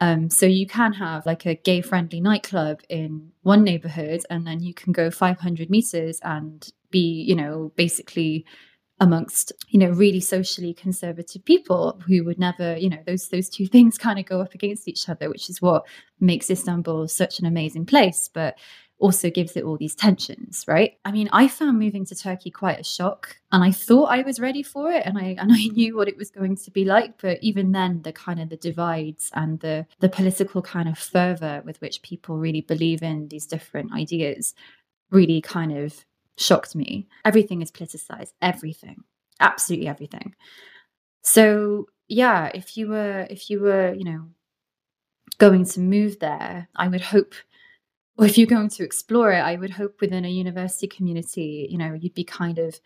Um, 0.00 0.30
so 0.30 0.46
you 0.46 0.66
can 0.66 0.94
have 0.94 1.26
like 1.26 1.44
a 1.46 1.54
gay 1.54 1.82
friendly 1.82 2.20
nightclub 2.20 2.80
in 2.88 3.32
one 3.42 3.62
neighborhood, 3.62 4.22
and 4.28 4.46
then 4.46 4.60
you 4.60 4.74
can 4.74 4.92
go 4.92 5.10
500 5.10 5.70
meters 5.70 6.18
and 6.22 6.68
be, 6.90 7.22
you 7.22 7.36
know, 7.36 7.72
basically 7.76 8.44
amongst 9.00 9.50
you 9.68 9.78
know 9.78 9.90
really 9.90 10.20
socially 10.20 10.74
conservative 10.74 11.44
people 11.44 11.98
who 12.06 12.22
would 12.22 12.38
never 12.38 12.76
you 12.76 12.88
know 12.88 13.02
those 13.06 13.28
those 13.28 13.48
two 13.48 13.66
things 13.74 13.98
kind 13.98 14.18
of 14.18 14.26
go 14.26 14.40
up 14.40 14.54
against 14.54 14.86
each 14.86 15.08
other 15.08 15.28
which 15.28 15.48
is 15.50 15.60
what 15.60 15.86
makes 16.20 16.50
istanbul 16.50 17.08
such 17.08 17.40
an 17.40 17.46
amazing 17.46 17.86
place 17.86 18.28
but 18.32 18.56
also 18.98 19.30
gives 19.30 19.56
it 19.56 19.64
all 19.64 19.78
these 19.78 19.94
tensions 19.94 20.66
right? 20.68 20.98
I 21.06 21.12
mean 21.12 21.30
i 21.32 21.48
found 21.48 21.78
moving 21.78 22.04
to 22.04 22.14
turkey 22.14 22.50
quite 22.50 22.78
a 22.78 22.84
shock 22.84 23.38
and 23.50 23.64
i 23.64 23.70
thought 23.70 24.10
i 24.10 24.20
was 24.20 24.38
ready 24.38 24.62
for 24.62 24.92
it 24.92 25.06
and 25.06 25.16
i 25.16 25.22
and 25.38 25.50
i 25.50 25.64
knew 25.72 25.96
what 25.96 26.08
it 26.08 26.18
was 26.18 26.30
going 26.30 26.56
to 26.56 26.70
be 26.70 26.84
like 26.84 27.20
but 27.22 27.38
even 27.40 27.72
then 27.72 28.02
the 28.02 28.12
kind 28.12 28.38
of 28.38 28.50
the 28.50 28.56
divides 28.56 29.30
and 29.32 29.60
the 29.60 29.86
the 30.00 30.10
political 30.10 30.60
kind 30.60 30.88
of 30.88 30.98
fervor 30.98 31.62
with 31.64 31.80
which 31.80 32.02
people 32.02 32.36
really 32.36 32.60
believe 32.60 33.02
in 33.02 33.28
these 33.28 33.46
different 33.46 33.92
ideas 33.94 34.54
really 35.10 35.40
kind 35.40 35.76
of 35.76 36.04
shocked 36.40 36.74
me. 36.74 37.06
Everything 37.24 37.62
is 37.62 37.70
politicized, 37.70 38.32
everything, 38.40 39.04
absolutely 39.38 39.88
everything. 39.88 40.34
So 41.22 41.86
yeah, 42.08 42.50
if 42.54 42.76
you 42.76 42.88
were 42.88 43.26
if 43.30 43.50
you 43.50 43.60
were, 43.60 43.94
you 43.94 44.04
know, 44.04 44.28
going 45.38 45.64
to 45.66 45.80
move 45.80 46.18
there, 46.18 46.68
I 46.74 46.88
would 46.88 47.02
hope 47.02 47.34
or 48.18 48.26
if 48.26 48.36
you're 48.36 48.46
going 48.46 48.68
to 48.68 48.84
explore 48.84 49.32
it, 49.32 49.40
I 49.40 49.56
would 49.56 49.70
hope 49.70 50.00
within 50.00 50.26
a 50.26 50.28
university 50.28 50.86
community, 50.86 51.66
you 51.70 51.78
know, 51.78 51.94
you'd 51.94 52.14
be 52.14 52.24
kind 52.24 52.58
of 52.58 52.78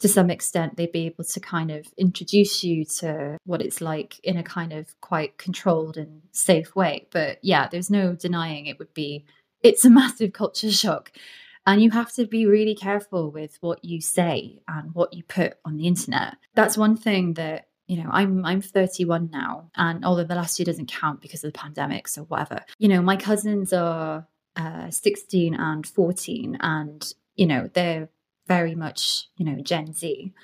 to 0.00 0.08
some 0.08 0.30
extent 0.30 0.76
they'd 0.76 0.92
be 0.92 1.06
able 1.06 1.24
to 1.24 1.40
kind 1.40 1.70
of 1.70 1.86
introduce 1.98 2.62
you 2.62 2.84
to 2.84 3.36
what 3.44 3.60
it's 3.60 3.80
like 3.80 4.20
in 4.22 4.36
a 4.36 4.42
kind 4.42 4.72
of 4.72 4.98
quite 5.00 5.38
controlled 5.38 5.96
and 5.96 6.22
safe 6.32 6.74
way. 6.76 7.06
But 7.10 7.38
yeah, 7.42 7.68
there's 7.68 7.90
no 7.90 8.14
denying 8.14 8.66
it 8.66 8.78
would 8.78 8.94
be 8.94 9.24
it's 9.62 9.84
a 9.84 9.90
massive 10.00 10.32
culture 10.32 10.70
shock. 10.70 11.12
And 11.68 11.82
you 11.82 11.90
have 11.90 12.10
to 12.14 12.26
be 12.26 12.46
really 12.46 12.74
careful 12.74 13.30
with 13.30 13.58
what 13.60 13.84
you 13.84 14.00
say 14.00 14.62
and 14.66 14.94
what 14.94 15.12
you 15.12 15.22
put 15.22 15.58
on 15.66 15.76
the 15.76 15.86
internet. 15.86 16.36
That's 16.54 16.78
one 16.78 16.96
thing 16.96 17.34
that 17.34 17.66
you 17.88 18.02
know 18.02 18.10
i'm 18.12 18.44
i'm 18.44 18.60
31 18.60 19.30
now 19.32 19.70
and 19.74 20.04
although 20.04 20.24
the 20.24 20.34
last 20.34 20.58
year 20.58 20.66
doesn't 20.66 20.90
count 20.90 21.22
because 21.22 21.42
of 21.42 21.50
the 21.50 21.58
pandemic 21.58 22.06
so 22.06 22.24
whatever 22.24 22.62
you 22.78 22.86
know 22.86 23.00
my 23.00 23.16
cousins 23.16 23.72
are 23.72 24.26
uh, 24.56 24.90
16 24.90 25.54
and 25.54 25.86
14 25.86 26.58
and 26.60 27.14
you 27.34 27.46
know 27.46 27.70
they're 27.72 28.10
very 28.46 28.74
much 28.74 29.28
you 29.38 29.44
know 29.46 29.62
gen 29.62 29.94
z 29.94 30.34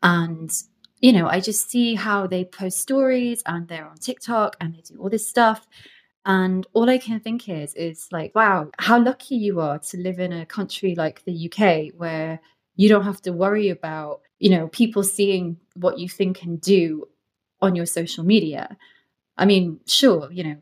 and 0.00 0.52
you 1.00 1.12
know 1.12 1.26
i 1.26 1.40
just 1.40 1.68
see 1.68 1.96
how 1.96 2.28
they 2.28 2.44
post 2.44 2.78
stories 2.78 3.42
and 3.46 3.66
they're 3.66 3.88
on 3.88 3.96
tiktok 3.96 4.56
and 4.60 4.72
they 4.72 4.82
do 4.82 4.96
all 5.00 5.10
this 5.10 5.28
stuff 5.28 5.66
and 6.26 6.66
all 6.72 6.90
I 6.90 6.98
can 6.98 7.20
think 7.20 7.48
is, 7.48 7.72
is 7.74 8.08
like, 8.10 8.34
wow, 8.34 8.72
how 8.80 9.00
lucky 9.00 9.36
you 9.36 9.60
are 9.60 9.78
to 9.78 9.96
live 9.96 10.18
in 10.18 10.32
a 10.32 10.44
country 10.44 10.96
like 10.96 11.24
the 11.24 11.48
UK 11.48 11.94
where 11.96 12.40
you 12.74 12.88
don't 12.88 13.04
have 13.04 13.22
to 13.22 13.30
worry 13.30 13.68
about, 13.68 14.22
you 14.40 14.50
know, 14.50 14.66
people 14.66 15.04
seeing 15.04 15.56
what 15.74 16.00
you 16.00 16.08
think 16.08 16.42
and 16.42 16.60
do 16.60 17.06
on 17.62 17.76
your 17.76 17.86
social 17.86 18.24
media. 18.24 18.76
I 19.38 19.44
mean, 19.44 19.78
sure, 19.86 20.28
you 20.32 20.42
know, 20.42 20.56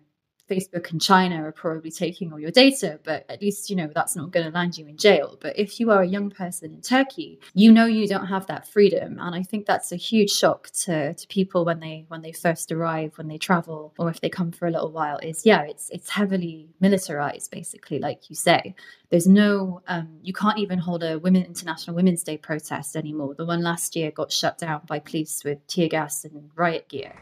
Facebook 0.50 0.90
and 0.90 1.00
China 1.00 1.42
are 1.44 1.52
probably 1.52 1.90
taking 1.90 2.32
all 2.32 2.38
your 2.38 2.50
data, 2.50 3.00
but 3.02 3.24
at 3.28 3.40
least 3.40 3.70
you 3.70 3.76
know 3.76 3.90
that's 3.94 4.16
not 4.16 4.30
going 4.30 4.46
to 4.46 4.52
land 4.52 4.76
you 4.76 4.86
in 4.86 4.96
jail. 4.96 5.38
But 5.40 5.58
if 5.58 5.80
you 5.80 5.90
are 5.90 6.02
a 6.02 6.06
young 6.06 6.30
person 6.30 6.72
in 6.72 6.80
Turkey, 6.80 7.40
you 7.54 7.72
know 7.72 7.86
you 7.86 8.06
don't 8.06 8.26
have 8.26 8.46
that 8.46 8.68
freedom, 8.68 9.18
and 9.20 9.34
I 9.34 9.42
think 9.42 9.66
that's 9.66 9.92
a 9.92 9.96
huge 9.96 10.30
shock 10.30 10.70
to, 10.84 11.14
to 11.14 11.26
people 11.28 11.64
when 11.64 11.80
they 11.80 12.04
when 12.08 12.22
they 12.22 12.32
first 12.32 12.70
arrive, 12.72 13.16
when 13.16 13.28
they 13.28 13.38
travel, 13.38 13.94
or 13.98 14.10
if 14.10 14.20
they 14.20 14.28
come 14.28 14.52
for 14.52 14.66
a 14.66 14.70
little 14.70 14.92
while. 14.92 15.18
Is 15.18 15.46
yeah, 15.46 15.62
it's 15.62 15.90
it's 15.90 16.10
heavily 16.10 16.68
militarized, 16.80 17.50
basically, 17.50 17.98
like 17.98 18.28
you 18.28 18.36
say. 18.36 18.74
There's 19.10 19.28
no, 19.28 19.80
um, 19.86 20.18
you 20.22 20.32
can't 20.32 20.58
even 20.58 20.78
hold 20.78 21.04
a 21.04 21.20
Women 21.20 21.44
International 21.44 21.94
Women's 21.94 22.24
Day 22.24 22.36
protest 22.36 22.96
anymore. 22.96 23.34
The 23.36 23.46
one 23.46 23.62
last 23.62 23.94
year 23.94 24.10
got 24.10 24.32
shut 24.32 24.58
down 24.58 24.82
by 24.88 24.98
police 24.98 25.44
with 25.44 25.64
tear 25.68 25.88
gas 25.88 26.24
and 26.24 26.50
riot 26.56 26.88
gear. 26.88 27.12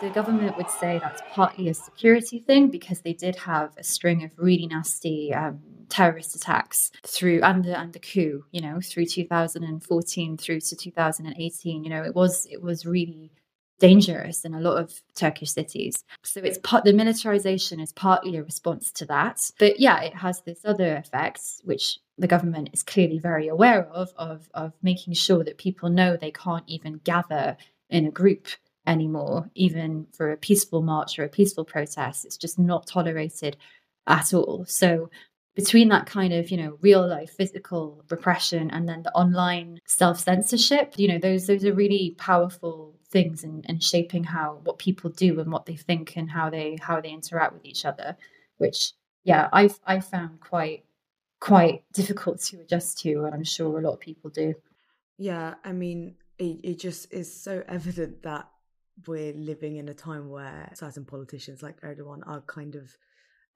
The, 0.00 0.10
government 0.10 0.56
would 0.56 0.70
say 0.70 0.98
that's 0.98 1.22
partly 1.30 1.68
a 1.68 1.74
security 1.74 2.38
thing 2.38 2.68
because 2.68 3.00
they 3.00 3.12
did 3.12 3.36
have 3.36 3.72
a 3.76 3.82
string 3.82 4.24
of 4.24 4.30
really 4.36 4.66
nasty 4.66 5.32
um, 5.34 5.60
terrorist 5.88 6.34
attacks 6.34 6.90
through 7.06 7.40
and 7.42 7.64
the 7.64 7.78
and 7.78 7.92
the 7.92 7.98
coup, 7.98 8.44
you 8.50 8.60
know, 8.60 8.80
through 8.82 9.06
2014 9.06 10.36
through 10.36 10.60
to 10.60 10.76
2018. 10.76 11.84
You 11.84 11.90
know, 11.90 12.02
it 12.02 12.14
was 12.14 12.46
it 12.50 12.62
was 12.62 12.86
really 12.86 13.32
dangerous 13.78 14.44
in 14.44 14.54
a 14.54 14.60
lot 14.60 14.78
of 14.78 15.02
Turkish 15.16 15.50
cities. 15.50 16.04
So 16.22 16.40
it's 16.40 16.58
part 16.58 16.84
the 16.84 16.92
militarization 16.92 17.80
is 17.80 17.92
partly 17.92 18.36
a 18.36 18.42
response 18.42 18.92
to 18.92 19.06
that. 19.06 19.50
But 19.58 19.80
yeah, 19.80 20.00
it 20.02 20.14
has 20.14 20.40
this 20.42 20.60
other 20.64 20.96
effects 20.96 21.60
which 21.64 21.98
the 22.16 22.28
government 22.28 22.70
is 22.72 22.82
clearly 22.82 23.18
very 23.18 23.48
aware 23.48 23.84
of 23.86 24.12
of 24.16 24.48
of 24.54 24.72
making 24.82 25.14
sure 25.14 25.44
that 25.44 25.58
people 25.58 25.90
know 25.90 26.16
they 26.16 26.30
can't 26.30 26.64
even 26.68 27.00
gather 27.04 27.56
in 27.90 28.06
a 28.06 28.10
group 28.10 28.46
anymore, 28.86 29.50
even 29.54 30.06
for 30.12 30.32
a 30.32 30.36
peaceful 30.36 30.82
march 30.82 31.18
or 31.18 31.24
a 31.24 31.28
peaceful 31.28 31.64
protest. 31.64 32.24
It's 32.24 32.36
just 32.36 32.58
not 32.58 32.86
tolerated 32.86 33.56
at 34.06 34.34
all. 34.34 34.64
So 34.66 35.10
between 35.54 35.88
that 35.88 36.06
kind 36.06 36.32
of 36.32 36.50
you 36.50 36.56
know 36.56 36.78
real 36.80 37.06
life 37.06 37.30
physical 37.30 38.02
repression 38.10 38.70
and 38.70 38.88
then 38.88 39.02
the 39.02 39.12
online 39.12 39.78
self 39.86 40.18
censorship 40.18 40.94
you 40.96 41.08
know 41.08 41.18
those 41.18 41.46
those 41.46 41.64
are 41.64 41.74
really 41.74 42.14
powerful 42.18 42.94
things 43.10 43.44
in, 43.44 43.62
in 43.68 43.78
shaping 43.78 44.24
how 44.24 44.58
what 44.64 44.78
people 44.78 45.10
do 45.10 45.38
and 45.40 45.52
what 45.52 45.66
they 45.66 45.76
think 45.76 46.16
and 46.16 46.30
how 46.30 46.48
they 46.48 46.76
how 46.80 47.00
they 47.00 47.10
interact 47.10 47.52
with 47.52 47.64
each 47.64 47.84
other 47.84 48.16
which 48.58 48.92
yeah 49.24 49.48
i've 49.52 49.78
i 49.86 50.00
found 50.00 50.40
quite 50.40 50.84
quite 51.40 51.82
difficult 51.92 52.40
to 52.40 52.60
adjust 52.60 52.98
to 52.98 53.24
and 53.24 53.34
i'm 53.34 53.44
sure 53.44 53.78
a 53.78 53.82
lot 53.82 53.94
of 53.94 54.00
people 54.00 54.30
do 54.30 54.54
yeah 55.18 55.54
i 55.64 55.72
mean 55.72 56.14
it, 56.38 56.58
it 56.62 56.78
just 56.78 57.12
is 57.12 57.32
so 57.32 57.62
evident 57.68 58.22
that 58.22 58.48
we're 59.06 59.32
living 59.34 59.76
in 59.76 59.88
a 59.88 59.94
time 59.94 60.28
where 60.28 60.70
certain 60.74 61.04
politicians 61.04 61.62
like 61.62 61.80
erdogan 61.80 62.20
are 62.26 62.42
kind 62.42 62.74
of 62.74 62.96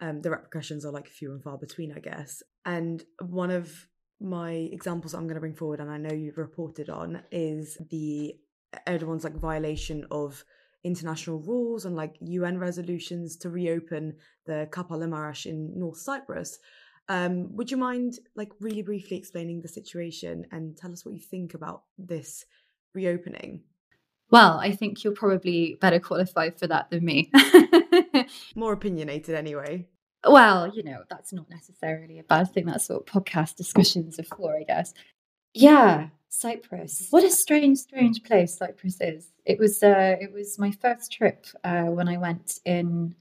um, 0.01 0.20
the 0.20 0.31
repercussions 0.31 0.85
are 0.85 0.92
like 0.92 1.09
few 1.09 1.33
and 1.33 1.42
far 1.42 1.57
between, 1.57 1.92
I 1.92 2.01
guess. 2.01 2.42
And 2.64 3.03
one 3.20 3.51
of 3.51 3.88
my 4.20 4.51
examples 4.51 5.14
I'm 5.14 5.25
going 5.25 5.35
to 5.35 5.40
bring 5.40 5.55
forward, 5.55 5.81
and 5.81 5.90
I 5.90 5.99
know 5.99 6.12
you've 6.12 6.38
reported 6.38 6.90
on, 6.90 7.22
is 7.31 7.79
the 7.90 8.35
Erdogan's 8.87 9.25
like 9.25 9.37
violation 9.37 10.07
of 10.11 10.44
international 10.85 11.40
rules 11.40 11.85
and 11.85 11.96
like 11.96 12.16
UN 12.20 12.59
resolutions 12.59 13.37
to 13.38 13.51
reopen 13.51 14.16
the 14.44 14.68
Kapalı 14.70 15.09
Maraş 15.09 15.46
in 15.46 15.79
North 15.79 15.99
Cyprus. 15.99 16.59
Um, 17.09 17.55
would 17.57 17.70
you 17.70 17.77
mind 17.77 18.18
like 18.35 18.51
really 18.61 18.83
briefly 18.83 19.16
explaining 19.16 19.62
the 19.62 19.68
situation 19.68 20.44
and 20.53 20.77
tell 20.77 20.92
us 20.92 21.05
what 21.05 21.14
you 21.14 21.20
think 21.20 21.55
about 21.55 21.85
this 21.96 22.44
reopening? 22.94 23.62
Well, 24.31 24.59
I 24.59 24.73
think 24.73 25.05
you're 25.05 25.12
probably 25.12 25.79
better 25.81 26.01
qualified 26.01 26.59
for 26.59 26.67
that 26.67 26.91
than 26.91 27.05
me. 27.05 27.31
More 28.55 28.73
opinionated, 28.73 29.35
anyway. 29.35 29.87
Well, 30.27 30.75
you 30.75 30.83
know, 30.83 31.05
that's 31.09 31.33
not 31.33 31.49
necessarily 31.49 32.19
a 32.19 32.25
bad 32.25 32.53
thing. 32.53 32.67
That's 32.67 32.89
what 32.89 33.07
podcast 33.07 33.57
discussions 33.57 34.19
are 34.19 34.25
for, 34.25 34.57
I 34.57 34.65
guess. 34.65 34.93
Yeah, 35.55 36.09
Cyprus. 36.29 37.07
What 37.11 37.25
a 37.25 37.31
strange, 37.31 37.79
strange 37.79 38.23
place 38.25 38.57
Cyprus 38.57 38.99
is. 39.01 39.29
It 39.45 39.59
was 39.59 39.83
uh, 39.83 40.17
it 40.21 40.33
was 40.33 40.59
my 40.59 40.73
first 40.73 41.12
trip 41.12 41.47
uh, 41.65 41.85
when 41.85 42.09
I 42.09 42.19
went 42.19 42.59
in 42.65 43.15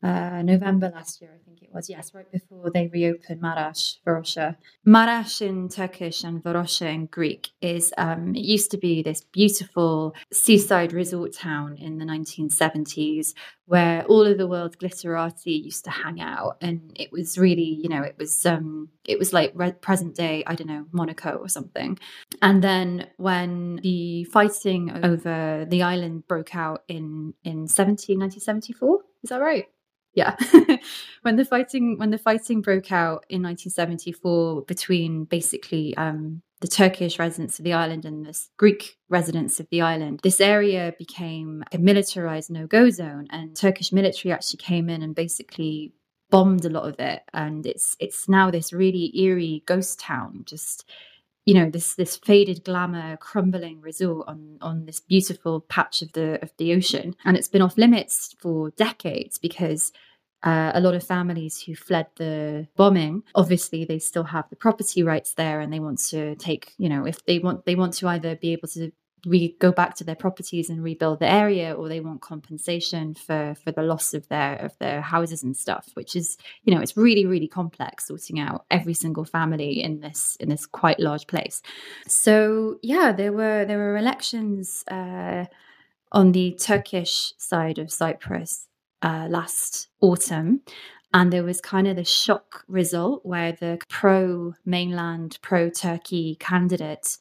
uh, 0.00 0.42
November 0.42 0.92
last 0.94 1.20
year, 1.20 1.30
I 1.34 1.44
think 1.44 1.62
it 1.62 1.70
was. 1.72 1.90
Yes, 1.90 2.14
right 2.14 2.30
before 2.30 2.70
they 2.70 2.86
reopened 2.86 3.42
Maraş, 3.42 3.98
Varosha. 4.06 4.56
Marash 4.86 5.42
in 5.42 5.68
Turkish 5.68 6.22
and 6.22 6.42
Varosha 6.42 6.86
in 6.86 7.06
Greek 7.06 7.50
is, 7.60 7.92
um, 7.98 8.34
it 8.36 8.44
used 8.44 8.70
to 8.70 8.78
be 8.78 9.02
this 9.02 9.22
beautiful 9.22 10.14
seaside 10.32 10.92
resort 10.92 11.32
town 11.32 11.76
in 11.76 11.98
the 11.98 12.04
1970s 12.04 13.34
where 13.66 14.04
all 14.04 14.24
of 14.24 14.38
the 14.38 14.46
world's 14.46 14.76
glitterati 14.76 15.64
used 15.64 15.84
to 15.84 15.90
hang 15.90 16.20
out. 16.20 16.58
And 16.60 16.92
it 16.94 17.10
was 17.10 17.36
really, 17.36 17.78
you 17.82 17.88
know, 17.88 18.02
it 18.02 18.14
was, 18.18 18.46
um, 18.46 18.90
it 19.04 19.18
was 19.18 19.32
like 19.32 19.52
re- 19.54 19.72
present 19.72 20.14
day, 20.14 20.44
I 20.46 20.54
don't 20.54 20.68
know, 20.68 20.86
Monaco 20.92 21.32
or 21.32 21.48
something. 21.48 21.98
And 22.40 22.62
then 22.62 23.08
when 23.16 23.80
the 23.82 24.24
fighting 24.24 25.04
over 25.04 25.66
the 25.68 25.82
island 25.82 26.28
broke 26.28 26.54
out 26.54 26.84
in, 26.86 27.34
in 27.42 27.66
17, 27.66 28.18
1974, 28.18 29.00
is 29.24 29.30
that 29.30 29.40
right? 29.40 29.66
Yeah. 30.18 30.36
When 31.22 31.36
the 31.36 31.44
fighting 31.44 31.98
when 31.98 32.10
the 32.10 32.18
fighting 32.18 32.60
broke 32.62 32.92
out 32.92 33.24
in 33.28 33.42
1974 33.42 34.62
between 34.62 35.24
basically 35.24 35.96
um, 35.96 36.42
the 36.60 36.68
Turkish 36.68 37.18
residents 37.18 37.58
of 37.58 37.64
the 37.64 37.72
island 37.72 38.04
and 38.04 38.24
the 38.24 38.38
Greek 38.56 38.96
residents 39.08 39.60
of 39.60 39.66
the 39.70 39.80
island, 39.80 40.20
this 40.22 40.40
area 40.40 40.94
became 40.96 41.64
a 41.72 41.78
militarized 41.78 42.50
no-go 42.50 42.88
zone, 42.90 43.26
and 43.30 43.56
Turkish 43.56 43.92
military 43.92 44.32
actually 44.32 44.58
came 44.58 44.88
in 44.88 45.02
and 45.02 45.14
basically 45.14 45.92
bombed 46.30 46.64
a 46.64 46.70
lot 46.70 46.88
of 46.88 46.98
it, 47.00 47.22
and 47.34 47.66
it's 47.66 47.96
it's 47.98 48.28
now 48.28 48.50
this 48.50 48.72
really 48.72 49.12
eerie 49.18 49.64
ghost 49.66 49.98
town, 50.00 50.44
just 50.46 50.88
you 51.44 51.54
know 51.54 51.68
this 51.68 51.94
this 51.94 52.16
faded 52.16 52.62
glamour 52.64 53.16
crumbling 53.16 53.80
resort 53.80 54.28
on 54.28 54.58
on 54.60 54.86
this 54.86 55.00
beautiful 55.00 55.60
patch 55.62 56.00
of 56.00 56.12
the 56.12 56.38
of 56.42 56.52
the 56.58 56.74
ocean. 56.74 57.16
And 57.24 57.36
it's 57.36 57.48
been 57.48 57.62
off 57.62 57.76
limits 57.76 58.34
for 58.40 58.70
decades 58.70 59.36
because 59.36 59.92
uh, 60.42 60.72
a 60.74 60.80
lot 60.80 60.94
of 60.94 61.04
families 61.04 61.60
who 61.60 61.74
fled 61.74 62.06
the 62.16 62.66
bombing 62.76 63.22
obviously 63.34 63.84
they 63.84 63.98
still 63.98 64.24
have 64.24 64.48
the 64.50 64.56
property 64.56 65.02
rights 65.02 65.34
there 65.34 65.60
and 65.60 65.72
they 65.72 65.80
want 65.80 65.98
to 65.98 66.34
take 66.36 66.72
you 66.78 66.88
know 66.88 67.04
if 67.04 67.24
they 67.26 67.38
want 67.38 67.64
they 67.64 67.74
want 67.74 67.92
to 67.92 68.06
either 68.08 68.36
be 68.36 68.52
able 68.52 68.68
to 68.68 68.92
re- 69.26 69.56
go 69.58 69.72
back 69.72 69.94
to 69.96 70.04
their 70.04 70.14
properties 70.14 70.70
and 70.70 70.82
rebuild 70.82 71.18
the 71.20 71.30
area 71.30 71.72
or 71.74 71.88
they 71.88 72.00
want 72.00 72.20
compensation 72.20 73.14
for 73.14 73.54
for 73.62 73.72
the 73.72 73.82
loss 73.82 74.14
of 74.14 74.28
their 74.28 74.56
of 74.56 74.76
their 74.78 75.00
houses 75.00 75.42
and 75.42 75.56
stuff 75.56 75.88
which 75.94 76.14
is 76.14 76.36
you 76.62 76.74
know 76.74 76.80
it's 76.80 76.96
really 76.96 77.26
really 77.26 77.48
complex 77.48 78.06
sorting 78.06 78.38
out 78.38 78.64
every 78.70 78.94
single 78.94 79.24
family 79.24 79.82
in 79.82 80.00
this 80.00 80.36
in 80.40 80.48
this 80.48 80.66
quite 80.66 81.00
large 81.00 81.26
place. 81.26 81.62
So 82.06 82.78
yeah 82.82 83.12
there 83.12 83.32
were 83.32 83.64
there 83.64 83.78
were 83.78 83.96
elections 83.96 84.84
uh, 84.88 85.46
on 86.12 86.32
the 86.32 86.52
turkish 86.52 87.34
side 87.38 87.78
of 87.78 87.90
cyprus 87.90 88.67
uh, 89.02 89.26
last 89.28 89.88
autumn. 90.00 90.62
And 91.14 91.32
there 91.32 91.44
was 91.44 91.60
kind 91.60 91.88
of 91.88 91.96
the 91.96 92.04
shock 92.04 92.64
result 92.68 93.24
where 93.24 93.52
the 93.52 93.78
pro 93.88 94.54
mainland, 94.66 95.38
pro 95.40 95.70
Turkey 95.70 96.36
candidate 96.38 97.16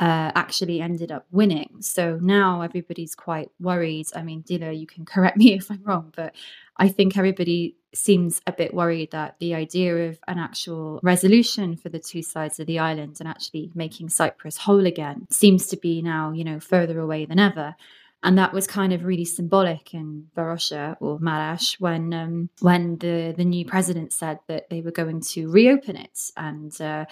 uh, 0.00 0.32
actually 0.34 0.80
ended 0.80 1.12
up 1.12 1.26
winning. 1.30 1.76
So 1.80 2.18
now 2.20 2.62
everybody's 2.62 3.14
quite 3.14 3.50
worried. 3.60 4.06
I 4.16 4.22
mean, 4.22 4.42
Dila, 4.42 4.76
you 4.76 4.86
can 4.86 5.04
correct 5.04 5.36
me 5.36 5.54
if 5.54 5.70
I'm 5.70 5.82
wrong, 5.84 6.12
but 6.16 6.34
I 6.76 6.88
think 6.88 7.16
everybody 7.16 7.76
seems 7.94 8.40
a 8.46 8.52
bit 8.52 8.72
worried 8.72 9.10
that 9.10 9.36
the 9.40 9.54
idea 9.54 10.08
of 10.08 10.18
an 10.26 10.38
actual 10.38 11.00
resolution 11.02 11.76
for 11.76 11.88
the 11.88 11.98
two 11.98 12.22
sides 12.22 12.58
of 12.58 12.66
the 12.66 12.78
island 12.78 13.16
and 13.20 13.28
actually 13.28 13.70
making 13.74 14.08
Cyprus 14.08 14.56
whole 14.56 14.86
again 14.86 15.26
seems 15.30 15.66
to 15.66 15.76
be 15.76 16.00
now, 16.00 16.32
you 16.32 16.44
know, 16.44 16.60
further 16.60 16.98
away 16.98 17.26
than 17.26 17.38
ever 17.38 17.76
and 18.22 18.36
that 18.36 18.52
was 18.52 18.66
kind 18.66 18.92
of 18.92 19.04
really 19.04 19.24
symbolic 19.24 19.94
in 19.94 20.26
Varosha 20.36 20.96
or 21.00 21.18
Marash 21.18 21.80
when 21.80 22.12
um, 22.12 22.50
when 22.60 22.98
the 22.98 23.34
the 23.36 23.44
new 23.44 23.64
president 23.64 24.12
said 24.12 24.38
that 24.46 24.68
they 24.68 24.82
were 24.82 24.90
going 24.90 25.20
to 25.20 25.50
reopen 25.50 25.96
it, 25.96 26.30
and 26.36 26.78
uh, 26.80 27.06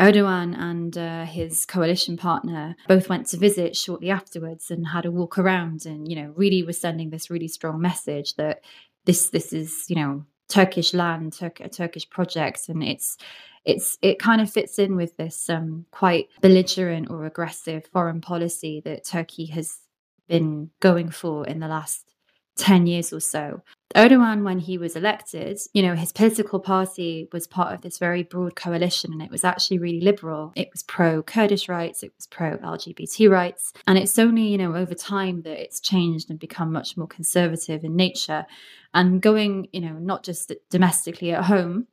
Erdogan 0.00 0.58
and 0.58 0.96
uh, 0.96 1.24
his 1.24 1.66
coalition 1.66 2.16
partner 2.16 2.76
both 2.88 3.08
went 3.08 3.26
to 3.28 3.36
visit 3.36 3.76
shortly 3.76 4.10
afterwards 4.10 4.70
and 4.70 4.88
had 4.88 5.04
a 5.04 5.10
walk 5.10 5.38
around, 5.38 5.84
and 5.84 6.08
you 6.08 6.16
know 6.16 6.32
really 6.36 6.62
was 6.62 6.80
sending 6.80 7.10
this 7.10 7.30
really 7.30 7.48
strong 7.48 7.80
message 7.80 8.34
that 8.36 8.62
this 9.04 9.30
this 9.30 9.52
is 9.52 9.84
you 9.88 9.96
know 9.96 10.24
Turkish 10.48 10.94
land, 10.94 11.34
Tur- 11.34 11.52
a 11.60 11.68
Turkish 11.68 12.08
project, 12.08 12.68
and 12.68 12.82
it's 12.82 13.16
it's 13.64 13.98
it 14.02 14.18
kind 14.18 14.40
of 14.40 14.50
fits 14.50 14.78
in 14.78 14.96
with 14.96 15.16
this 15.16 15.48
um, 15.48 15.86
quite 15.90 16.28
belligerent 16.40 17.10
or 17.10 17.24
aggressive 17.24 17.86
foreign 17.92 18.20
policy 18.20 18.80
that 18.84 19.04
Turkey 19.04 19.46
has 19.46 19.78
been 20.28 20.70
going 20.80 21.10
for 21.10 21.46
in 21.46 21.60
the 21.60 21.68
last 21.68 22.14
10 22.56 22.86
years 22.86 23.12
or 23.12 23.20
so. 23.20 23.62
Erdogan, 23.94 24.42
when 24.42 24.58
he 24.58 24.76
was 24.76 24.96
elected, 24.96 25.58
you 25.72 25.82
know, 25.82 25.94
his 25.94 26.12
political 26.12 26.58
party 26.58 27.28
was 27.32 27.46
part 27.46 27.72
of 27.72 27.80
this 27.82 27.98
very 27.98 28.24
broad 28.24 28.56
coalition 28.56 29.12
and 29.12 29.22
it 29.22 29.30
was 29.30 29.44
actually 29.44 29.78
really 29.78 30.00
liberal. 30.00 30.52
It 30.56 30.68
was 30.72 30.82
pro 30.82 31.22
Kurdish 31.22 31.68
rights, 31.68 32.02
it 32.02 32.12
was 32.16 32.26
pro 32.26 32.56
LGBT 32.58 33.30
rights. 33.30 33.72
And 33.86 33.96
it's 33.96 34.18
only, 34.18 34.48
you 34.48 34.58
know, 34.58 34.74
over 34.74 34.94
time 34.94 35.42
that 35.42 35.62
it's 35.62 35.80
changed 35.80 36.30
and 36.30 36.38
become 36.38 36.72
much 36.72 36.96
more 36.96 37.06
conservative 37.06 37.84
in 37.84 37.94
nature. 37.94 38.46
And 38.92 39.20
going, 39.20 39.68
you 39.72 39.80
know, 39.80 39.94
not 39.94 40.24
just 40.24 40.52
domestically 40.70 41.32
at 41.32 41.44
home, 41.44 41.86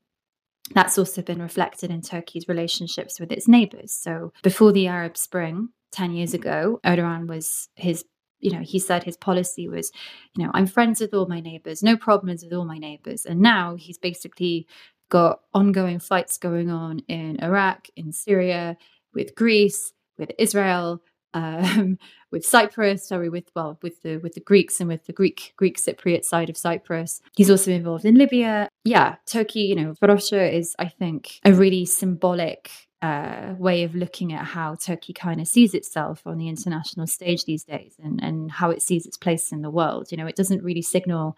that's 0.73 0.97
also 0.97 1.21
been 1.21 1.41
reflected 1.41 1.91
in 1.91 2.01
Turkey's 2.01 2.47
relationships 2.47 3.19
with 3.19 3.31
its 3.31 3.47
neighbors. 3.47 3.91
So 3.91 4.33
before 4.41 4.71
the 4.71 4.87
Arab 4.87 5.17
Spring, 5.17 5.69
10 5.91 6.13
years 6.13 6.33
ago, 6.33 6.79
Erdogan 6.85 7.27
was 7.27 7.67
his 7.75 8.05
you 8.41 8.51
know, 8.51 8.61
he 8.61 8.79
said 8.79 9.03
his 9.03 9.17
policy 9.17 9.67
was, 9.67 9.91
you 10.35 10.43
know, 10.43 10.51
I'm 10.53 10.67
friends 10.67 10.99
with 10.99 11.13
all 11.13 11.27
my 11.27 11.39
neighbors, 11.39 11.83
no 11.83 11.95
problems 11.95 12.43
with 12.43 12.53
all 12.53 12.65
my 12.65 12.77
neighbors. 12.77 13.25
And 13.25 13.39
now 13.39 13.75
he's 13.75 13.97
basically 13.97 14.67
got 15.09 15.41
ongoing 15.53 15.99
fights 15.99 16.37
going 16.37 16.69
on 16.69 16.99
in 17.07 17.41
Iraq, 17.41 17.87
in 17.95 18.11
Syria, 18.11 18.77
with 19.13 19.35
Greece, 19.35 19.93
with 20.17 20.31
Israel, 20.39 21.01
um, 21.33 21.97
with 22.29 22.45
Cyprus, 22.45 23.07
sorry, 23.07 23.29
with 23.29 23.51
well, 23.55 23.79
with 23.81 24.01
the 24.01 24.17
with 24.17 24.33
the 24.33 24.41
Greeks 24.41 24.81
and 24.81 24.89
with 24.89 25.05
the 25.05 25.13
Greek 25.13 25.53
Greek 25.55 25.77
Cypriot 25.77 26.25
side 26.25 26.49
of 26.49 26.57
Cyprus. 26.57 27.21
He's 27.37 27.49
also 27.49 27.71
involved 27.71 28.03
in 28.03 28.15
Libya. 28.15 28.67
Yeah, 28.83 29.15
Turkey, 29.25 29.61
you 29.61 29.75
know, 29.75 29.93
Varosha 30.01 30.51
is, 30.51 30.75
I 30.77 30.89
think, 30.89 31.39
a 31.45 31.53
really 31.53 31.85
symbolic 31.85 32.69
uh, 33.01 33.55
way 33.57 33.83
of 33.83 33.95
looking 33.95 34.31
at 34.33 34.45
how 34.45 34.75
Turkey 34.75 35.13
kind 35.13 35.41
of 35.41 35.47
sees 35.47 35.73
itself 35.73 36.21
on 36.25 36.37
the 36.37 36.47
international 36.47 37.07
stage 37.07 37.45
these 37.45 37.63
days 37.63 37.95
and, 38.01 38.23
and 38.23 38.51
how 38.51 38.69
it 38.69 38.81
sees 38.81 39.05
its 39.05 39.17
place 39.17 39.51
in 39.51 39.61
the 39.61 39.71
world. 39.71 40.11
You 40.11 40.17
know, 40.17 40.27
it 40.27 40.35
doesn't 40.35 40.63
really 40.63 40.83
signal 40.83 41.35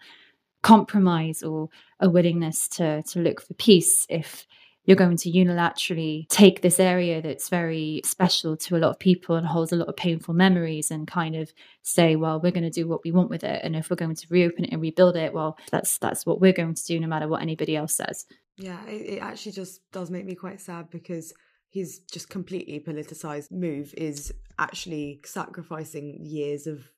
compromise 0.62 1.42
or 1.42 1.68
a 2.00 2.08
willingness 2.08 2.68
to 2.68 3.02
to 3.02 3.20
look 3.20 3.40
for 3.40 3.52
peace 3.54 4.06
if 4.08 4.46
you're 4.86 4.96
going 4.96 5.16
to 5.16 5.30
unilaterally 5.30 6.28
take 6.28 6.62
this 6.62 6.78
area 6.80 7.22
that's 7.22 7.48
very 7.48 8.00
special 8.04 8.56
to 8.56 8.76
a 8.76 8.78
lot 8.78 8.90
of 8.90 8.98
people 8.98 9.36
and 9.36 9.46
holds 9.46 9.72
a 9.72 9.76
lot 9.76 9.88
of 9.88 9.96
painful 9.96 10.32
memories 10.32 10.90
and 10.90 11.06
kind 11.06 11.36
of 11.36 11.52
say 11.82 12.16
well 12.16 12.40
we're 12.40 12.50
going 12.50 12.64
to 12.64 12.70
do 12.70 12.88
what 12.88 13.04
we 13.04 13.12
want 13.12 13.28
with 13.28 13.44
it 13.44 13.60
and 13.62 13.76
if 13.76 13.90
we're 13.90 13.96
going 13.96 14.14
to 14.14 14.26
reopen 14.30 14.64
it 14.64 14.72
and 14.72 14.80
rebuild 14.80 15.16
it 15.16 15.34
well 15.34 15.58
that's 15.70 15.98
that's 15.98 16.24
what 16.24 16.40
we're 16.40 16.52
going 16.52 16.74
to 16.74 16.84
do 16.86 16.98
no 16.98 17.06
matter 17.06 17.28
what 17.28 17.42
anybody 17.42 17.76
else 17.76 17.94
says 17.94 18.24
yeah 18.56 18.82
it, 18.86 19.16
it 19.16 19.18
actually 19.18 19.52
just 19.52 19.80
does 19.92 20.10
make 20.10 20.24
me 20.24 20.34
quite 20.34 20.62
sad 20.62 20.88
because 20.88 21.34
his 21.74 21.98
just 22.12 22.30
completely 22.30 22.78
politicized 22.78 23.50
move 23.50 23.92
is 23.96 24.32
actually 24.60 25.20
sacrificing 25.24 26.16
years 26.22 26.68
of 26.68 26.88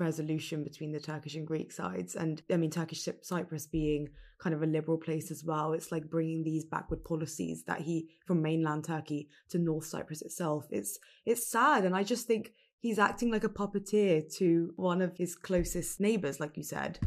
resolution 0.00 0.64
between 0.64 0.90
the 0.90 0.98
Turkish 0.98 1.34
and 1.34 1.46
Greek 1.46 1.70
sides. 1.70 2.16
And 2.16 2.40
I 2.50 2.56
mean, 2.56 2.70
Turkish 2.70 3.06
Cyprus 3.20 3.66
being 3.66 4.08
kind 4.40 4.54
of 4.54 4.62
a 4.62 4.66
liberal 4.66 4.96
place 4.96 5.30
as 5.30 5.44
well. 5.44 5.74
It's 5.74 5.92
like 5.92 6.08
bringing 6.08 6.42
these 6.42 6.64
backward 6.64 7.04
policies 7.04 7.64
that 7.64 7.82
he 7.82 8.08
from 8.26 8.40
mainland 8.40 8.84
Turkey 8.84 9.28
to 9.50 9.58
North 9.58 9.84
Cyprus 9.84 10.22
itself. 10.22 10.66
It's 10.70 10.98
it's 11.26 11.46
sad, 11.46 11.84
and 11.84 11.94
I 11.94 12.02
just 12.02 12.26
think 12.26 12.54
he's 12.78 12.98
acting 12.98 13.30
like 13.30 13.44
a 13.44 13.50
puppeteer 13.50 14.34
to 14.38 14.72
one 14.76 15.02
of 15.02 15.18
his 15.18 15.36
closest 15.36 16.00
neighbors, 16.00 16.40
like 16.40 16.56
you 16.56 16.64
said. 16.64 16.98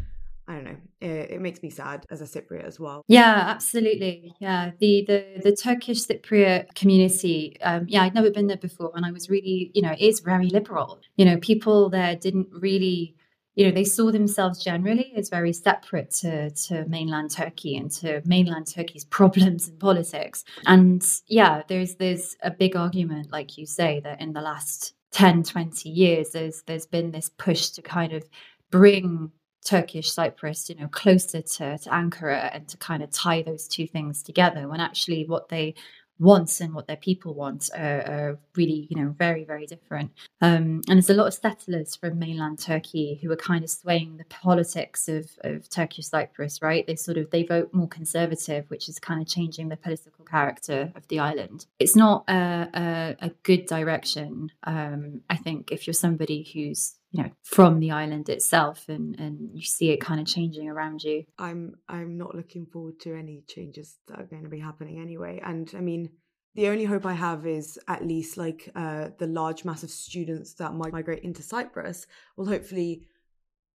I 0.48 0.54
don't 0.54 0.64
know. 0.64 0.78
It, 1.02 1.32
it, 1.32 1.42
makes 1.42 1.64
me 1.64 1.70
sad 1.72 2.06
as 2.12 2.22
a 2.22 2.26
Cypriot 2.26 2.66
as 2.66 2.80
well. 2.80 3.04
Yeah, 3.08 3.46
absolutely. 3.48 4.36
Yeah, 4.40 4.72
the 4.80 5.04
the 5.08 5.42
the 5.44 5.56
Turkish 5.56 6.06
Cypriot 6.06 6.76
community. 6.76 7.58
Um, 7.62 7.86
yeah, 7.88 8.04
I'd 8.04 8.14
never 8.14 8.30
been 8.30 8.48
there 8.48 8.58
before, 8.58 8.92
and 8.96 9.06
I 9.06 9.12
was 9.12 9.30
really, 9.30 9.72
you 9.74 9.82
know, 9.82 9.92
it 9.92 10.02
is 10.02 10.20
very 10.20 10.48
liberal. 10.48 11.00
You 11.16 11.26
know, 11.26 11.38
people 11.38 11.90
there 11.90 12.16
didn't 12.16 12.50
really. 12.52 13.16
You 13.56 13.68
know, 13.68 13.72
they 13.72 13.86
saw 13.86 14.12
themselves 14.12 14.62
generally 14.62 15.14
as 15.16 15.30
very 15.30 15.54
separate 15.54 16.12
to, 16.16 16.50
to 16.50 16.86
mainland 16.90 17.32
Turkey 17.32 17.78
and 17.78 17.90
to 17.92 18.22
mainland 18.26 18.68
Turkey's 18.68 19.06
problems 19.20 19.70
and 19.70 19.80
politics. 19.80 20.44
And 20.66 21.02
yeah, 21.28 21.64
there's 21.70 21.96
there's 21.96 22.36
a 22.44 22.52
big 22.52 22.76
argument, 22.76 23.32
like 23.32 23.58
you 23.58 23.66
say, 23.66 24.02
that 24.02 24.20
in 24.20 24.34
the 24.34 24.42
last 24.42 24.94
10, 25.12 25.44
20 25.44 25.90
years, 25.90 26.32
there's 26.32 26.64
there's 26.68 26.86
been 26.86 27.12
this 27.12 27.30
push 27.30 27.70
to 27.70 27.82
kind 27.82 28.12
of 28.12 28.26
bring 28.72 29.32
Turkish 29.66 30.12
Cyprus, 30.12 30.70
you 30.70 30.76
know, 30.76 30.88
closer 30.88 31.42
to, 31.42 31.78
to 31.78 31.90
Ankara 31.90 32.50
and 32.54 32.68
to 32.70 32.78
kind 32.78 33.04
of 33.04 33.12
tie 33.12 33.42
those 33.42 33.68
two 33.68 33.88
things 33.88 34.24
together 34.24 34.68
when 34.70 34.80
actually 34.80 35.26
what 35.26 35.50
they 35.50 35.76
want 36.18 36.62
and 36.62 36.74
what 36.74 36.88
their 36.88 36.96
people 36.96 37.34
want 37.34 37.70
are, 37.76 38.02
are 38.08 38.40
really, 38.56 38.88
you 38.90 38.96
know, 38.96 39.14
very, 39.18 39.44
very 39.44 39.66
different. 39.66 40.12
Um, 40.42 40.82
and 40.88 40.96
there's 40.96 41.10
a 41.10 41.14
lot 41.14 41.28
of 41.28 41.34
settlers 41.34 41.96
from 41.98 42.20
mainland 42.20 42.60
Turkey 42.60 43.20
who 43.22 43.30
are 43.32 43.36
kind 43.36 43.66
of 43.66 43.70
swaying 43.70 44.16
the 44.16 44.24
politics 44.26 45.10
of, 45.10 45.30
of 45.42 45.70
Turkish 45.70 46.08
Cyprus, 46.08 46.62
right? 46.62 46.88
They 46.88 46.96
sort 46.96 47.18
of, 47.18 47.32
they 47.32 47.44
vote 47.44 47.74
more 47.74 47.90
conservative, 47.90 48.64
which 48.70 48.88
is 48.88 48.98
kind 48.98 49.22
of 49.22 49.28
changing 49.28 49.68
the 49.68 49.76
political 49.76 50.24
character 50.24 50.94
of 50.96 51.06
the 51.10 51.20
island. 51.20 51.66
It's 51.80 51.98
not 51.98 52.24
a, 52.30 52.70
a, 52.74 53.26
a 53.26 53.30
good 53.44 53.66
direction, 53.66 54.52
um, 54.64 55.22
I 55.30 55.36
think, 55.36 55.72
if 55.72 55.86
you're 55.86 55.94
somebody 55.94 56.50
who's 56.54 56.96
you 57.16 57.24
know 57.24 57.30
from 57.44 57.80
the 57.80 57.92
island 57.92 58.30
itself 58.30 58.86
and 58.90 59.20
and 59.20 59.50
you 59.54 59.64
see 59.64 59.92
it 59.92 59.98
kind 59.98 60.20
of 60.20 60.28
changing 60.28 60.70
around 60.70 61.04
you? 61.04 61.24
I'm 61.38 61.76
i'm 61.88 62.18
not 62.18 62.36
looking 62.36 62.66
forward 62.66 63.00
to 63.02 63.16
any 63.16 63.44
changes 63.48 63.98
that 64.08 64.20
are 64.20 64.26
going 64.26 64.44
to 64.44 64.50
be 64.50 64.60
happening 64.60 65.00
anyway. 65.00 65.42
And 65.44 65.72
i 65.76 65.82
mean 65.82 66.10
the 66.56 66.68
only 66.68 66.86
hope 66.86 67.06
i 67.06 67.14
have 67.14 67.46
is 67.46 67.78
at 67.88 68.06
least 68.06 68.38
like 68.38 68.70
uh, 68.76 69.10
the 69.18 69.28
large 69.28 69.66
mass 69.66 69.84
of 69.84 69.90
students 69.90 70.54
that 70.56 70.74
might 70.74 70.94
migrate 70.94 71.24
into 71.24 71.44
cyprus 71.44 72.08
will 72.38 72.48
hopefully 72.48 73.08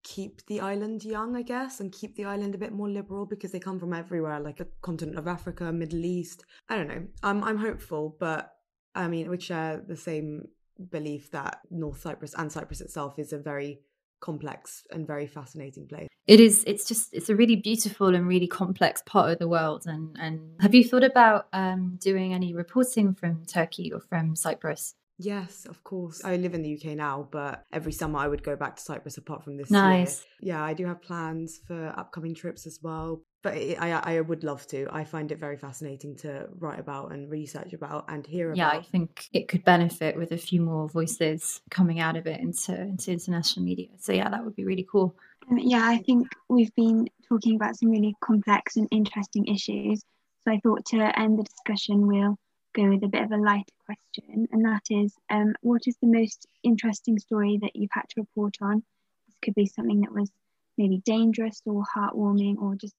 keep 0.02 0.44
the 0.46 0.60
island 0.60 1.04
young 1.04 1.36
i 1.36 1.42
guess 1.42 1.80
and 1.80 1.92
keep 1.92 2.16
the 2.16 2.24
island 2.24 2.54
a 2.54 2.58
bit 2.58 2.72
more 2.72 2.88
liberal 2.88 3.26
because 3.26 3.52
they 3.52 3.60
come 3.60 3.78
from 3.78 3.92
everywhere 3.92 4.40
like 4.40 4.56
the 4.56 4.68
continent 4.80 5.18
of 5.18 5.28
africa 5.28 5.70
middle 5.70 6.04
east. 6.04 6.44
I 6.70 6.76
don't 6.76 6.88
know. 6.88 7.06
I'm, 7.22 7.44
I'm 7.44 7.58
hopeful 7.58 8.16
but 8.18 8.54
i 8.94 9.06
mean 9.08 9.28
we 9.30 9.38
share 9.38 9.82
the 9.86 9.96
same 9.96 10.48
belief 10.90 11.30
that 11.32 11.60
North 11.70 12.00
Cyprus 12.00 12.34
and 12.34 12.50
Cyprus 12.50 12.80
itself 12.80 13.18
is 13.18 13.32
a 13.32 13.38
very 13.38 13.80
complex 14.20 14.84
and 14.90 15.06
very 15.06 15.26
fascinating 15.26 15.86
place. 15.86 16.08
It 16.26 16.40
is. 16.40 16.62
It's 16.66 16.86
just. 16.86 17.12
It's 17.12 17.28
a 17.28 17.36
really 17.36 17.56
beautiful 17.56 18.14
and 18.14 18.28
really 18.28 18.46
complex 18.46 19.02
part 19.04 19.30
of 19.30 19.38
the 19.38 19.48
world. 19.48 19.84
And 19.86 20.16
and 20.20 20.60
have 20.60 20.74
you 20.74 20.84
thought 20.84 21.04
about 21.04 21.48
um, 21.52 21.98
doing 22.00 22.34
any 22.34 22.54
reporting 22.54 23.14
from 23.14 23.44
Turkey 23.46 23.92
or 23.92 24.00
from 24.00 24.36
Cyprus? 24.36 24.94
Yes, 25.18 25.66
of 25.66 25.84
course. 25.84 26.24
I 26.24 26.36
live 26.36 26.54
in 26.54 26.62
the 26.62 26.74
UK 26.74 26.96
now, 26.96 27.28
but 27.30 27.64
every 27.72 27.92
summer 27.92 28.18
I 28.18 28.26
would 28.26 28.42
go 28.42 28.56
back 28.56 28.76
to 28.76 28.82
Cyprus 28.82 29.18
apart 29.18 29.44
from 29.44 29.58
this 29.58 29.70
nice. 29.70 30.24
year. 30.40 30.54
Yeah, 30.54 30.64
I 30.64 30.72
do 30.72 30.86
have 30.86 31.02
plans 31.02 31.60
for 31.66 31.92
upcoming 31.94 32.34
trips 32.34 32.66
as 32.66 32.78
well. 32.82 33.22
But 33.42 33.56
it, 33.56 33.80
I, 33.80 34.16
I 34.16 34.20
would 34.20 34.44
love 34.44 34.66
to. 34.68 34.86
I 34.90 35.04
find 35.04 35.32
it 35.32 35.38
very 35.38 35.56
fascinating 35.56 36.14
to 36.16 36.46
write 36.58 36.78
about 36.78 37.12
and 37.12 37.30
research 37.30 37.72
about 37.72 38.04
and 38.08 38.26
hear 38.26 38.52
yeah, 38.52 38.68
about. 38.68 38.74
Yeah, 38.74 38.80
I 38.80 38.82
think 38.82 39.28
it 39.32 39.48
could 39.48 39.64
benefit 39.64 40.16
with 40.16 40.32
a 40.32 40.36
few 40.36 40.60
more 40.60 40.88
voices 40.88 41.62
coming 41.70 42.00
out 42.00 42.16
of 42.16 42.26
it 42.26 42.38
into, 42.40 42.78
into 42.78 43.12
international 43.12 43.64
media. 43.64 43.88
So, 43.98 44.12
yeah, 44.12 44.28
that 44.28 44.44
would 44.44 44.56
be 44.56 44.64
really 44.64 44.86
cool. 44.90 45.16
Um, 45.50 45.56
yeah, 45.58 45.82
I 45.82 45.98
think 45.98 46.28
we've 46.50 46.74
been 46.74 47.08
talking 47.28 47.56
about 47.56 47.76
some 47.76 47.90
really 47.90 48.14
complex 48.22 48.76
and 48.76 48.88
interesting 48.90 49.46
issues. 49.46 50.02
So, 50.44 50.52
I 50.52 50.60
thought 50.62 50.84
to 50.86 51.18
end 51.18 51.38
the 51.38 51.44
discussion, 51.44 52.06
we'll 52.06 52.36
go 52.74 52.90
with 52.90 53.02
a 53.04 53.08
bit 53.08 53.22
of 53.22 53.32
a 53.32 53.38
lighter 53.38 53.64
question, 53.86 54.48
and 54.52 54.64
that 54.66 54.82
is 54.90 55.14
um, 55.30 55.54
what 55.62 55.82
is 55.86 55.96
the 56.02 56.08
most 56.08 56.46
interesting 56.62 57.18
story 57.18 57.58
that 57.62 57.74
you've 57.74 57.90
had 57.90 58.04
to 58.10 58.20
report 58.20 58.56
on? 58.60 58.82
This 59.28 59.36
could 59.42 59.54
be 59.54 59.64
something 59.66 60.02
that 60.02 60.12
was 60.12 60.30
maybe 60.76 61.00
dangerous 61.06 61.62
or 61.64 61.84
heartwarming 61.96 62.58
or 62.58 62.74
just. 62.74 62.94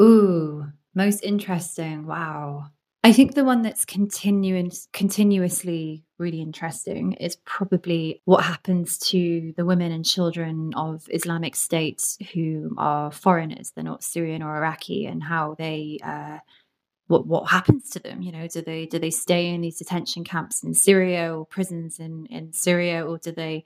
Ooh, 0.00 0.66
most 0.94 1.20
interesting. 1.22 2.06
Wow. 2.06 2.66
I 3.04 3.12
think 3.12 3.34
the 3.34 3.44
one 3.44 3.62
that's 3.62 3.84
continuous, 3.84 4.88
continuously 4.92 6.04
really 6.18 6.42
interesting 6.42 7.12
is 7.14 7.36
probably 7.44 8.20
what 8.24 8.44
happens 8.44 8.98
to 8.98 9.54
the 9.56 9.64
women 9.64 9.92
and 9.92 10.04
children 10.04 10.72
of 10.74 11.06
Islamic 11.10 11.54
states 11.54 12.18
who 12.34 12.74
are 12.76 13.12
foreigners, 13.12 13.70
they're 13.70 13.84
not 13.84 14.02
Syrian 14.02 14.42
or 14.42 14.56
Iraqi, 14.56 15.06
and 15.06 15.22
how 15.22 15.54
they 15.56 15.98
uh, 16.04 16.38
what 17.08 17.26
what 17.26 17.48
happens 17.50 17.90
to 17.90 17.98
them 17.98 18.22
you 18.22 18.30
know 18.30 18.46
do 18.46 18.62
they 18.62 18.86
do 18.86 18.98
they 18.98 19.10
stay 19.10 19.48
in 19.48 19.60
these 19.62 19.78
detention 19.78 20.24
camps 20.24 20.62
in 20.62 20.72
syria 20.74 21.34
or 21.36 21.44
prisons 21.44 21.98
in 21.98 22.26
in 22.26 22.52
syria 22.52 23.04
or 23.04 23.18
do 23.18 23.32
they 23.32 23.64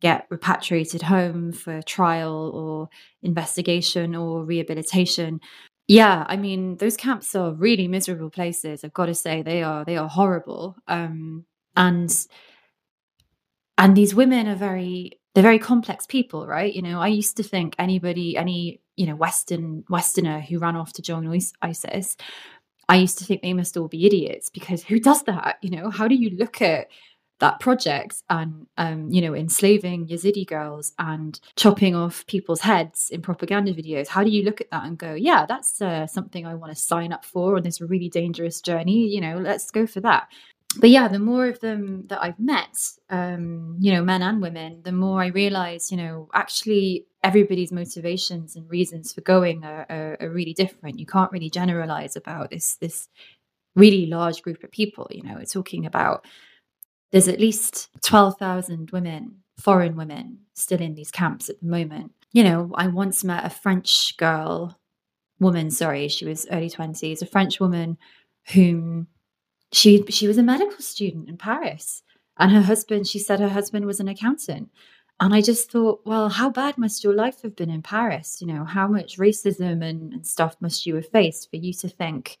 get 0.00 0.26
repatriated 0.30 1.02
home 1.02 1.52
for 1.52 1.82
trial 1.82 2.50
or 2.54 2.88
investigation 3.22 4.14
or 4.14 4.44
rehabilitation 4.44 5.40
yeah 5.88 6.24
i 6.28 6.36
mean 6.36 6.76
those 6.76 6.96
camps 6.96 7.34
are 7.34 7.52
really 7.52 7.88
miserable 7.88 8.30
places 8.30 8.84
i've 8.84 8.92
got 8.92 9.06
to 9.06 9.14
say 9.14 9.42
they 9.42 9.62
are 9.62 9.84
they 9.84 9.96
are 9.96 10.08
horrible 10.08 10.76
um 10.86 11.44
and 11.76 12.26
and 13.76 13.96
these 13.96 14.14
women 14.14 14.46
are 14.46 14.54
very 14.54 15.18
they're 15.34 15.42
very 15.42 15.58
complex 15.58 16.06
people 16.06 16.46
right 16.46 16.74
you 16.74 16.82
know 16.82 17.00
i 17.00 17.08
used 17.08 17.36
to 17.36 17.42
think 17.42 17.74
anybody 17.78 18.36
any 18.36 18.80
you 18.96 19.06
know 19.06 19.16
western 19.16 19.82
westerner 19.88 20.40
who 20.40 20.58
ran 20.58 20.76
off 20.76 20.92
to 20.92 21.02
join 21.02 21.40
isis 21.62 22.16
I 22.88 22.96
used 22.96 23.18
to 23.18 23.24
think 23.24 23.42
they 23.42 23.52
must 23.52 23.76
all 23.76 23.88
be 23.88 24.06
idiots 24.06 24.48
because 24.48 24.82
who 24.82 24.98
does 24.98 25.22
that? 25.24 25.58
You 25.60 25.70
know, 25.70 25.90
how 25.90 26.08
do 26.08 26.14
you 26.14 26.30
look 26.30 26.62
at 26.62 26.88
that 27.40 27.60
project 27.60 28.22
and 28.28 28.66
um, 28.76 29.10
you 29.10 29.20
know 29.20 29.34
enslaving 29.34 30.08
Yazidi 30.08 30.46
girls 30.46 30.92
and 30.98 31.40
chopping 31.56 31.94
off 31.94 32.26
people's 32.26 32.60
heads 32.60 33.10
in 33.10 33.22
propaganda 33.22 33.72
videos. 33.72 34.08
How 34.08 34.24
do 34.24 34.30
you 34.30 34.44
look 34.44 34.60
at 34.60 34.70
that 34.70 34.84
and 34.84 34.98
go, 34.98 35.14
yeah, 35.14 35.46
that's 35.46 35.80
uh, 35.80 36.06
something 36.06 36.46
I 36.46 36.54
want 36.54 36.74
to 36.74 36.80
sign 36.80 37.12
up 37.12 37.24
for 37.24 37.56
on 37.56 37.62
this 37.62 37.80
really 37.80 38.08
dangerous 38.08 38.60
journey? 38.60 39.06
You 39.06 39.20
know, 39.20 39.38
let's 39.38 39.70
go 39.70 39.86
for 39.86 40.00
that. 40.00 40.28
But 40.76 40.90
yeah, 40.90 41.08
the 41.08 41.18
more 41.18 41.46
of 41.46 41.60
them 41.60 42.06
that 42.08 42.22
I've 42.22 42.38
met, 42.38 42.76
um, 43.08 43.76
you 43.80 43.92
know, 43.92 44.02
men 44.02 44.22
and 44.22 44.42
women, 44.42 44.82
the 44.84 44.92
more 44.92 45.22
I 45.22 45.28
realize, 45.28 45.90
you 45.90 45.96
know, 45.96 46.28
actually 46.34 47.06
everybody's 47.24 47.72
motivations 47.72 48.54
and 48.54 48.68
reasons 48.70 49.12
for 49.12 49.22
going 49.22 49.64
are, 49.64 49.86
are, 49.88 50.16
are, 50.20 50.30
really 50.30 50.52
different. 50.52 50.98
You 50.98 51.06
can't 51.06 51.32
really 51.32 51.50
generalize 51.50 52.16
about 52.16 52.50
this 52.50 52.76
this 52.76 53.08
really 53.74 54.06
large 54.06 54.42
group 54.42 54.62
of 54.62 54.70
people. 54.70 55.08
You 55.10 55.22
know, 55.22 55.34
we're 55.36 55.46
talking 55.46 55.86
about 55.86 56.26
there's 57.10 57.28
at 57.28 57.40
least 57.40 57.88
twelve 58.02 58.38
thousand 58.38 58.90
women, 58.90 59.38
foreign 59.58 59.96
women, 59.96 60.40
still 60.54 60.80
in 60.80 60.94
these 60.94 61.10
camps 61.10 61.48
at 61.48 61.60
the 61.60 61.66
moment. 61.66 62.12
You 62.32 62.44
know, 62.44 62.70
I 62.74 62.88
once 62.88 63.24
met 63.24 63.44
a 63.44 63.50
French 63.50 64.16
girl, 64.16 64.78
woman. 65.40 65.70
Sorry, 65.70 66.08
she 66.08 66.26
was 66.26 66.46
early 66.50 66.70
twenties, 66.70 67.22
a 67.22 67.26
French 67.26 67.60
woman 67.60 67.98
whom 68.52 69.08
she 69.72 70.04
she 70.08 70.26
was 70.26 70.38
a 70.38 70.42
medical 70.42 70.80
student 70.80 71.28
in 71.28 71.36
Paris, 71.36 72.02
and 72.38 72.52
her 72.52 72.62
husband. 72.62 73.06
She 73.06 73.18
said 73.18 73.40
her 73.40 73.48
husband 73.48 73.86
was 73.86 74.00
an 74.00 74.08
accountant 74.08 74.70
and 75.20 75.34
I 75.34 75.40
just 75.40 75.70
thought, 75.72 76.02
well, 76.04 76.28
how 76.28 76.48
bad 76.48 76.78
must 76.78 77.02
your 77.02 77.14
life 77.14 77.42
have 77.42 77.56
been 77.56 77.70
in 77.70 77.82
Paris? 77.82 78.40
You 78.40 78.46
know, 78.46 78.64
how 78.64 78.86
much 78.86 79.18
racism 79.18 79.84
and, 79.84 80.12
and 80.12 80.26
stuff 80.26 80.56
must 80.60 80.86
you 80.86 80.94
have 80.94 81.08
faced 81.08 81.50
for 81.50 81.56
you 81.56 81.72
to 81.74 81.88
think 81.88 82.38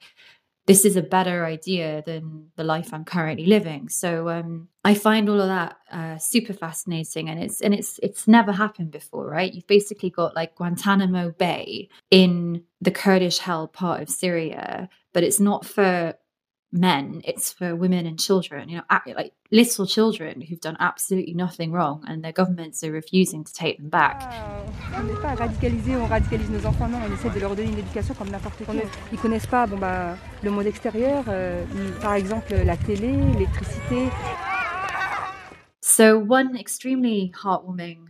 this 0.68 0.84
is 0.84 0.96
a 0.96 1.02
better 1.02 1.46
idea 1.46 2.02
than 2.04 2.50
the 2.56 2.62
life 2.62 2.92
I'm 2.92 3.06
currently 3.06 3.46
living. 3.46 3.88
So 3.88 4.28
um, 4.28 4.68
I 4.84 4.92
find 4.94 5.28
all 5.28 5.40
of 5.40 5.48
that 5.48 5.78
uh, 5.90 6.18
super 6.18 6.52
fascinating, 6.52 7.30
and 7.30 7.42
it's 7.42 7.62
and 7.62 7.74
it's 7.74 7.98
it's 8.02 8.28
never 8.28 8.52
happened 8.52 8.90
before, 8.90 9.26
right? 9.26 9.52
You've 9.52 9.66
basically 9.66 10.10
got 10.10 10.36
like 10.36 10.54
Guantanamo 10.56 11.32
Bay 11.32 11.88
in 12.10 12.62
the 12.82 12.90
Kurdish 12.90 13.38
held 13.38 13.72
part 13.72 14.02
of 14.02 14.10
Syria, 14.10 14.90
but 15.14 15.24
it's 15.24 15.40
not 15.40 15.64
for 15.64 16.14
men 16.70 17.22
it's 17.24 17.50
for 17.50 17.74
women 17.74 18.04
and 18.04 18.18
children 18.18 18.68
you 18.68 18.76
know 18.76 18.84
like 19.16 19.32
little 19.50 19.86
children 19.86 20.42
who've 20.42 20.60
done 20.60 20.76
absolutely 20.80 21.32
nothing 21.32 21.72
wrong 21.72 22.04
and 22.06 22.22
their 22.22 22.32
governments 22.32 22.84
are 22.84 22.92
refusing 22.92 23.42
to 23.42 23.52
take 23.54 23.78
them 23.78 23.88
back. 23.88 24.22
On 24.94 25.04
n'est 25.04 25.20
pas 25.22 25.34
radicalisé 25.34 25.96
on 25.96 26.06
radicalise 26.06 26.50
nos 26.50 26.66
enfants 26.66 26.88
non 26.88 26.98
on 27.08 27.12
essaie 27.12 27.30
de 27.30 27.40
leur 27.40 27.56
donner 27.56 27.70
une 27.70 27.78
éducation 27.78 28.14
comme 28.14 28.28
n'importe 28.28 28.58
qui. 28.58 28.80
Ils 29.12 29.18
connaissent 29.18 29.46
pas 29.46 29.66
bon 29.66 29.78
bah 29.78 30.16
le 30.42 30.50
monde 30.50 30.66
extérieur 30.66 31.24
euh, 31.28 31.64
par 32.02 32.14
exemple 32.14 32.54
la 32.54 32.76
télé 32.76 33.12
l'électricité. 33.12 34.08
So 35.80 36.18
one 36.18 36.54
extremely 36.54 37.32
heartwarming 37.42 38.07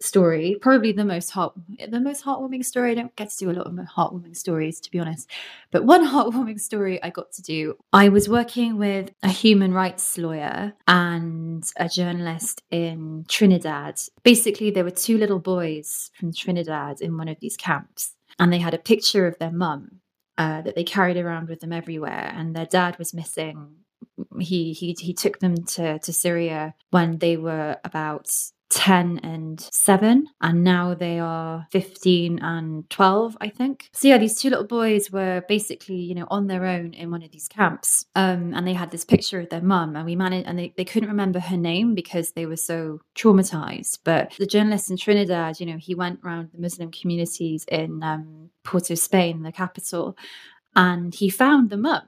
story, 0.00 0.56
probably 0.60 0.92
the 0.92 1.04
most 1.04 1.30
heart 1.30 1.54
the 1.88 2.00
most 2.00 2.24
heartwarming 2.24 2.64
story. 2.64 2.92
I 2.92 2.94
don't 2.94 3.14
get 3.16 3.30
to 3.30 3.36
do 3.36 3.50
a 3.50 3.52
lot 3.52 3.66
of 3.66 3.74
heartwarming 3.74 4.36
stories 4.36 4.80
to 4.80 4.90
be 4.90 4.98
honest, 4.98 5.30
but 5.70 5.84
one 5.84 6.06
heartwarming 6.14 6.60
story 6.60 7.02
I 7.02 7.10
got 7.10 7.32
to 7.32 7.42
do. 7.42 7.76
I 7.92 8.08
was 8.08 8.28
working 8.28 8.78
with 8.78 9.10
a 9.22 9.28
human 9.28 9.72
rights 9.72 10.18
lawyer 10.18 10.74
and 10.86 11.64
a 11.76 11.88
journalist 11.88 12.62
in 12.70 13.24
Trinidad. 13.28 14.00
Basically, 14.22 14.70
there 14.70 14.84
were 14.84 14.90
two 14.90 15.18
little 15.18 15.38
boys 15.38 16.10
from 16.18 16.32
Trinidad 16.32 17.00
in 17.00 17.16
one 17.16 17.28
of 17.28 17.40
these 17.40 17.56
camps, 17.56 18.14
and 18.38 18.52
they 18.52 18.58
had 18.58 18.74
a 18.74 18.78
picture 18.78 19.26
of 19.26 19.38
their 19.38 19.52
mum 19.52 20.00
uh, 20.38 20.62
that 20.62 20.74
they 20.74 20.84
carried 20.84 21.16
around 21.16 21.48
with 21.48 21.60
them 21.60 21.72
everywhere, 21.72 22.32
and 22.34 22.54
their 22.54 22.66
dad 22.66 22.98
was 22.98 23.14
missing. 23.14 23.76
He 24.38 24.72
he 24.72 24.94
he 24.98 25.14
took 25.14 25.38
them 25.38 25.64
to 25.64 25.98
to 25.98 26.12
Syria 26.12 26.74
when 26.90 27.18
they 27.18 27.36
were 27.36 27.78
about 27.84 28.28
10 28.70 29.20
and 29.22 29.60
7 29.72 30.26
and 30.40 30.64
now 30.64 30.94
they 30.94 31.18
are 31.18 31.66
15 31.70 32.38
and 32.40 32.88
12 32.90 33.36
i 33.40 33.48
think. 33.48 33.88
So 33.92 34.08
yeah 34.08 34.18
these 34.18 34.40
two 34.40 34.50
little 34.50 34.66
boys 34.66 35.10
were 35.10 35.42
basically 35.48 35.96
you 35.96 36.14
know 36.14 36.26
on 36.30 36.46
their 36.46 36.64
own 36.64 36.94
in 36.94 37.10
one 37.10 37.22
of 37.22 37.30
these 37.30 37.48
camps 37.48 38.06
um, 38.14 38.54
and 38.54 38.66
they 38.66 38.72
had 38.72 38.90
this 38.90 39.04
picture 39.04 39.40
of 39.40 39.50
their 39.50 39.62
mum 39.62 39.96
and 39.96 40.04
we 40.04 40.16
managed 40.16 40.48
and 40.48 40.58
they, 40.58 40.72
they 40.76 40.84
couldn't 40.84 41.08
remember 41.08 41.38
her 41.38 41.56
name 41.56 41.94
because 41.94 42.32
they 42.32 42.46
were 42.46 42.56
so 42.56 43.00
traumatized 43.14 43.98
but 44.04 44.32
the 44.38 44.46
journalist 44.46 44.90
in 44.90 44.96
trinidad 44.96 45.60
you 45.60 45.66
know 45.66 45.76
he 45.78 45.94
went 45.94 46.20
around 46.24 46.50
the 46.52 46.60
muslim 46.60 46.90
communities 46.90 47.64
in 47.68 48.02
um, 48.02 48.50
port 48.64 48.90
of 48.90 48.98
spain 48.98 49.42
the 49.42 49.52
capital 49.52 50.16
and 50.76 51.14
he 51.14 51.30
found 51.30 51.70
the 51.70 51.78
mum. 51.78 52.02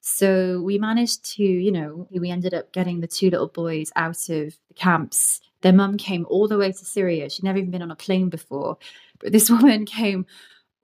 So 0.00 0.60
we 0.60 0.78
managed 0.78 1.24
to, 1.36 1.44
you 1.44 1.70
know, 1.70 2.08
we 2.10 2.30
ended 2.30 2.52
up 2.52 2.72
getting 2.72 3.00
the 3.00 3.06
two 3.06 3.30
little 3.30 3.48
boys 3.48 3.92
out 3.96 4.28
of 4.28 4.56
the 4.68 4.74
camps 4.74 5.40
their 5.64 5.72
mum 5.72 5.96
came 5.96 6.26
all 6.28 6.46
the 6.46 6.58
way 6.58 6.70
to 6.70 6.84
Syria. 6.84 7.30
She'd 7.30 7.42
never 7.42 7.58
even 7.58 7.70
been 7.70 7.82
on 7.82 7.90
a 7.90 7.96
plane 7.96 8.28
before. 8.28 8.76
But 9.18 9.32
this 9.32 9.50
woman 9.54 9.86
came 9.86 10.26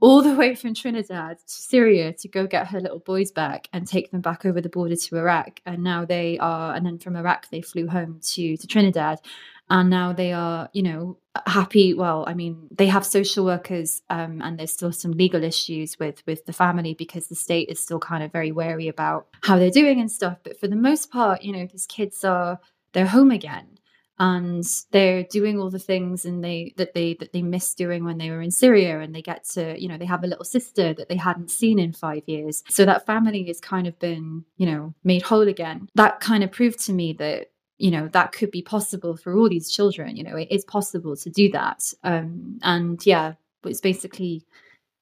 all 0.01 0.23
the 0.23 0.35
way 0.35 0.55
from 0.55 0.73
Trinidad 0.73 1.37
to 1.39 1.53
Syria 1.53 2.15
to 2.15 2.29
go 2.29 2.47
get 2.47 2.69
her 2.69 2.81
little 2.81 3.01
boys 3.01 3.31
back 3.31 3.69
and 3.75 3.87
take 3.87 4.11
them 4.11 4.23
back 4.23 4.47
over 4.47 4.63
the 4.63 4.71
border 4.71 4.97
to 4.97 5.17
Iraq. 5.19 5.61
And 5.67 5.85
now 5.85 6.07
they 6.07 6.39
are, 6.39 6.75
and 6.75 6.87
then 6.87 6.99
from 6.99 7.15
Iraq, 7.15 7.51
they 7.51 7.61
flew 7.61 7.89
home 7.89 8.21
to, 8.23 8.57
to 8.57 8.67
Trinidad. 8.67 9.21
And 9.69 9.91
now 9.91 10.15
they 10.15 10.33
are, 10.33 10.71
you 10.73 10.83
know, 10.83 11.19
happy. 11.47 11.93
Well, 11.93 12.25
I 12.27 12.33
mean, 12.33 12.67
they 12.71 12.87
have 12.87 13.05
social 13.05 13.45
workers, 13.45 14.01
um, 14.09 14.41
and 14.41 14.59
there's 14.59 14.73
still 14.73 14.93
some 14.93 15.13
legal 15.13 15.45
issues 15.45 15.97
with 15.99 16.27
with 16.27 16.45
the 16.47 16.53
family 16.53 16.95
because 16.95 17.29
the 17.29 17.37
state 17.37 17.69
is 17.69 17.79
still 17.79 18.01
kind 18.01 18.25
of 18.25 18.33
very 18.33 18.51
wary 18.51 18.89
about 18.89 19.29
how 19.43 19.59
they're 19.59 19.71
doing 19.71 20.01
and 20.01 20.11
stuff. 20.11 20.39
But 20.43 20.59
for 20.59 20.67
the 20.67 20.75
most 20.75 21.13
part, 21.13 21.43
you 21.43 21.53
know, 21.53 21.69
these 21.71 21.87
kids 21.87 22.25
are 22.25 22.59
they're 22.95 23.07
home 23.07 23.31
again 23.31 23.79
and 24.21 24.65
they're 24.91 25.25
doing 25.25 25.59
all 25.59 25.71
the 25.71 25.79
things 25.79 26.27
and 26.27 26.45
they 26.45 26.75
that 26.77 26.93
they 26.93 27.15
that 27.15 27.33
they 27.33 27.41
missed 27.41 27.79
doing 27.79 28.05
when 28.05 28.19
they 28.19 28.31
were 28.31 28.43
in 28.43 28.51
Syria 28.51 29.01
and 29.01 29.15
they 29.15 29.23
get 29.23 29.45
to 29.55 29.81
you 29.81 29.89
know 29.89 29.97
they 29.97 30.05
have 30.05 30.23
a 30.23 30.27
little 30.27 30.45
sister 30.45 30.93
that 30.93 31.09
they 31.09 31.17
hadn't 31.17 31.51
seen 31.51 31.79
in 31.79 31.95
5 31.95 32.23
years. 32.27 32.63
So 32.69 32.85
that 32.85 33.07
family 33.07 33.45
has 33.47 33.61
kind 33.61 33.87
of 33.87 33.99
been 33.99 34.45
you 34.59 34.67
know 34.67 34.95
made 35.03 35.23
whole 35.23 35.49
again. 35.49 35.89
That 35.95 36.21
kind 36.21 36.45
of 36.45 36.53
proved 36.53 36.81
to 36.81 36.93
me 36.93 37.15
that 37.15 37.51
you 37.79 37.91
know 37.91 38.09
that 38.09 38.33
could 38.33 38.51
be 38.51 38.61
possible 38.61 39.17
for 39.17 39.35
all 39.35 39.49
these 39.49 39.71
children 39.71 40.15
you 40.17 40.23
know 40.23 40.37
it 40.37 40.49
is 40.51 40.65
possible 40.67 41.17
to 41.17 41.31
do 41.31 41.51
that. 41.53 41.83
Um 42.05 42.59
and 42.63 43.05
yeah 43.07 43.35
it's 43.65 43.81
basically 43.81 44.45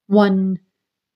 one 0.07 0.61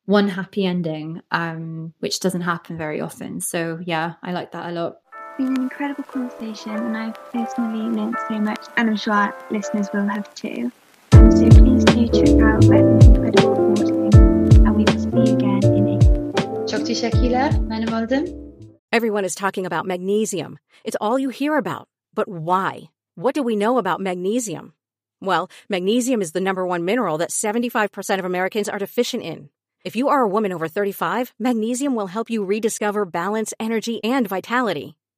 one 0.06 0.26
happy 0.28 0.66
ending 0.66 1.20
um 1.30 1.94
which 2.00 2.18
doesn't 2.18 2.40
happen 2.40 2.76
very 2.76 3.00
often. 3.00 3.40
So 3.40 3.78
yeah 3.86 4.14
i 4.24 4.32
like 4.32 4.50
that 4.50 4.70
a 4.70 4.72
lot 4.72 4.96
been 5.36 5.48
an 5.48 5.62
incredible 5.62 6.04
conversation, 6.04 6.72
and 6.72 6.96
I've 6.96 7.32
personally 7.32 7.88
learned 7.96 8.16
so 8.28 8.38
much, 8.38 8.64
and 8.76 8.90
I'm 8.90 8.96
sure 8.96 9.14
our 9.14 9.34
listeners 9.50 9.88
will 9.92 10.06
have 10.06 10.32
too. 10.34 10.70
Um, 11.12 11.30
so 11.30 11.48
please 11.48 11.84
do 11.84 12.06
check 12.08 12.42
out 12.42 12.60
Bethan's 12.68 13.06
incredible 13.06 13.54
reporting, 13.54 14.14
and 14.66 14.76
we 14.76 14.84
will 14.84 14.98
see 14.98 15.30
you 15.30 15.36
again 15.36 15.64
in 15.64 15.88
April. 15.88 16.66
Çok 16.66 16.86
teşekkürler. 16.86 17.52
Benim 17.70 17.94
adım. 17.94 18.24
Everyone 18.92 19.24
is 19.24 19.34
talking 19.34 19.66
about 19.66 19.86
magnesium. 19.86 20.58
It's 20.84 20.96
all 21.00 21.18
you 21.18 21.30
hear 21.30 21.56
about. 21.56 21.88
But 22.14 22.28
why? 22.28 22.90
What 23.14 23.34
do 23.34 23.42
we 23.42 23.56
know 23.56 23.78
about 23.78 24.00
magnesium? 24.00 24.72
Well, 25.20 25.48
magnesium 25.68 26.20
is 26.22 26.32
the 26.32 26.40
number 26.40 26.66
one 26.66 26.84
mineral 26.84 27.18
that 27.18 27.30
75% 27.30 28.18
of 28.18 28.24
Americans 28.24 28.68
are 28.68 28.78
deficient 28.78 29.22
in. 29.22 29.48
If 29.84 29.96
you 29.96 30.08
are 30.08 30.22
a 30.22 30.28
woman 30.28 30.52
over 30.52 30.68
35, 30.68 31.32
magnesium 31.38 31.94
will 31.94 32.08
help 32.08 32.30
you 32.30 32.44
rediscover 32.44 33.04
balance, 33.06 33.54
energy, 33.58 34.02
and 34.04 34.28
vitality. 34.28 34.94